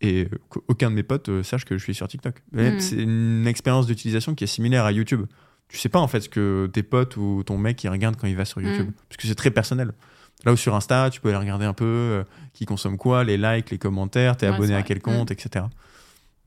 Et 0.00 0.24
euh, 0.32 0.38
qu'aucun 0.48 0.90
de 0.90 0.94
mes 0.96 1.02
potes 1.02 1.28
euh, 1.28 1.42
sache 1.42 1.64
que 1.64 1.76
je 1.78 1.82
suis 1.82 1.94
sur 1.94 2.08
TikTok. 2.08 2.42
Mm. 2.52 2.78
C'est 2.80 2.96
une 2.96 3.46
expérience 3.46 3.86
d'utilisation 3.86 4.34
qui 4.34 4.44
est 4.44 4.48
similaire 4.48 4.84
à 4.84 4.92
YouTube. 4.92 5.26
Tu 5.68 5.76
sais 5.76 5.88
pas 5.88 5.98
en 5.98 6.08
fait 6.08 6.20
ce 6.20 6.28
que 6.28 6.68
tes 6.72 6.82
potes 6.82 7.16
ou 7.16 7.42
ton 7.44 7.58
mec 7.58 7.82
il 7.84 7.88
regarde 7.88 8.16
quand 8.16 8.26
il 8.26 8.36
va 8.36 8.44
sur 8.44 8.60
YouTube, 8.60 8.88
Mm. 8.88 8.92
parce 9.08 9.16
que 9.18 9.26
c'est 9.28 9.34
très 9.34 9.50
personnel. 9.50 9.92
Là 10.44 10.52
où 10.52 10.56
sur 10.56 10.74
Insta, 10.76 11.10
tu 11.10 11.20
peux 11.20 11.28
aller 11.30 11.38
regarder 11.38 11.64
un 11.64 11.72
peu 11.72 11.84
euh, 11.84 12.24
qui 12.52 12.64
consomme 12.64 12.96
quoi, 12.96 13.24
les 13.24 13.36
likes, 13.36 13.70
les 13.70 13.78
commentaires, 13.78 14.36
t'es 14.36 14.48
Ouais, 14.48 14.54
abonné 14.54 14.74
à 14.74 14.82
quel 14.82 15.00
compte, 15.02 15.32
etc. 15.32 15.64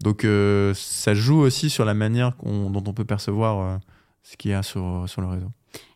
Donc 0.01 0.23
euh, 0.23 0.73
ça 0.73 1.13
joue 1.13 1.39
aussi 1.39 1.69
sur 1.69 1.85
la 1.85 1.93
manière 1.93 2.31
dont 2.43 2.83
on 2.85 2.93
peut 2.93 3.05
percevoir 3.05 3.59
euh, 3.59 3.77
ce 4.23 4.37
qu'il 4.37 4.51
y 4.51 4.53
a 4.53 4.63
sur, 4.63 5.03
sur 5.07 5.21
le 5.21 5.27
réseau. 5.27 5.51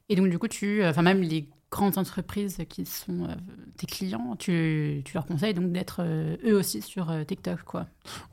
Et 0.09 0.15
donc, 0.15 0.29
du 0.29 0.37
coup, 0.37 0.47
tu, 0.47 0.85
enfin, 0.85 1.01
même 1.01 1.21
les 1.21 1.47
grandes 1.75 1.97
entreprises 1.97 2.57
qui 2.69 2.85
sont 2.85 3.25
euh, 3.25 3.35
tes 3.77 3.85
clients, 3.85 4.35
tu, 4.39 5.01
tu 5.05 5.13
leur 5.13 5.25
conseilles 5.25 5.53
donc 5.53 5.71
d'être 5.71 5.97
euh, 5.99 6.35
eux 6.45 6.55
aussi 6.57 6.81
sur 6.81 7.09
euh, 7.11 7.23
TikTok, 7.23 7.63
quoi. 7.63 7.85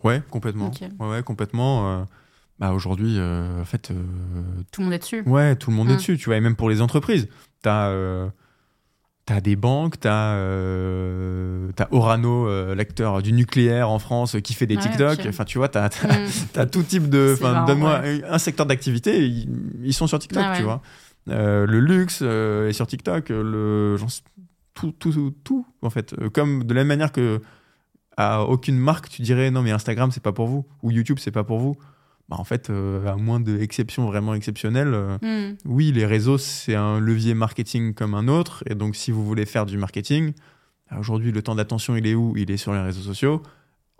Ouais, 0.04 0.22
complètement. 0.30 0.70
Ouais, 1.00 1.08
ouais, 1.08 1.22
complètement. 1.22 2.06
bah 2.58 2.72
aujourd'hui, 2.72 3.18
en 3.20 3.64
fait, 3.64 3.92
Tout 4.70 4.80
le 4.80 4.84
monde 4.84 4.92
est 4.94 4.98
dessus. 5.00 5.22
Ouais, 5.26 5.56
tout 5.56 5.70
le 5.70 5.76
monde 5.76 5.88
est 5.90 5.94
Mm. 5.94 5.96
dessus, 5.96 6.16
tu 6.18 6.26
vois, 6.26 6.36
et 6.36 6.40
même 6.40 6.56
pour 6.56 6.70
les 6.70 6.80
entreprises. 6.80 7.28
T'as 7.62 7.88
euh, 7.88 8.28
as 9.28 9.40
des 9.40 9.56
banques, 9.56 9.98
t'as 10.00 10.34
euh, 10.34 11.70
t'as 11.74 11.88
Orano, 11.90 12.46
euh, 12.48 12.74
l'acteur 12.74 13.22
du 13.22 13.32
nucléaire 13.32 13.88
en 13.90 13.98
France, 13.98 14.36
qui 14.44 14.52
fait 14.54 14.66
des 14.66 14.76
Ouais, 14.76 14.82
TikTok. 14.82 15.20
ok. 15.20 15.26
Enfin, 15.28 15.44
tu 15.44 15.58
vois, 15.58 15.68
t'as 15.68 15.86
as, 15.86 16.64
Hmm. 16.66 16.70
tout 16.70 16.82
type 16.82 17.08
de. 17.08 17.36
Donne-moi 17.66 18.02
un 18.28 18.38
secteur 18.38 18.66
d'activité, 18.66 19.26
ils, 19.26 19.48
ils 19.84 19.94
sont 19.94 20.06
sur 20.06 20.18
TikTok, 20.18 20.42
Ah 20.46 20.54
tu 20.56 20.62
vois. 20.62 20.82
Euh, 21.28 21.66
le 21.66 21.80
luxe 21.80 22.20
euh, 22.22 22.68
est 22.68 22.72
sur 22.72 22.86
TikTok, 22.86 23.30
euh, 23.30 23.42
le 23.96 24.06
tout, 24.74 24.92
tout, 24.98 25.12
tout, 25.12 25.34
tout, 25.44 25.66
en 25.82 25.90
fait. 25.90 26.14
Comme 26.30 26.64
de 26.64 26.74
la 26.74 26.80
même 26.80 26.88
manière 26.88 27.12
que 27.12 27.40
à 28.16 28.42
aucune 28.42 28.76
marque 28.78 29.08
tu 29.08 29.22
dirais 29.22 29.50
non 29.50 29.62
mais 29.62 29.70
Instagram 29.70 30.10
c'est 30.10 30.22
pas 30.22 30.32
pour 30.32 30.46
vous 30.46 30.66
ou 30.82 30.90
YouTube 30.90 31.18
c'est 31.20 31.30
pas 31.30 31.44
pour 31.44 31.58
vous. 31.58 31.76
Bah, 32.28 32.36
en 32.38 32.44
fait, 32.44 32.70
euh, 32.70 33.04
à 33.06 33.16
moins 33.16 33.40
d'exceptions 33.40 34.06
vraiment 34.06 34.32
exceptionnelles, 34.34 34.92
euh, 34.94 35.18
Hmm. 35.22 35.56
oui, 35.64 35.90
les 35.92 36.06
réseaux, 36.06 36.38
c'est 36.38 36.74
un 36.76 37.00
levier 37.00 37.34
marketing 37.34 37.94
comme 37.94 38.14
un 38.14 38.28
autre. 38.28 38.62
Et 38.70 38.74
donc, 38.76 38.94
si 38.94 39.10
vous 39.10 39.24
voulez 39.26 39.44
faire 39.44 39.66
du 39.66 39.76
marketing, 39.76 40.32
bah, 40.90 40.98
aujourd'hui, 41.00 41.32
le 41.32 41.42
temps 41.42 41.56
d'attention, 41.56 41.96
il 41.96 42.06
est 42.06 42.14
où? 42.14 42.32
Il 42.36 42.50
est 42.52 42.56
sur 42.56 42.72
les 42.72 42.80
réseaux 42.80 43.02
sociaux. 43.02 43.42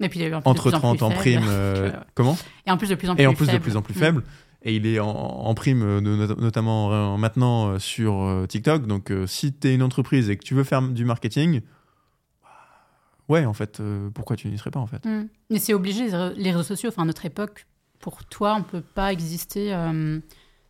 Et 0.00 0.08
puis, 0.08 0.20
il 0.20 0.22
est 0.26 0.32
en 0.34 0.40
plus- 0.40 0.44
de 0.44 0.48
Entre 0.50 0.68
plus 0.70 0.76
en 0.76 0.78
30 0.80 0.96
plus 0.98 1.04
en 1.04 1.10
faible. 1.10 1.20
prime. 1.20 1.42
euh, 1.48 1.90
comment? 2.14 2.38
Et 2.64 2.70
en 2.70 2.76
plus 2.78 2.88
de 2.88 2.94
plus 2.94 3.10
en 3.10 3.16
plus 3.16 3.24
Et 3.24 3.26
en 3.26 3.34
plus 3.34 3.44
faible. 3.46 3.58
de 3.58 3.62
plus 3.62 3.76
en 3.76 3.82
plus 3.82 3.94
Hmm. 3.94 3.98
faible. 3.98 4.22
Et 4.64 4.76
il 4.76 4.86
est 4.86 5.00
en, 5.00 5.08
en 5.10 5.54
prime, 5.54 5.82
euh, 5.82 6.00
no- 6.00 6.34
notamment 6.36 6.92
euh, 6.92 7.16
maintenant 7.16 7.70
euh, 7.70 7.78
sur 7.78 8.44
TikTok. 8.48 8.86
Donc, 8.86 9.12
si 9.26 9.52
tu 9.52 9.68
es 9.68 9.74
une 9.74 9.82
entreprise 9.82 10.30
et 10.30 10.36
que 10.36 10.44
tu 10.44 10.54
veux 10.54 10.64
faire 10.64 10.82
du 10.82 11.04
marketing, 11.04 11.62
bah, 12.42 12.48
ouais, 13.28 13.44
en 13.44 13.52
fait, 13.52 13.80
euh, 13.80 14.08
pourquoi 14.14 14.36
tu 14.36 14.48
n'y 14.48 14.58
serais 14.58 14.70
pas, 14.70 14.80
en 14.80 14.86
fait? 14.86 15.04
Hmm. 15.04 15.26
Mais 15.50 15.58
c'est 15.58 15.74
obligé, 15.74 16.06
les 16.08 16.16
ré- 16.16 16.34
les 16.36 16.50
réseaux 16.52 16.62
sociaux, 16.62 16.88
enfin, 16.90 17.02
à 17.02 17.06
notre 17.06 17.24
époque, 17.26 17.66
pour 18.00 18.24
toi, 18.24 18.56
on 18.58 18.62
peut 18.62 18.80
pas 18.82 19.12
exister. 19.12 19.72
euh, 19.74 20.18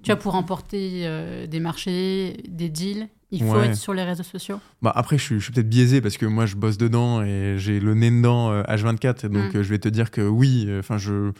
tu 0.03 0.11
vois, 0.11 0.17
pour 0.19 0.33
remporter 0.33 1.03
euh, 1.07 1.47
des 1.47 1.61
marchés, 1.61 2.43
des 2.49 2.69
deals, 2.69 3.09
il 3.31 3.41
faut 3.41 3.53
Ouais. 3.55 3.67
être 3.69 3.77
sur 3.77 3.95
les 3.95 4.03
réseaux 4.03 4.25
sociaux? 4.25 4.59
Bah 4.83 4.93
après, 4.97 5.17
je 5.17 5.23
suis, 5.23 5.39
je 5.39 5.45
suis 5.45 5.53
peut-être 5.53 5.69
biaisé 5.69 6.01
parce 6.01 6.17
que 6.17 6.27
moi, 6.27 6.45
je 6.45 6.57
bosse 6.57 6.77
dedans 6.77 7.23
et 7.23 7.55
j'ai 7.57 7.79
le 7.79 7.95
nez 7.95 8.11
dedans 8.11 8.51
euh, 8.51 8.63
H24. 8.65 9.27
Et 9.27 9.29
donc, 9.29 9.55
Mm. 9.55 9.63
je 9.63 9.69
vais 9.69 9.79
te 9.79 9.89
dire 9.89 10.11
que 10.11 10.21
oui, 10.23 10.67
enfin, 10.79 10.99
je. 10.99 11.31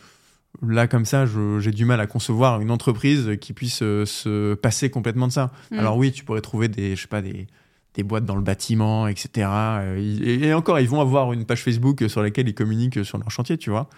Là, 0.61 0.87
comme 0.87 1.05
ça, 1.05 1.25
j'ai 1.25 1.71
du 1.71 1.83
mal 1.85 1.99
à 1.99 2.07
concevoir 2.07 2.61
une 2.61 2.69
entreprise 2.71 3.37
qui 3.41 3.53
puisse 3.53 3.81
euh, 3.81 4.05
se 4.05 4.53
passer 4.53 4.89
complètement 4.89 5.27
de 5.27 5.31
ça. 5.31 5.51
Mm. 5.71 5.79
Alors, 5.79 5.97
oui, 5.97 6.11
tu 6.11 6.23
pourrais 6.23 6.41
trouver 6.41 6.67
des, 6.67 6.95
je 6.95 7.01
sais 7.01 7.07
pas, 7.07 7.21
des, 7.21 7.47
des 7.95 8.03
boîtes 8.03 8.25
dans 8.25 8.35
le 8.35 8.41
bâtiment, 8.43 9.07
etc. 9.07 9.47
Euh, 9.51 9.97
et, 9.99 10.47
et 10.47 10.53
encore, 10.53 10.79
ils 10.79 10.87
vont 10.87 11.01
avoir 11.01 11.33
une 11.33 11.45
page 11.45 11.63
Facebook 11.63 12.03
sur 12.07 12.21
laquelle 12.21 12.47
ils 12.47 12.53
communiquent 12.53 13.03
sur 13.03 13.17
leur 13.17 13.31
chantier, 13.31 13.57
tu 13.57 13.71
vois. 13.71 13.89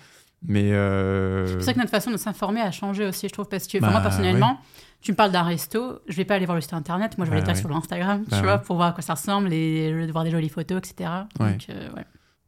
Mais 0.48 0.72
euh, 0.74 1.46
C'est 1.48 1.54
pour 1.56 1.63
ça 1.63 1.74
que 1.74 1.80
notre 1.80 1.91
façon 1.91 2.12
de 2.12 2.18
s'informer 2.18 2.62
a 2.62 2.72
changé 2.72 3.06
aussi, 3.06 3.28
je 3.28 3.34
trouve, 3.34 3.48
parce 3.48 3.68
que 3.68 3.78
enfin, 3.78 3.88
Bah, 3.88 3.91
moi 3.94 4.02
personnellement, 4.02 4.60
tu 5.02 5.12
me 5.12 5.15
parles 5.18 5.32
d'un 5.32 5.44
resto, 5.44 6.00
je 6.08 6.15
vais 6.15 6.26
pas 6.26 6.36
aller 6.36 6.46
voir 6.46 6.56
le 6.56 6.62
site 6.62 6.74
internet, 6.74 7.18
moi 7.18 7.26
je 7.26 7.32
vais 7.32 7.38
Bah, 7.38 7.44
aller 7.44 7.54
ouais. 7.54 7.60
sur 7.60 7.70
l'Instagram, 7.70 8.24
Bah, 8.30 8.38
tu 8.38 8.44
vois, 8.44 8.56
ouais. 8.56 8.62
pour 8.62 8.76
voir 8.78 8.89
à 8.89 8.91
quoi 8.94 9.02
ça 9.02 9.15
ressemble 9.15 9.52
et 9.54 10.10
voir 10.12 10.24
des 10.24 10.32
jolies 10.32 10.50
photos, 10.50 10.78
etc. 10.78 11.10
Donc, 11.39 11.65
euh. 11.70 11.89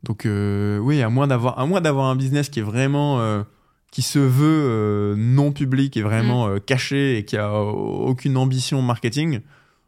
Donc 0.04 0.28
oui, 0.86 1.02
à 1.02 1.10
moins 1.10 1.28
d'avoir 1.28 1.60
à 1.60 1.66
moins 1.66 1.82
d'avoir 1.82 2.06
un 2.06 2.16
business 2.16 2.50
qui 2.50 2.60
est 2.60 2.64
vraiment 2.64 3.20
qui 3.92 4.02
se 4.02 4.20
veut 4.20 4.66
euh, 4.68 5.16
non 5.18 5.52
public 5.52 5.96
et 5.98 6.02
vraiment 6.02 6.48
Mm. 6.48 6.52
euh, 6.52 6.60
caché 6.60 7.18
et 7.18 7.26
qui 7.26 7.38
a 7.38 7.50
euh, 7.50 7.64
aucune 7.64 8.38
ambition 8.38 8.82
marketing. 8.82 9.42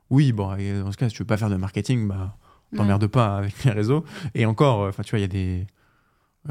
Oui, 0.10 0.32
bon, 0.32 0.48
dans 0.48 0.92
ce 0.92 0.98
cas, 0.98 1.10
si 1.10 1.16
tu 1.16 1.22
veux 1.22 1.28
pas 1.28 1.38
faire 1.38 1.50
de 1.50 1.56
marketing, 1.58 2.08
bah 2.08 2.38
t'emmerdes 2.76 3.08
pas 3.08 3.38
avec 3.38 3.64
les 3.64 3.72
réseaux. 3.72 4.04
Et 4.36 4.46
encore, 4.46 4.88
enfin 4.88 5.04
tu 5.04 5.12
vois, 5.12 5.20
il 5.20 5.24
y 5.24 5.26
a 5.26 5.28
des 5.28 5.68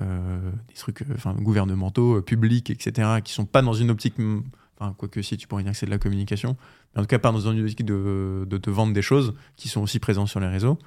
euh, 0.01 0.51
des 0.69 0.75
trucs, 0.75 1.05
enfin 1.15 1.35
gouvernementaux, 1.35 2.23
publics, 2.23 2.71
etc., 2.71 3.21
qui 3.25 3.33
sont 3.33 3.47
pas 3.47 3.63
dans 3.63 3.73
une 3.73 3.91
optique, 3.91 4.19
mm, 4.19 4.43
enfin 4.79 4.95
quoique 4.97 5.23
si 5.23 5.37
tu 5.37 5.49
pourrais 5.49 5.63
dire 5.65 5.73
que 5.73 5.79
c'est 5.79 5.87
de 5.87 5.91
la 5.91 5.99
communication, 5.99 6.57
mais 6.95 7.01
en 7.01 7.03
tout 7.05 7.09
cas 7.09 7.19
pas 7.19 7.33
dans 7.33 7.51
une 7.51 7.63
optique 7.63 7.85
de, 7.85 8.47
de 8.49 8.59
te 8.59 8.71
vendre 8.71 8.93
des 8.93 9.03
choses 9.03 9.35
qui 9.57 9.69
sont 9.69 9.81
aussi 9.81 9.99
présentes 9.99 10.29
sur 10.29 10.39
les 10.41 10.49
réseaux. 10.49 10.79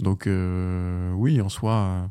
Donc 0.00 0.26
oui, 0.26 1.40
en 1.40 1.48
soi. 1.48 2.08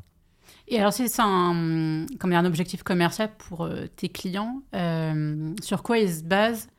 Et 0.72 0.80
alors, 0.80 0.94
si 0.94 1.10
c'est 1.10 1.22
un, 1.22 2.06
comme 2.18 2.32
un 2.32 2.46
objectif 2.46 2.82
commercial 2.82 3.30
pour 3.38 3.66
euh, 3.66 3.88
tes 3.94 4.08
clients, 4.08 4.64
euh, 4.74 5.54
sur 5.62 5.84
quoi 5.84 5.98
ils 5.98 6.10
se 6.10 6.24
basent 6.24 6.70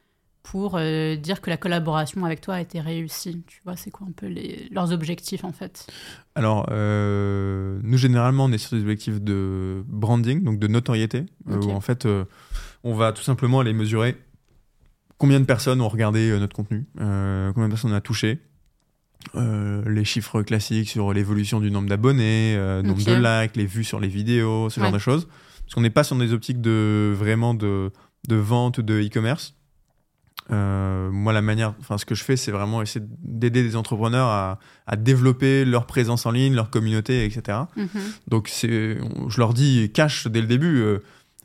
pour 0.43 0.77
euh, 0.77 1.15
dire 1.15 1.43
que 1.43 1.51
la 1.51 1.59
collaboration 1.59 2.25
avec 2.25 2.41
toi 2.41 2.55
a 2.55 2.63
été 2.63 2.81
réussie? 2.81 3.45
Tu 3.47 3.61
vois, 3.67 3.77
c'est 3.77 3.91
quoi 3.91 4.07
un 4.09 4.13
peu 4.13 4.29
les, 4.29 4.67
leurs 4.71 4.93
objectifs 4.93 5.45
en 5.45 5.53
fait? 5.53 5.87
Alors, 6.35 6.67
euh, 6.71 7.81
nous, 7.83 7.99
généralement, 7.99 8.47
on 8.47 8.53
est 8.53 8.57
sur 8.57 8.79
des 8.79 8.83
objectifs 8.83 9.21
de 9.21 9.85
branding, 9.87 10.43
donc 10.43 10.59
de 10.59 10.69
notoriété, 10.69 11.27
où 11.47 11.71
en 11.71 11.83
fait, 11.83 12.09
on 12.85 12.95
va 12.95 13.13
tout 13.13 13.23
simplement 13.23 13.61
aller 13.61 13.75
mesurer 13.75 14.17
combien 15.19 15.39
de 15.39 15.45
personnes 15.45 15.83
ont 15.83 15.91
regardé 15.91 16.31
notre 16.39 16.57
contenu, 16.57 16.87
combien 16.97 17.67
de 17.67 17.69
personnes 17.69 17.93
on 17.93 17.95
a 17.95 18.01
touché, 18.01 18.41
euh, 19.35 19.83
les 19.89 20.05
chiffres 20.05 20.43
classiques 20.43 20.89
sur 20.89 21.13
l'évolution 21.13 21.61
du 21.61 21.71
nombre 21.71 21.89
d'abonnés, 21.89 22.55
euh, 22.57 22.83
nombre 22.83 23.05
de 23.05 23.15
likes, 23.15 23.57
les 23.57 23.67
vues 23.67 23.85
sur 23.85 24.01
les 24.01 24.09
vidéos, 24.09 24.71
ce 24.71 24.81
genre 24.81 24.93
de 24.93 24.99
choses. 24.99 25.27
Parce 25.65 25.75
qu'on 25.75 25.81
n'est 25.81 25.91
pas 25.91 26.05
sur 26.05 26.17
des 26.17 26.33
optiques 26.33 26.61
de 26.61 27.15
vraiment 27.17 27.55
de, 27.55 27.91
de 28.29 28.37
vente 28.37 28.81
de 28.81 29.01
e-commerce. 29.01 29.55
Euh, 30.51 31.11
moi, 31.11 31.33
la 31.33 31.41
manière, 31.41 31.75
enfin, 31.81 31.99
ce 31.99 32.05
que 32.05 32.15
je 32.15 32.25
fais, 32.25 32.37
c'est 32.37 32.51
vraiment 32.51 32.83
essayer 32.83 33.05
d'aider 33.23 33.63
des 33.63 33.77
entrepreneurs 33.77 34.27
à, 34.27 34.59
à 34.87 34.97
développer 34.97 35.65
leur 35.65 35.87
présence 35.87 36.27
en 36.27 36.31
ligne, 36.31 36.55
leur 36.55 36.69
communauté, 36.69 37.25
etc. 37.25 37.59
Mhm. 37.77 37.89
Donc, 38.29 38.51
je 38.63 39.39
leur 39.39 39.55
dis 39.55 39.91
cash 39.95 40.27
dès 40.27 40.41
le 40.41 40.47
début. 40.47 40.85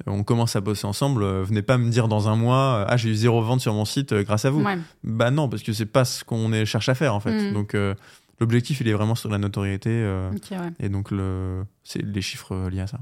On 0.05 0.23
commence 0.23 0.55
à 0.55 0.61
bosser 0.61 0.85
ensemble. 0.85 1.23
euh, 1.23 1.43
venez 1.43 1.61
pas 1.61 1.77
me 1.77 1.89
dire 1.89 2.07
dans 2.07 2.29
un 2.29 2.35
mois, 2.35 2.81
euh, 2.81 2.85
ah, 2.87 2.97
j'ai 2.97 3.09
eu 3.09 3.15
zéro 3.15 3.41
vente 3.41 3.61
sur 3.61 3.73
mon 3.73 3.85
site 3.85 4.13
euh, 4.13 4.23
grâce 4.23 4.45
à 4.45 4.49
vous. 4.49 4.63
Ouais. 4.63 4.77
Bah 5.03 5.31
non, 5.31 5.49
parce 5.49 5.63
que 5.63 5.73
c'est 5.73 5.85
pas 5.85 6.05
ce 6.05 6.23
qu'on 6.23 6.65
cherche 6.65 6.89
à 6.89 6.95
faire 6.95 7.15
en 7.15 7.19
fait. 7.19 7.49
Mm. 7.49 7.53
Donc, 7.53 7.73
euh, 7.73 7.95
l'objectif, 8.39 8.81
il 8.81 8.87
est 8.87 8.93
vraiment 8.93 9.15
sur 9.15 9.29
la 9.29 9.37
notoriété 9.37 9.89
euh, 9.89 10.29
ouais. 10.51 10.57
et 10.79 10.89
donc 10.89 11.11
le, 11.11 11.63
c'est 11.83 12.03
les 12.03 12.21
chiffres 12.21 12.69
liés 12.69 12.81
à 12.81 12.87
ça. 12.87 12.99